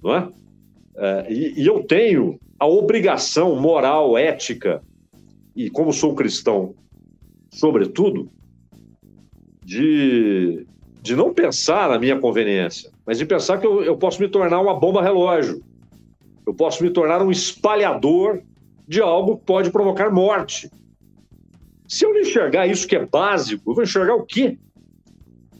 [0.03, 0.29] Não é?
[0.97, 4.83] é e, e eu tenho a obrigação moral, ética,
[5.55, 6.75] e como sou cristão,
[7.51, 8.31] sobretudo,
[9.65, 10.67] de,
[11.01, 14.61] de não pensar na minha conveniência, mas de pensar que eu, eu posso me tornar
[14.61, 15.63] uma bomba relógio.
[16.47, 18.43] Eu posso me tornar um espalhador
[18.87, 20.71] de algo que pode provocar morte.
[21.87, 24.59] Se eu não enxergar isso que é básico, eu vou enxergar o quê?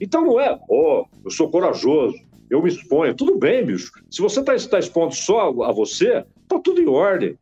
[0.03, 2.19] Então não é, ó, oh, eu sou corajoso,
[2.51, 3.15] eu me exponho.
[3.15, 3.93] Tudo bem, bicho.
[4.11, 7.39] Se você está tá expondo só a você, tá tudo em ordem.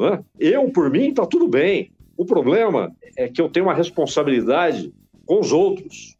[0.00, 0.24] É?
[0.38, 1.92] Eu, por mim, está tudo bem.
[2.16, 4.90] O problema é que eu tenho uma responsabilidade
[5.26, 6.16] com os outros.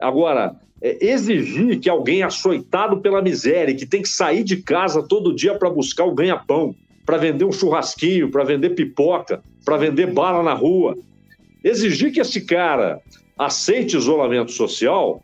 [0.00, 5.32] Agora, é exigir que alguém açoitado pela miséria, que tem que sair de casa todo
[5.32, 6.74] dia para buscar o ganha-pão,
[7.04, 10.98] para vender um churrasquinho, para vender pipoca, para vender bala na rua,
[11.62, 13.00] exigir que esse cara
[13.36, 15.22] aceite isolamento social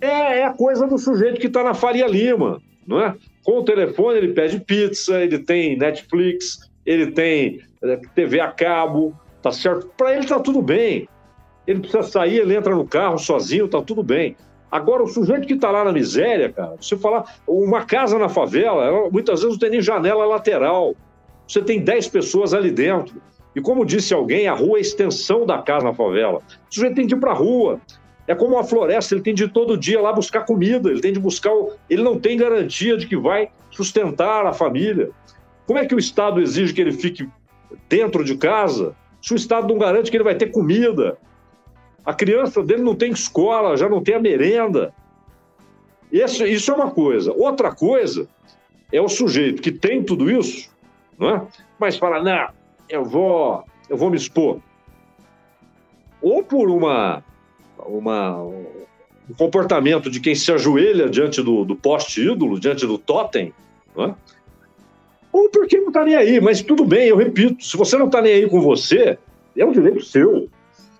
[0.00, 3.14] é, é a coisa do sujeito que está na Faria Lima, não é?
[3.44, 9.14] Com o telefone, ele pede pizza, ele tem Netflix, ele tem eh, TV a cabo,
[9.42, 9.90] tá certo?
[9.96, 11.08] Para ele tá tudo bem.
[11.66, 14.36] Ele precisa sair, ele entra no carro sozinho, tá tudo bem.
[14.70, 18.84] Agora, o sujeito que está lá na miséria, cara, você falar, uma casa na favela,
[18.84, 20.94] ela, muitas vezes não tem nem janela lateral.
[21.46, 23.20] Você tem 10 pessoas ali dentro.
[23.58, 26.38] E como disse alguém, a rua é a extensão da casa na favela.
[26.38, 27.80] O sujeito tem que ir para a rua.
[28.24, 31.12] É como uma floresta, ele tem de ir todo dia lá buscar comida, ele tem
[31.12, 31.52] de buscar.
[31.52, 31.72] O...
[31.90, 35.10] Ele não tem garantia de que vai sustentar a família.
[35.66, 37.28] Como é que o Estado exige que ele fique
[37.88, 41.18] dentro de casa se o Estado não garante que ele vai ter comida?
[42.04, 44.94] A criança dele não tem escola, já não tem a merenda.
[46.12, 47.32] Isso, isso é uma coisa.
[47.32, 48.28] Outra coisa
[48.92, 50.70] é o sujeito que tem tudo isso,
[51.18, 51.42] não é?
[51.78, 52.57] mas fala: não,
[52.88, 54.58] eu vou, eu vou me expor.
[56.20, 57.22] Ou por uma
[57.86, 63.52] uma, um comportamento de quem se ajoelha diante do, do poste ídolo, diante do totem,
[63.96, 64.14] é?
[65.32, 66.40] ou porque não está nem aí.
[66.40, 69.18] Mas tudo bem, eu repito, se você não está nem aí com você,
[69.56, 70.48] é um direito seu.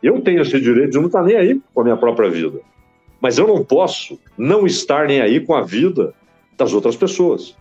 [0.02, 2.60] Eu tenho esse direito de não estar tá nem aí com a minha própria vida.
[3.20, 6.14] Mas eu não posso não estar nem aí com a vida
[6.56, 7.56] das outras pessoas.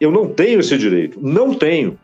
[0.00, 1.98] Eu não tenho esse direito, não tenho.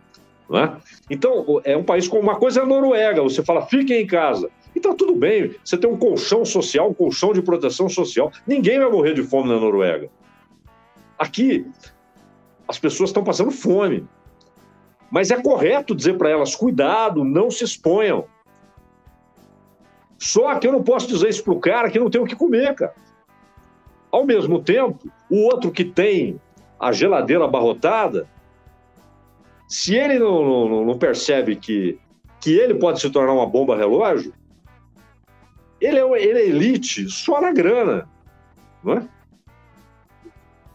[0.48, 0.76] Não é?
[1.10, 4.50] Então, é um país como uma coisa é a Noruega, você fala, fiquem em casa.
[4.74, 5.54] E tá tudo bem.
[5.64, 8.30] Você tem um colchão social, um colchão de proteção social.
[8.46, 10.10] Ninguém vai morrer de fome na Noruega.
[11.18, 11.66] Aqui,
[12.68, 14.06] As pessoas estão passando fome.
[15.10, 18.26] Mas é correto dizer para elas: cuidado, não se exponham.
[20.18, 22.34] Só que eu não posso dizer isso para o cara que não tem o que
[22.34, 22.94] comer, cara.
[24.10, 26.40] Ao mesmo tempo, o outro que tem
[26.78, 28.28] a geladeira abarrotada,
[29.68, 31.98] se ele não, não, não percebe que,
[32.40, 34.32] que ele pode se tornar uma bomba relógio,
[35.80, 38.08] ele é, ele é elite só na grana.
[38.82, 39.08] Não é?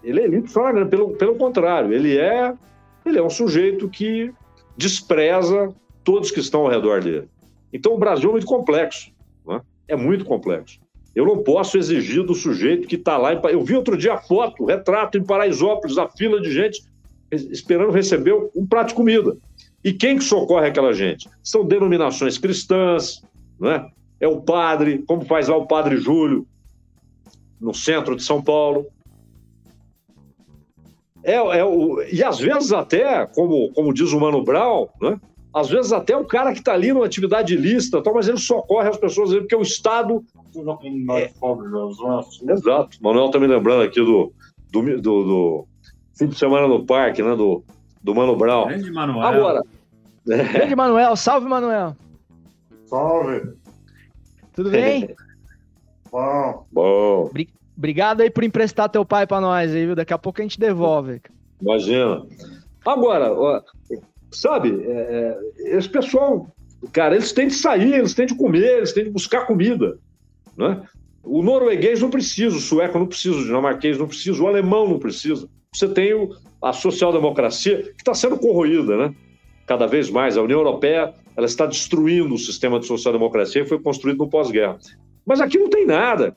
[0.03, 0.89] Ele é elite só na grana.
[0.89, 2.53] Pelo, pelo contrário, ele é,
[3.05, 4.33] ele é um sujeito que
[4.75, 5.73] despreza
[6.03, 7.29] todos que estão ao redor dele.
[7.71, 9.11] Então o Brasil é muito complexo.
[9.49, 9.61] É?
[9.89, 10.79] é muito complexo.
[11.15, 13.33] Eu não posso exigir do sujeito que está lá.
[13.33, 13.41] Em...
[13.49, 16.83] Eu vi outro dia a foto, retrato em Paraisópolis, a fila de gente
[17.31, 19.37] esperando receber um prato de comida.
[19.83, 21.29] E quem que socorre aquela gente?
[21.41, 23.23] São denominações cristãs,
[23.59, 23.89] não é?
[24.27, 26.45] O padre, como faz lá o padre Júlio,
[27.59, 28.85] no centro de São Paulo.
[31.23, 35.19] É, é o, e às vezes até, como, como diz o Mano Brown, né?
[35.53, 38.97] às vezes até o cara que está ali numa atividade ilícita, mas ele socorre as
[38.97, 40.23] pessoas porque o Estado.
[42.45, 42.53] É...
[42.53, 42.97] Exato.
[43.01, 44.31] Manuel está me lembrando aqui do,
[44.71, 45.67] do, do, do,
[46.21, 47.35] fim de semana no parque, né?
[47.35, 47.63] Do,
[48.03, 48.67] do Mano Brown.
[48.67, 49.27] Grande Manuel.
[49.27, 49.61] Agora.
[50.23, 51.95] Grande Manuel, salve Manuel.
[52.85, 53.53] Salve.
[54.53, 55.15] Tudo bem?
[56.11, 56.65] Bom.
[56.71, 57.31] Bom.
[57.75, 59.95] Obrigado aí por emprestar teu pai para nós aí, viu?
[59.95, 61.21] Daqui a pouco a gente devolve.
[61.59, 62.23] Imagina.
[62.85, 63.61] Agora, ó,
[64.29, 66.47] sabe, é, é, esse pessoal,
[66.91, 69.97] cara, eles têm de sair, eles têm de comer, eles têm de buscar comida.
[70.55, 70.83] Né?
[71.23, 74.99] O norueguês não precisa, o sueco não precisa, o dinamarquês não precisa, o alemão não
[74.99, 75.47] precisa.
[75.73, 76.11] Você tem
[76.61, 79.15] a social-democracia que está sendo corroída, né?
[79.65, 80.37] Cada vez mais.
[80.37, 84.77] A União Europeia ela está destruindo o sistema de social-democracia que foi construído no pós-guerra.
[85.25, 86.35] Mas aqui não tem nada.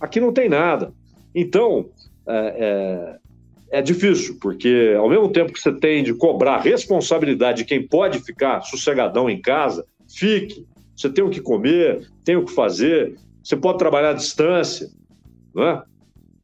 [0.00, 0.92] Aqui não tem nada.
[1.32, 1.88] Então,
[2.26, 3.18] é,
[3.70, 7.86] é, é, difícil, porque ao mesmo tempo que você tem de cobrar responsabilidade de quem
[7.86, 10.66] pode ficar sossegadão em casa, fique.
[10.96, 14.90] Você tem o que comer, tem o que fazer, você pode trabalhar à distância,
[15.54, 15.82] não é?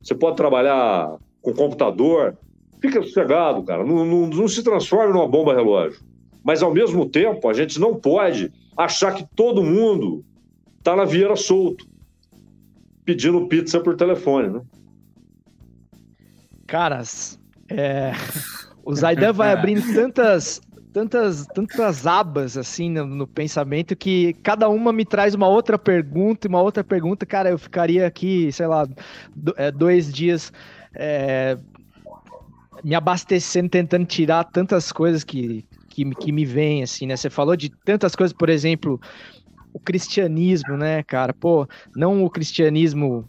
[0.00, 2.36] Você pode trabalhar com computador.
[2.80, 3.84] Fica sossegado, cara.
[3.84, 6.00] Não, não, não se transforme numa bomba relógio.
[6.44, 10.24] Mas, ao mesmo tempo, a gente não pode achar que todo mundo
[10.78, 11.86] está na Vieira solto,
[13.04, 14.62] pedindo pizza por telefone, né?
[16.66, 17.38] Caras,
[17.68, 18.12] é...
[18.84, 20.60] o Zaidan vai abrindo tantas,
[20.92, 26.46] tantas, tantas abas assim no, no, pensamento que cada uma me traz uma outra pergunta
[26.46, 27.26] e uma outra pergunta.
[27.26, 28.86] Cara, eu ficaria aqui, sei lá,
[29.56, 30.52] é, dois dias
[30.94, 31.56] é,
[32.84, 37.16] me abastecendo, tentando tirar tantas coisas que, que, que me vêm, assim, né?
[37.16, 39.00] Você falou de tantas coisas, por exemplo,
[39.72, 41.32] o cristianismo, né, cara?
[41.32, 43.28] Pô, não o cristianismo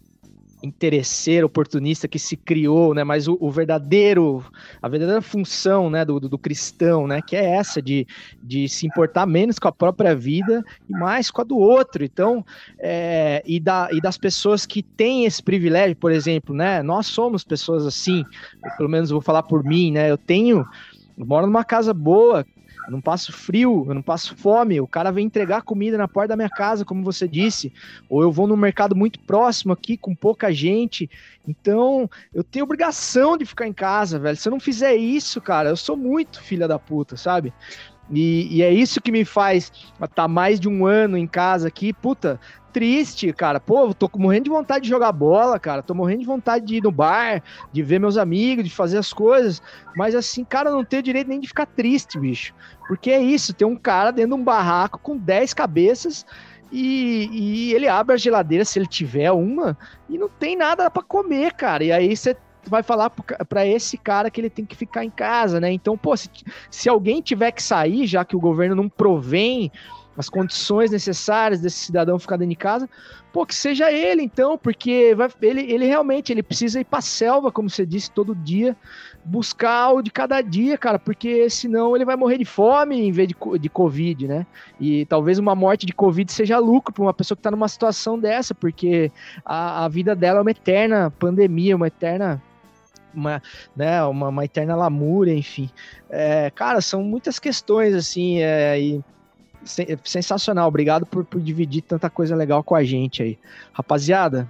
[0.62, 3.04] interesseiro, oportunista que se criou, né?
[3.04, 4.44] Mas o, o verdadeiro,
[4.82, 7.22] a verdadeira função, né, do, do, do, cristão, né?
[7.22, 8.06] Que é essa de,
[8.44, 12.04] de se importar menos com a própria vida e mais com a do outro.
[12.04, 12.46] Então,
[12.80, 16.84] é, e, da, e das pessoas que têm esse privilégio, por exemplo, né?
[16.84, 18.24] Nós somos pessoas assim,
[18.78, 20.12] pelo menos vou falar por mim, né?
[20.12, 20.66] Eu tenho,
[21.18, 22.46] eu moro numa casa boa,
[22.86, 24.80] eu não passo frio, eu não passo fome.
[24.80, 27.72] O cara vem entregar comida na porta da minha casa, como você disse.
[28.10, 31.10] Ou eu vou num mercado muito próximo aqui, com pouca gente.
[31.48, 34.38] Então, eu tenho obrigação de ficar em casa, velho.
[34.38, 37.54] Se eu não fizer isso, cara, eu sou muito filha da puta, sabe?
[38.12, 41.68] E, e, é isso que me faz estar tá mais de um ano em casa
[41.68, 41.94] aqui.
[41.94, 42.40] Puta,
[42.72, 43.60] triste, cara.
[43.60, 45.82] Pô, tô morrendo de vontade de jogar bola, cara.
[45.82, 49.12] Tô morrendo de vontade de ir no bar, de ver meus amigos, de fazer as
[49.12, 49.62] coisas.
[49.96, 52.54] Mas assim, cara, não tenho direito nem de ficar triste, bicho.
[52.88, 56.26] Porque é isso, tem um cara dentro de um barraco com 10 cabeças
[56.72, 59.78] e, e ele abre a geladeira se ele tiver uma
[60.08, 61.84] e não tem nada para comer, cara.
[61.84, 62.36] E aí você
[62.68, 65.72] vai falar para esse cara que ele tem que ficar em casa, né?
[65.72, 66.30] Então, pô, se,
[66.70, 69.72] se alguém tiver que sair, já que o governo não provém
[70.20, 72.90] as condições necessárias desse cidadão ficar dentro de casa,
[73.32, 77.54] pô, que seja ele então, porque vai, ele, ele realmente ele precisa ir para selva,
[77.54, 78.76] como você disse, todo dia,
[79.24, 83.30] buscar o de cada dia, cara, porque senão ele vai morrer de fome em vez
[83.30, 84.46] de, de Covid, né?
[84.78, 88.20] E talvez uma morte de Covid seja lucro para uma pessoa que está numa situação
[88.20, 89.10] dessa, porque
[89.46, 92.44] a, a vida dela é uma eterna pandemia, uma eterna
[93.14, 93.42] uma,
[93.74, 95.70] né, uma, uma eterna lamúria, enfim.
[96.10, 99.04] É, cara, são muitas questões, assim, é, e
[99.64, 100.68] sensacional.
[100.68, 103.38] Obrigado por, por dividir tanta coisa legal com a gente aí.
[103.74, 104.50] Rapaziada.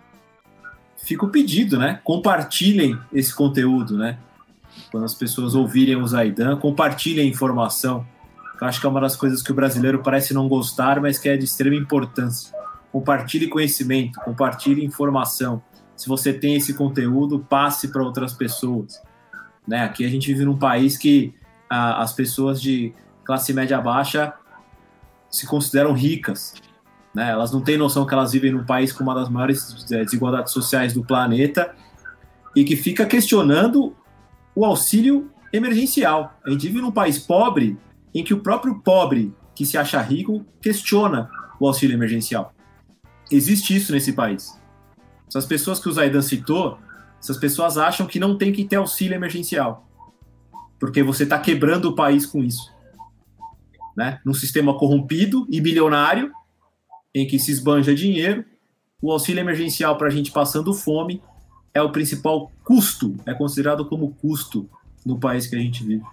[0.97, 1.99] Fica o pedido, né?
[2.03, 4.17] Compartilhem esse conteúdo, né?
[4.91, 8.05] Quando as pessoas ouvirem o Zaidan, compartilhem a informação.
[8.59, 11.29] Eu acho que é uma das coisas que o brasileiro parece não gostar, mas que
[11.29, 12.53] é de extrema importância.
[12.91, 15.61] Compartilhe conhecimento, compartilhe informação.
[15.95, 19.01] Se você tem esse conteúdo, passe para outras pessoas.
[19.67, 19.83] Né?
[19.83, 21.33] Aqui a gente vive num país que
[21.69, 24.33] ah, as pessoas de classe média baixa
[25.29, 26.53] se consideram ricas.
[27.13, 27.29] Né?
[27.29, 30.53] Elas não têm noção que elas vivem num país com uma das maiores eh, desigualdades
[30.53, 31.73] sociais do planeta
[32.55, 33.95] e que fica questionando
[34.55, 36.37] o auxílio emergencial.
[36.45, 37.77] A gente vive num país pobre
[38.13, 41.29] em que o próprio pobre que se acha rico questiona
[41.59, 42.53] o auxílio emergencial.
[43.31, 44.59] Existe isso nesse país.
[45.27, 46.79] Essas pessoas que o Zaidan citou,
[47.21, 49.87] essas pessoas acham que não tem que ter auxílio emergencial,
[50.79, 52.73] porque você está quebrando o país com isso.
[53.99, 54.21] Né?
[54.23, 56.31] Num sistema corrompido e bilionário,
[57.13, 58.45] em que se esbanja dinheiro,
[59.01, 61.21] o auxílio emergencial para a gente passando fome
[61.73, 64.69] é o principal custo, é considerado como custo
[65.05, 66.05] no país que a gente vive.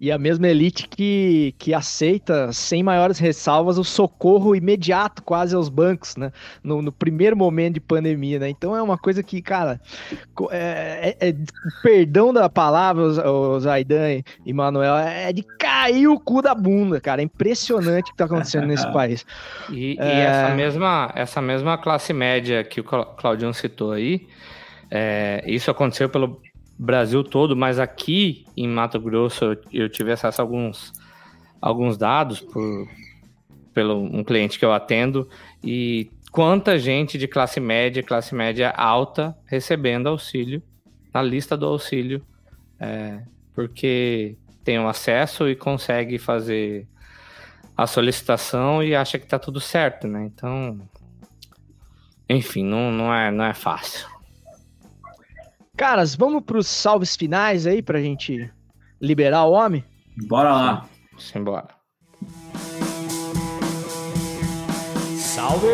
[0.00, 5.68] E a mesma elite que, que aceita, sem maiores ressalvas, o socorro imediato quase aos
[5.68, 6.30] bancos, né?
[6.62, 8.48] No, no primeiro momento de pandemia, né?
[8.50, 9.80] Então é uma coisa que, cara,
[10.50, 11.34] é, é, é
[11.82, 17.22] perdão da palavra, o Zaidan e Manuel, é de cair o cu da bunda, cara.
[17.22, 19.24] É impressionante o que tá acontecendo nesse país.
[19.70, 20.04] E, É.
[20.06, 24.26] e essa, mesma, essa mesma classe média que o Cla- Claudião citou aí,
[24.90, 26.40] é, isso aconteceu pelo
[26.78, 30.92] Brasil todo, mas aqui em Mato Grosso eu, tive acesso a alguns,
[31.60, 32.88] alguns dados por,
[33.72, 35.28] pelo um cliente que eu atendo
[35.62, 40.62] e quanta gente de classe média, classe média alta recebendo auxílio
[41.12, 42.24] na lista do auxílio,
[42.80, 43.22] é,
[43.54, 46.88] porque tem o acesso e consegue fazer
[47.76, 50.24] a solicitação e acha que tá tudo certo, né?
[50.24, 50.80] Então,
[52.28, 54.13] enfim, não, não, é, não é fácil.
[55.76, 58.48] Caras, vamos pros salves finais aí pra gente
[59.00, 59.84] liberar o homem?
[60.28, 60.88] Bora lá.
[61.18, 61.66] Simbora.
[65.18, 65.66] Salve!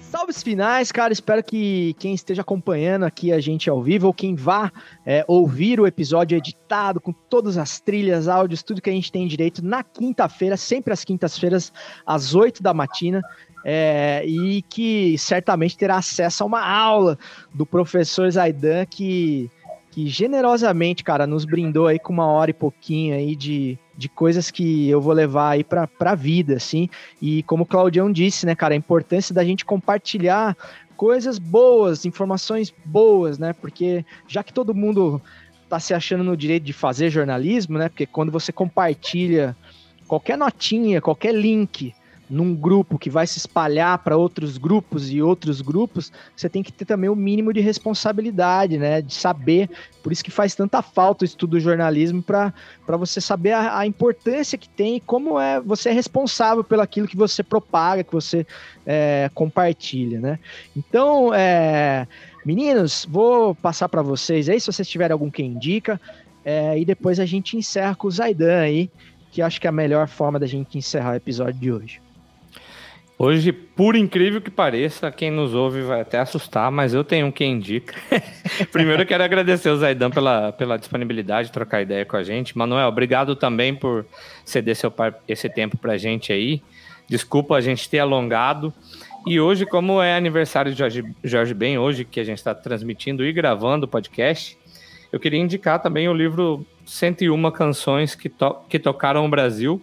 [0.00, 1.12] Salves finais, cara.
[1.12, 4.72] Espero que quem esteja acompanhando aqui a gente ao vivo, ou quem vá
[5.04, 9.28] é, ouvir o episódio editado, com todas as trilhas, áudios, tudo que a gente tem
[9.28, 11.70] direito, na quinta-feira, sempre às quintas-feiras,
[12.06, 13.20] às 8 da matina.
[13.68, 17.18] É, e que certamente terá acesso a uma aula
[17.52, 19.50] do professor Zaidan que,
[19.90, 24.52] que generosamente, cara, nos brindou aí com uma hora e pouquinho aí de, de coisas
[24.52, 26.88] que eu vou levar aí pra, pra vida, assim.
[27.20, 30.56] E como o Claudião disse, né, cara, a importância da gente compartilhar
[30.96, 33.52] coisas boas, informações boas, né?
[33.52, 35.20] Porque já que todo mundo
[35.68, 37.88] tá se achando no direito de fazer jornalismo, né?
[37.88, 39.56] Porque quando você compartilha
[40.06, 41.92] qualquer notinha, qualquer link
[42.28, 46.72] num grupo que vai se espalhar para outros grupos e outros grupos, você tem que
[46.72, 49.00] ter também o mínimo de responsabilidade, né?
[49.00, 49.70] De saber.
[50.02, 52.52] Por isso que faz tanta falta o estudo do jornalismo para
[52.98, 57.08] você saber a, a importância que tem e como é você é responsável pelo aquilo
[57.08, 58.46] que você propaga, que você
[58.84, 60.38] é, compartilha, né?
[60.76, 62.06] Então, é,
[62.44, 66.00] meninos, vou passar para vocês aí, se vocês tiverem algum que indica,
[66.44, 68.90] é, e depois a gente encerra com o Zaidan aí,
[69.30, 72.05] que acho que é a melhor forma da gente encerrar o episódio de hoje.
[73.18, 77.32] Hoje, por incrível que pareça, quem nos ouve vai até assustar, mas eu tenho um
[77.32, 77.94] que indica.
[78.70, 82.56] Primeiro, eu quero agradecer o Zaidan pela, pela disponibilidade de trocar ideia com a gente.
[82.56, 84.04] Manuel, obrigado também por
[84.44, 84.92] ceder seu,
[85.26, 86.62] esse tempo pra gente aí.
[87.08, 88.70] Desculpa a gente ter alongado.
[89.26, 93.24] E hoje, como é aniversário de Jorge, Jorge Ben, hoje que a gente está transmitindo
[93.24, 94.58] e gravando o podcast,
[95.10, 99.80] eu queria indicar também o livro 101 Canções que, to que Tocaram o Brasil,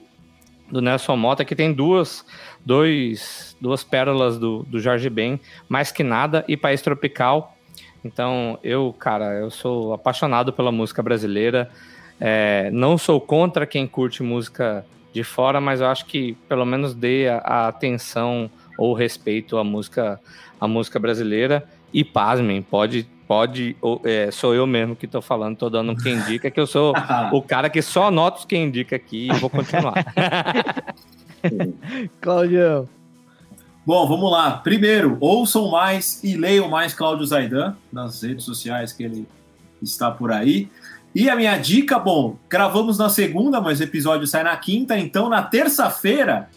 [0.72, 2.26] do Nelson Mota, que tem duas,
[2.65, 7.56] dois, duas pérolas do, do Jorge Ben, Mais Que Nada e País Tropical.
[8.03, 11.69] Então, eu, cara, eu sou apaixonado pela música brasileira.
[12.19, 16.94] É, não sou contra quem curte música de fora, mas eu acho que pelo menos
[16.94, 20.19] dê a, a atenção ou respeito à música,
[20.60, 21.68] à música brasileira.
[21.94, 25.95] E pasmem, pode, pode, ou, é, sou eu mesmo que tô falando, tô dando um
[25.95, 26.94] quem indica, que eu sou
[27.31, 29.94] o cara que só anota os quem indica aqui e vou continuar.
[32.22, 32.88] Claudião.
[33.86, 34.52] Bom, vamos lá.
[34.57, 39.28] Primeiro, ouçam mais e leiam mais Cláudio Zaidan nas redes sociais que ele
[39.82, 40.70] está por aí.
[41.14, 45.30] E a minha dica, bom, gravamos na segunda, mas o episódio sai na quinta, então
[45.30, 46.49] na terça-feira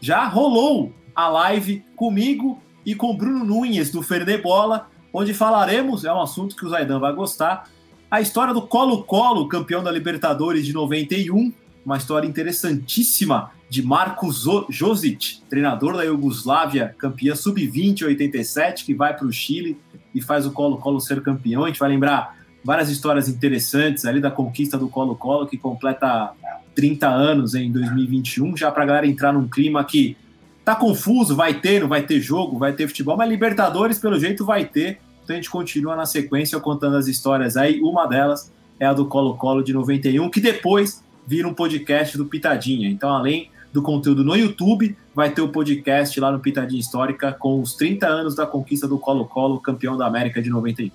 [0.00, 6.12] já rolou a live comigo e com Bruno Nunes do Fernê Bola, onde falaremos, é
[6.12, 7.68] um assunto que o Zaidan vai gostar,
[8.10, 11.52] a história do Colo-Colo, campeão da Libertadores de 91,
[11.84, 14.28] uma história interessantíssima de Marko
[14.70, 19.78] Josic, treinador da Iugoslávia, campeã sub-20 87, que vai para o Chile
[20.14, 21.64] e faz o Colo-Colo ser campeão.
[21.64, 26.32] A gente vai lembrar várias histórias interessantes ali da conquista do Colo-Colo, que completa
[26.74, 30.16] 30 anos em 2021, já para a galera entrar num clima que
[30.64, 34.44] tá confuso, vai ter, não vai ter jogo, vai ter futebol, mas Libertadores, pelo jeito,
[34.44, 34.98] vai ter.
[35.24, 37.80] Então a gente continua na sequência contando as histórias aí.
[37.80, 42.88] Uma delas é a do Colo-Colo de 91, que depois vira um podcast do Pitadinha.
[42.88, 47.60] Então, além do conteúdo no YouTube, vai ter o podcast lá no Pitadinha Histórica com
[47.60, 50.90] os 30 anos da conquista do Colo-Colo, campeão da América de 91.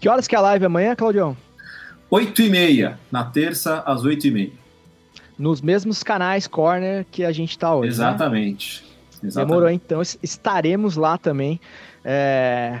[0.00, 1.36] Que horas que é a live amanhã, Claudião?
[2.10, 4.52] 8 e meia, na terça, às 8 e meia.
[5.38, 7.88] Nos mesmos canais Corner que a gente tá hoje.
[7.88, 7.94] né?
[7.94, 8.84] Exatamente.
[9.22, 9.48] Exatamente.
[9.48, 11.58] Demorou, então es- estaremos lá também
[12.04, 12.80] é,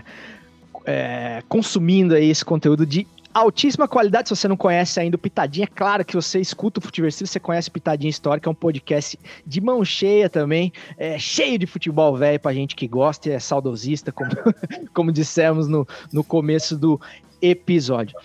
[0.84, 3.06] é, consumindo aí esse conteúdo de
[3.38, 4.28] altíssima qualidade.
[4.28, 7.40] Se você não conhece ainda o Pitadinha, é claro que você escuta o Futiversivo, você
[7.40, 12.16] conhece o Pitadinha Histórica, é um podcast de mão cheia também, é, cheio de futebol
[12.16, 14.30] velho pra gente que gosta e é saudosista, como,
[14.94, 17.00] como dissemos no, no começo do
[17.40, 18.16] episódio.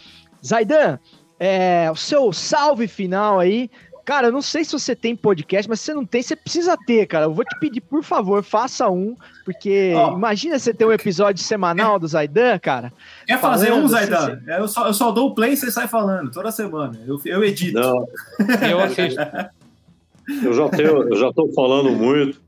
[0.46, 0.98] Zaidan,
[1.40, 3.70] é, o seu salve final aí.
[4.04, 6.76] Cara, eu não sei se você tem podcast, mas se você não tem, você precisa
[6.86, 7.26] ter, cara.
[7.26, 9.16] Eu vou te pedir, por favor, faça um,
[9.46, 10.14] porque Ó.
[10.14, 12.92] imagina você ter um episódio semanal do Zaidan, cara.
[13.28, 14.40] Quer fazer Falando, um, Zaidan?
[14.44, 17.00] você- Eu só, eu só dou o play e você sai falando, toda semana.
[17.08, 17.80] Eu, eu edito.
[17.80, 18.08] Não,
[18.70, 19.20] Eu assisto.
[20.44, 22.42] eu já tenho, eu já estou falando muito.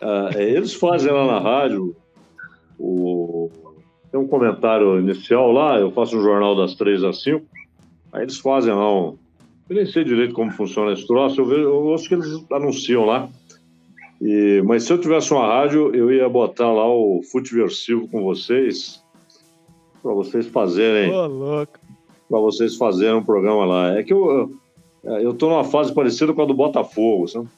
[0.00, 1.94] É, eles fazem lá na rádio
[2.78, 3.50] o,
[4.10, 7.46] tem um comentário inicial lá, eu faço um jornal das três às cinco,
[8.12, 9.16] aí eles fazem lá um.
[9.68, 13.04] Eu nem sei direito como funciona esse troço, eu, vejo, eu acho que eles anunciam
[13.04, 13.28] lá.
[14.20, 19.02] E, mas se eu tivesse uma rádio, eu ia botar lá o Futeversivo com vocês,
[20.02, 21.78] para vocês fazerem louco.
[22.28, 23.98] para vocês fazerem um programa lá.
[23.98, 24.52] É que eu,
[25.02, 27.48] eu, eu tô numa fase parecida com a do Botafogo, sabe?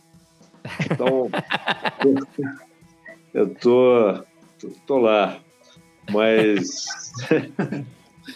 [0.90, 1.28] Então,
[3.34, 4.14] eu tô,
[4.60, 5.38] tô, tô lá.
[6.10, 6.86] Mas,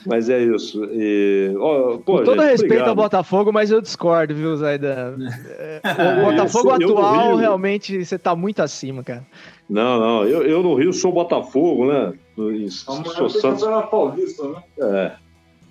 [0.07, 0.85] mas é isso.
[0.93, 2.89] E, ó, pô, Com todo gente, respeito obrigado.
[2.89, 5.17] ao Botafogo, mas eu discordo, viu, Zaidan?
[5.59, 5.81] É,
[6.21, 9.27] o Botafogo eu no atual, Rio- realmente, você tá muito acima, cara.
[9.69, 12.13] Não, não, eu, eu no Rio sou Botafogo, né?
[12.39, 13.63] E sou Santos.
[13.91, 14.57] paulista, né?
[14.81, 15.13] É,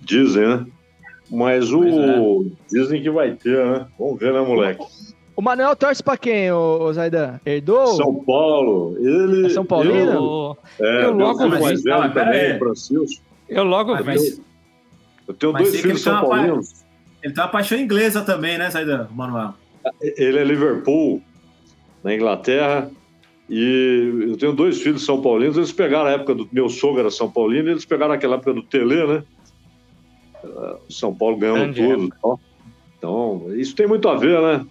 [0.00, 0.66] dizem, né?
[1.30, 1.80] Mas o.
[1.80, 3.86] Pois Dizem que vai ter, né?
[3.98, 4.84] Vamos ver, né, moleque?
[5.36, 7.38] O Manuel torce pra quem, ô, ô Zaidan?
[7.46, 7.86] Herdou?
[7.86, 8.96] São Paulo.
[8.98, 9.46] Ele.
[9.46, 10.56] É São Paulino?
[10.78, 12.58] Eu, É, Eu logo mais velho também, aí.
[12.58, 13.22] Francisco.
[13.50, 14.30] Eu logo Mas vi.
[14.36, 14.44] vai-
[15.28, 16.84] Eu tenho Mas dois filhos ele São Paulinos.
[17.22, 19.54] Ele tem uma paixão inglesa também, né, Zaidan, Manuel?
[20.00, 21.22] Ele é Liverpool,
[22.02, 22.90] na Inglaterra.
[23.48, 25.56] E eu tenho dois filhos São Paulinos.
[25.56, 26.48] Eles pegaram a época do.
[26.52, 29.24] Meu sogro era São Paulino, e eles pegaram aquela época do Tele, né?
[30.44, 32.06] Ah, São Paulo Grande tudo.
[32.06, 32.40] e tal.
[32.98, 34.64] Então, isso tem muito a ver, né?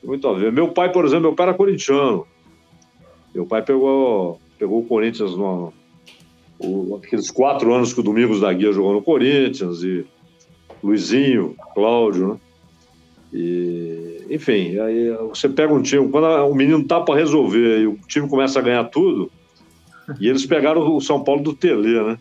[0.00, 0.50] Tem muito a ver.
[0.52, 2.26] Meu pai, por exemplo, meu pai era corintiano.
[3.34, 5.72] Meu pai pegou, pegou o Corinthians no,
[6.62, 10.04] o- aqueles quatro anos que o Domingos da Guia jogou no Corinthians, e
[10.82, 12.36] Luizinho, Cláudio, né?
[13.32, 17.96] E, enfim, aí você pega um time, quando o menino tá para resolver e o
[18.08, 19.30] time começa a ganhar tudo,
[20.20, 22.18] e eles pegaram o São Paulo do Tele, né?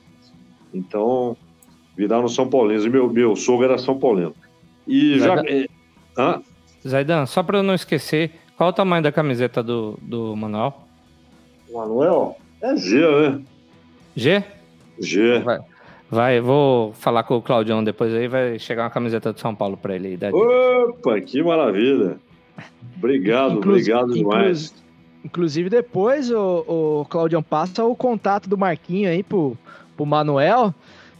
[0.73, 1.35] Então,
[1.97, 2.85] viraram São Paulinos.
[2.85, 4.35] E meu, meu sogro era São Paulino.
[4.87, 5.35] E já.
[5.47, 5.65] É,
[6.17, 6.41] hã?
[6.87, 10.87] Zaidan, só pra eu não esquecer, qual o tamanho da camiseta do, do Manuel?
[11.69, 12.37] O Manuel?
[12.61, 13.41] É G, né?
[14.19, 14.43] G?
[14.99, 15.39] G.
[15.39, 15.59] Vai,
[16.09, 19.77] vai, vou falar com o Claudião depois aí, vai chegar uma camiseta do São Paulo
[19.77, 20.31] pra ele aí.
[20.33, 22.17] Opa, que maravilha.
[22.97, 24.73] Obrigado, Inclu- obrigado demais.
[25.23, 26.65] Inclusive, depois o,
[27.01, 29.57] o Claudião passa o contato do Marquinho aí pro,
[29.95, 30.73] pro Manuel,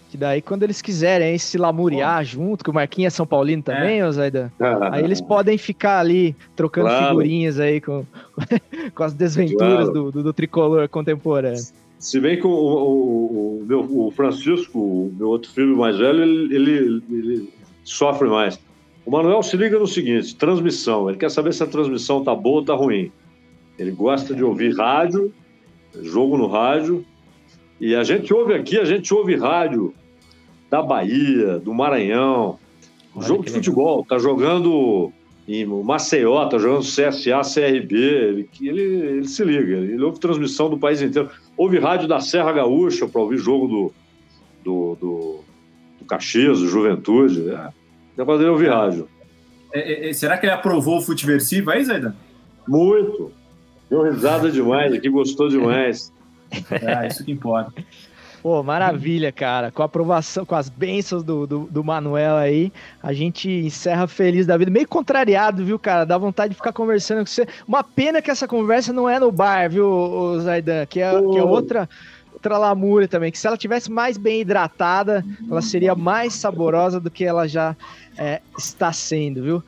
[0.10, 3.62] que daí quando eles quiserem aí se lamuriar junto, que o Marquinho é São Paulino
[3.62, 4.50] também, ô Zaidan.
[4.92, 7.08] Aí eles podem ficar ali trocando Claro.
[7.10, 8.04] figurinhas aí com,
[8.96, 9.92] com as desventuras Claro.
[9.94, 11.62] do, do, do tricolor contemporâneo.
[12.00, 16.24] Se bem que o, o- o- meu, o Francisco, o meu outro filho mais velho,
[16.24, 17.50] ele, ele- ele
[17.84, 18.60] sofre mais.
[19.06, 21.10] O Manuel se liga no seguinte: transmissão.
[21.10, 23.12] Ele quer saber se a transmissão tá boa ou tá ruim.
[23.78, 25.34] Ele gosta de ouvir rádio,
[26.02, 27.06] jogo no rádio.
[27.80, 29.94] E a gente ouve aqui, a gente ouve rádio
[30.70, 32.58] da Bahia, do Maranhão.
[33.16, 34.06] Olha jogo de futebol.
[34.06, 35.12] Tá jogando
[35.52, 37.96] em Maceió, tá jogando CSA, CRB.
[37.96, 39.78] Ele, ele, ele se liga.
[39.78, 41.30] Ele ouve transmissão do país inteiro.
[41.58, 43.94] Ouve rádio da Serra Gaúcha para ouvir jogo do,
[44.64, 45.40] do, do,
[46.00, 47.50] do Caxias, do Juventude.
[47.50, 47.70] É.
[48.16, 49.10] Dá pra ele ouvir rádio.
[49.74, 52.14] É, é, é, será que ele aprovou o futeversivo aí, Zaidan?
[52.68, 53.32] Muito.
[53.90, 56.14] Deu risada demais aqui, gostou demais.
[56.70, 57.74] É, isso que importa.
[58.42, 59.72] Pô, maravilha, cara.
[59.72, 62.72] Com a aprovação, com as bênçãos do, do, do Manuel aí,
[63.04, 64.72] a gente encerra feliz da vida.
[64.72, 66.06] Meio contrariado, viu, cara?
[66.06, 67.48] Dá vontade de ficar conversando com você.
[67.68, 70.86] Uma pena que essa conversa não é no bar, viu, Zaidan?
[70.86, 71.90] Que é, que é outra,
[72.32, 73.32] outra lamúria também.
[73.32, 77.76] Que se ela tivesse mais bem hidratada, ela seria mais saborosa do que ela já
[78.18, 79.64] é, está sendo, viu?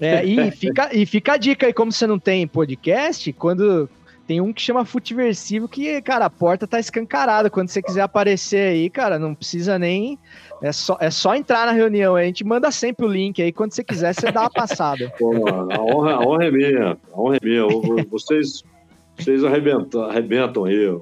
[0.00, 3.88] É, e, fica, e fica a dica aí, como você não tem podcast, quando
[4.26, 7.50] Tem um que chama Futiversivo que, cara, a porta tá escancarada.
[7.50, 10.18] Quando você quiser aparecer aí, cara, não precisa nem.
[10.62, 12.16] É só, é só entrar na reunião.
[12.16, 13.52] A gente manda sempre o link aí.
[13.52, 15.12] Quando você quiser, você dá uma passada.
[15.18, 16.98] Pô, a, honra, a honra é minha.
[17.12, 17.66] A honra é minha.
[18.10, 18.64] Vocês,
[19.18, 20.98] vocês arrebentam, arrebentam aí,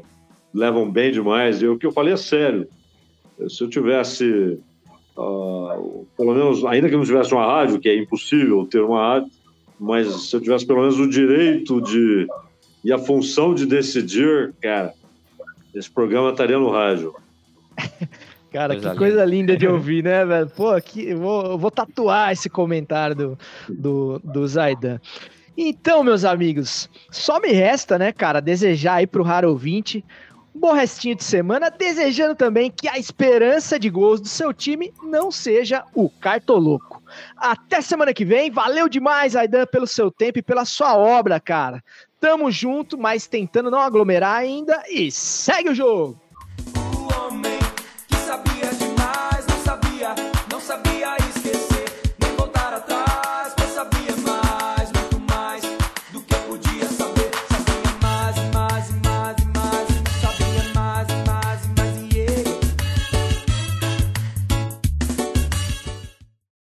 [0.53, 1.62] levam bem demais.
[1.62, 2.66] E o que eu falei é sério.
[3.49, 4.59] Se eu tivesse,
[5.16, 9.31] uh, pelo menos, ainda que não tivesse uma rádio, que é impossível ter uma rádio,
[9.78, 12.27] mas se eu tivesse pelo menos o direito de
[12.85, 14.93] e a função de decidir, cara,
[15.75, 17.15] esse programa estaria no rádio.
[18.53, 20.47] Cara, coisa que coisa linda de ouvir, né, velho?
[20.51, 25.01] Pô, aqui, eu vou, eu vou tatuar esse comentário do, do, do Zaidan.
[25.57, 30.05] Então, meus amigos, só me resta, né, cara, desejar aí pro raro ouvinte
[30.55, 34.93] um bom restinho de semana, desejando também que a esperança de gols do seu time
[35.03, 37.03] não seja o cartoloco.
[37.37, 41.83] Até semana que vem, valeu demais, Aidan, pelo seu tempo e pela sua obra, cara.
[42.23, 46.22] Tamo junto, mas tentando não aglomerar ainda e segue o jogo!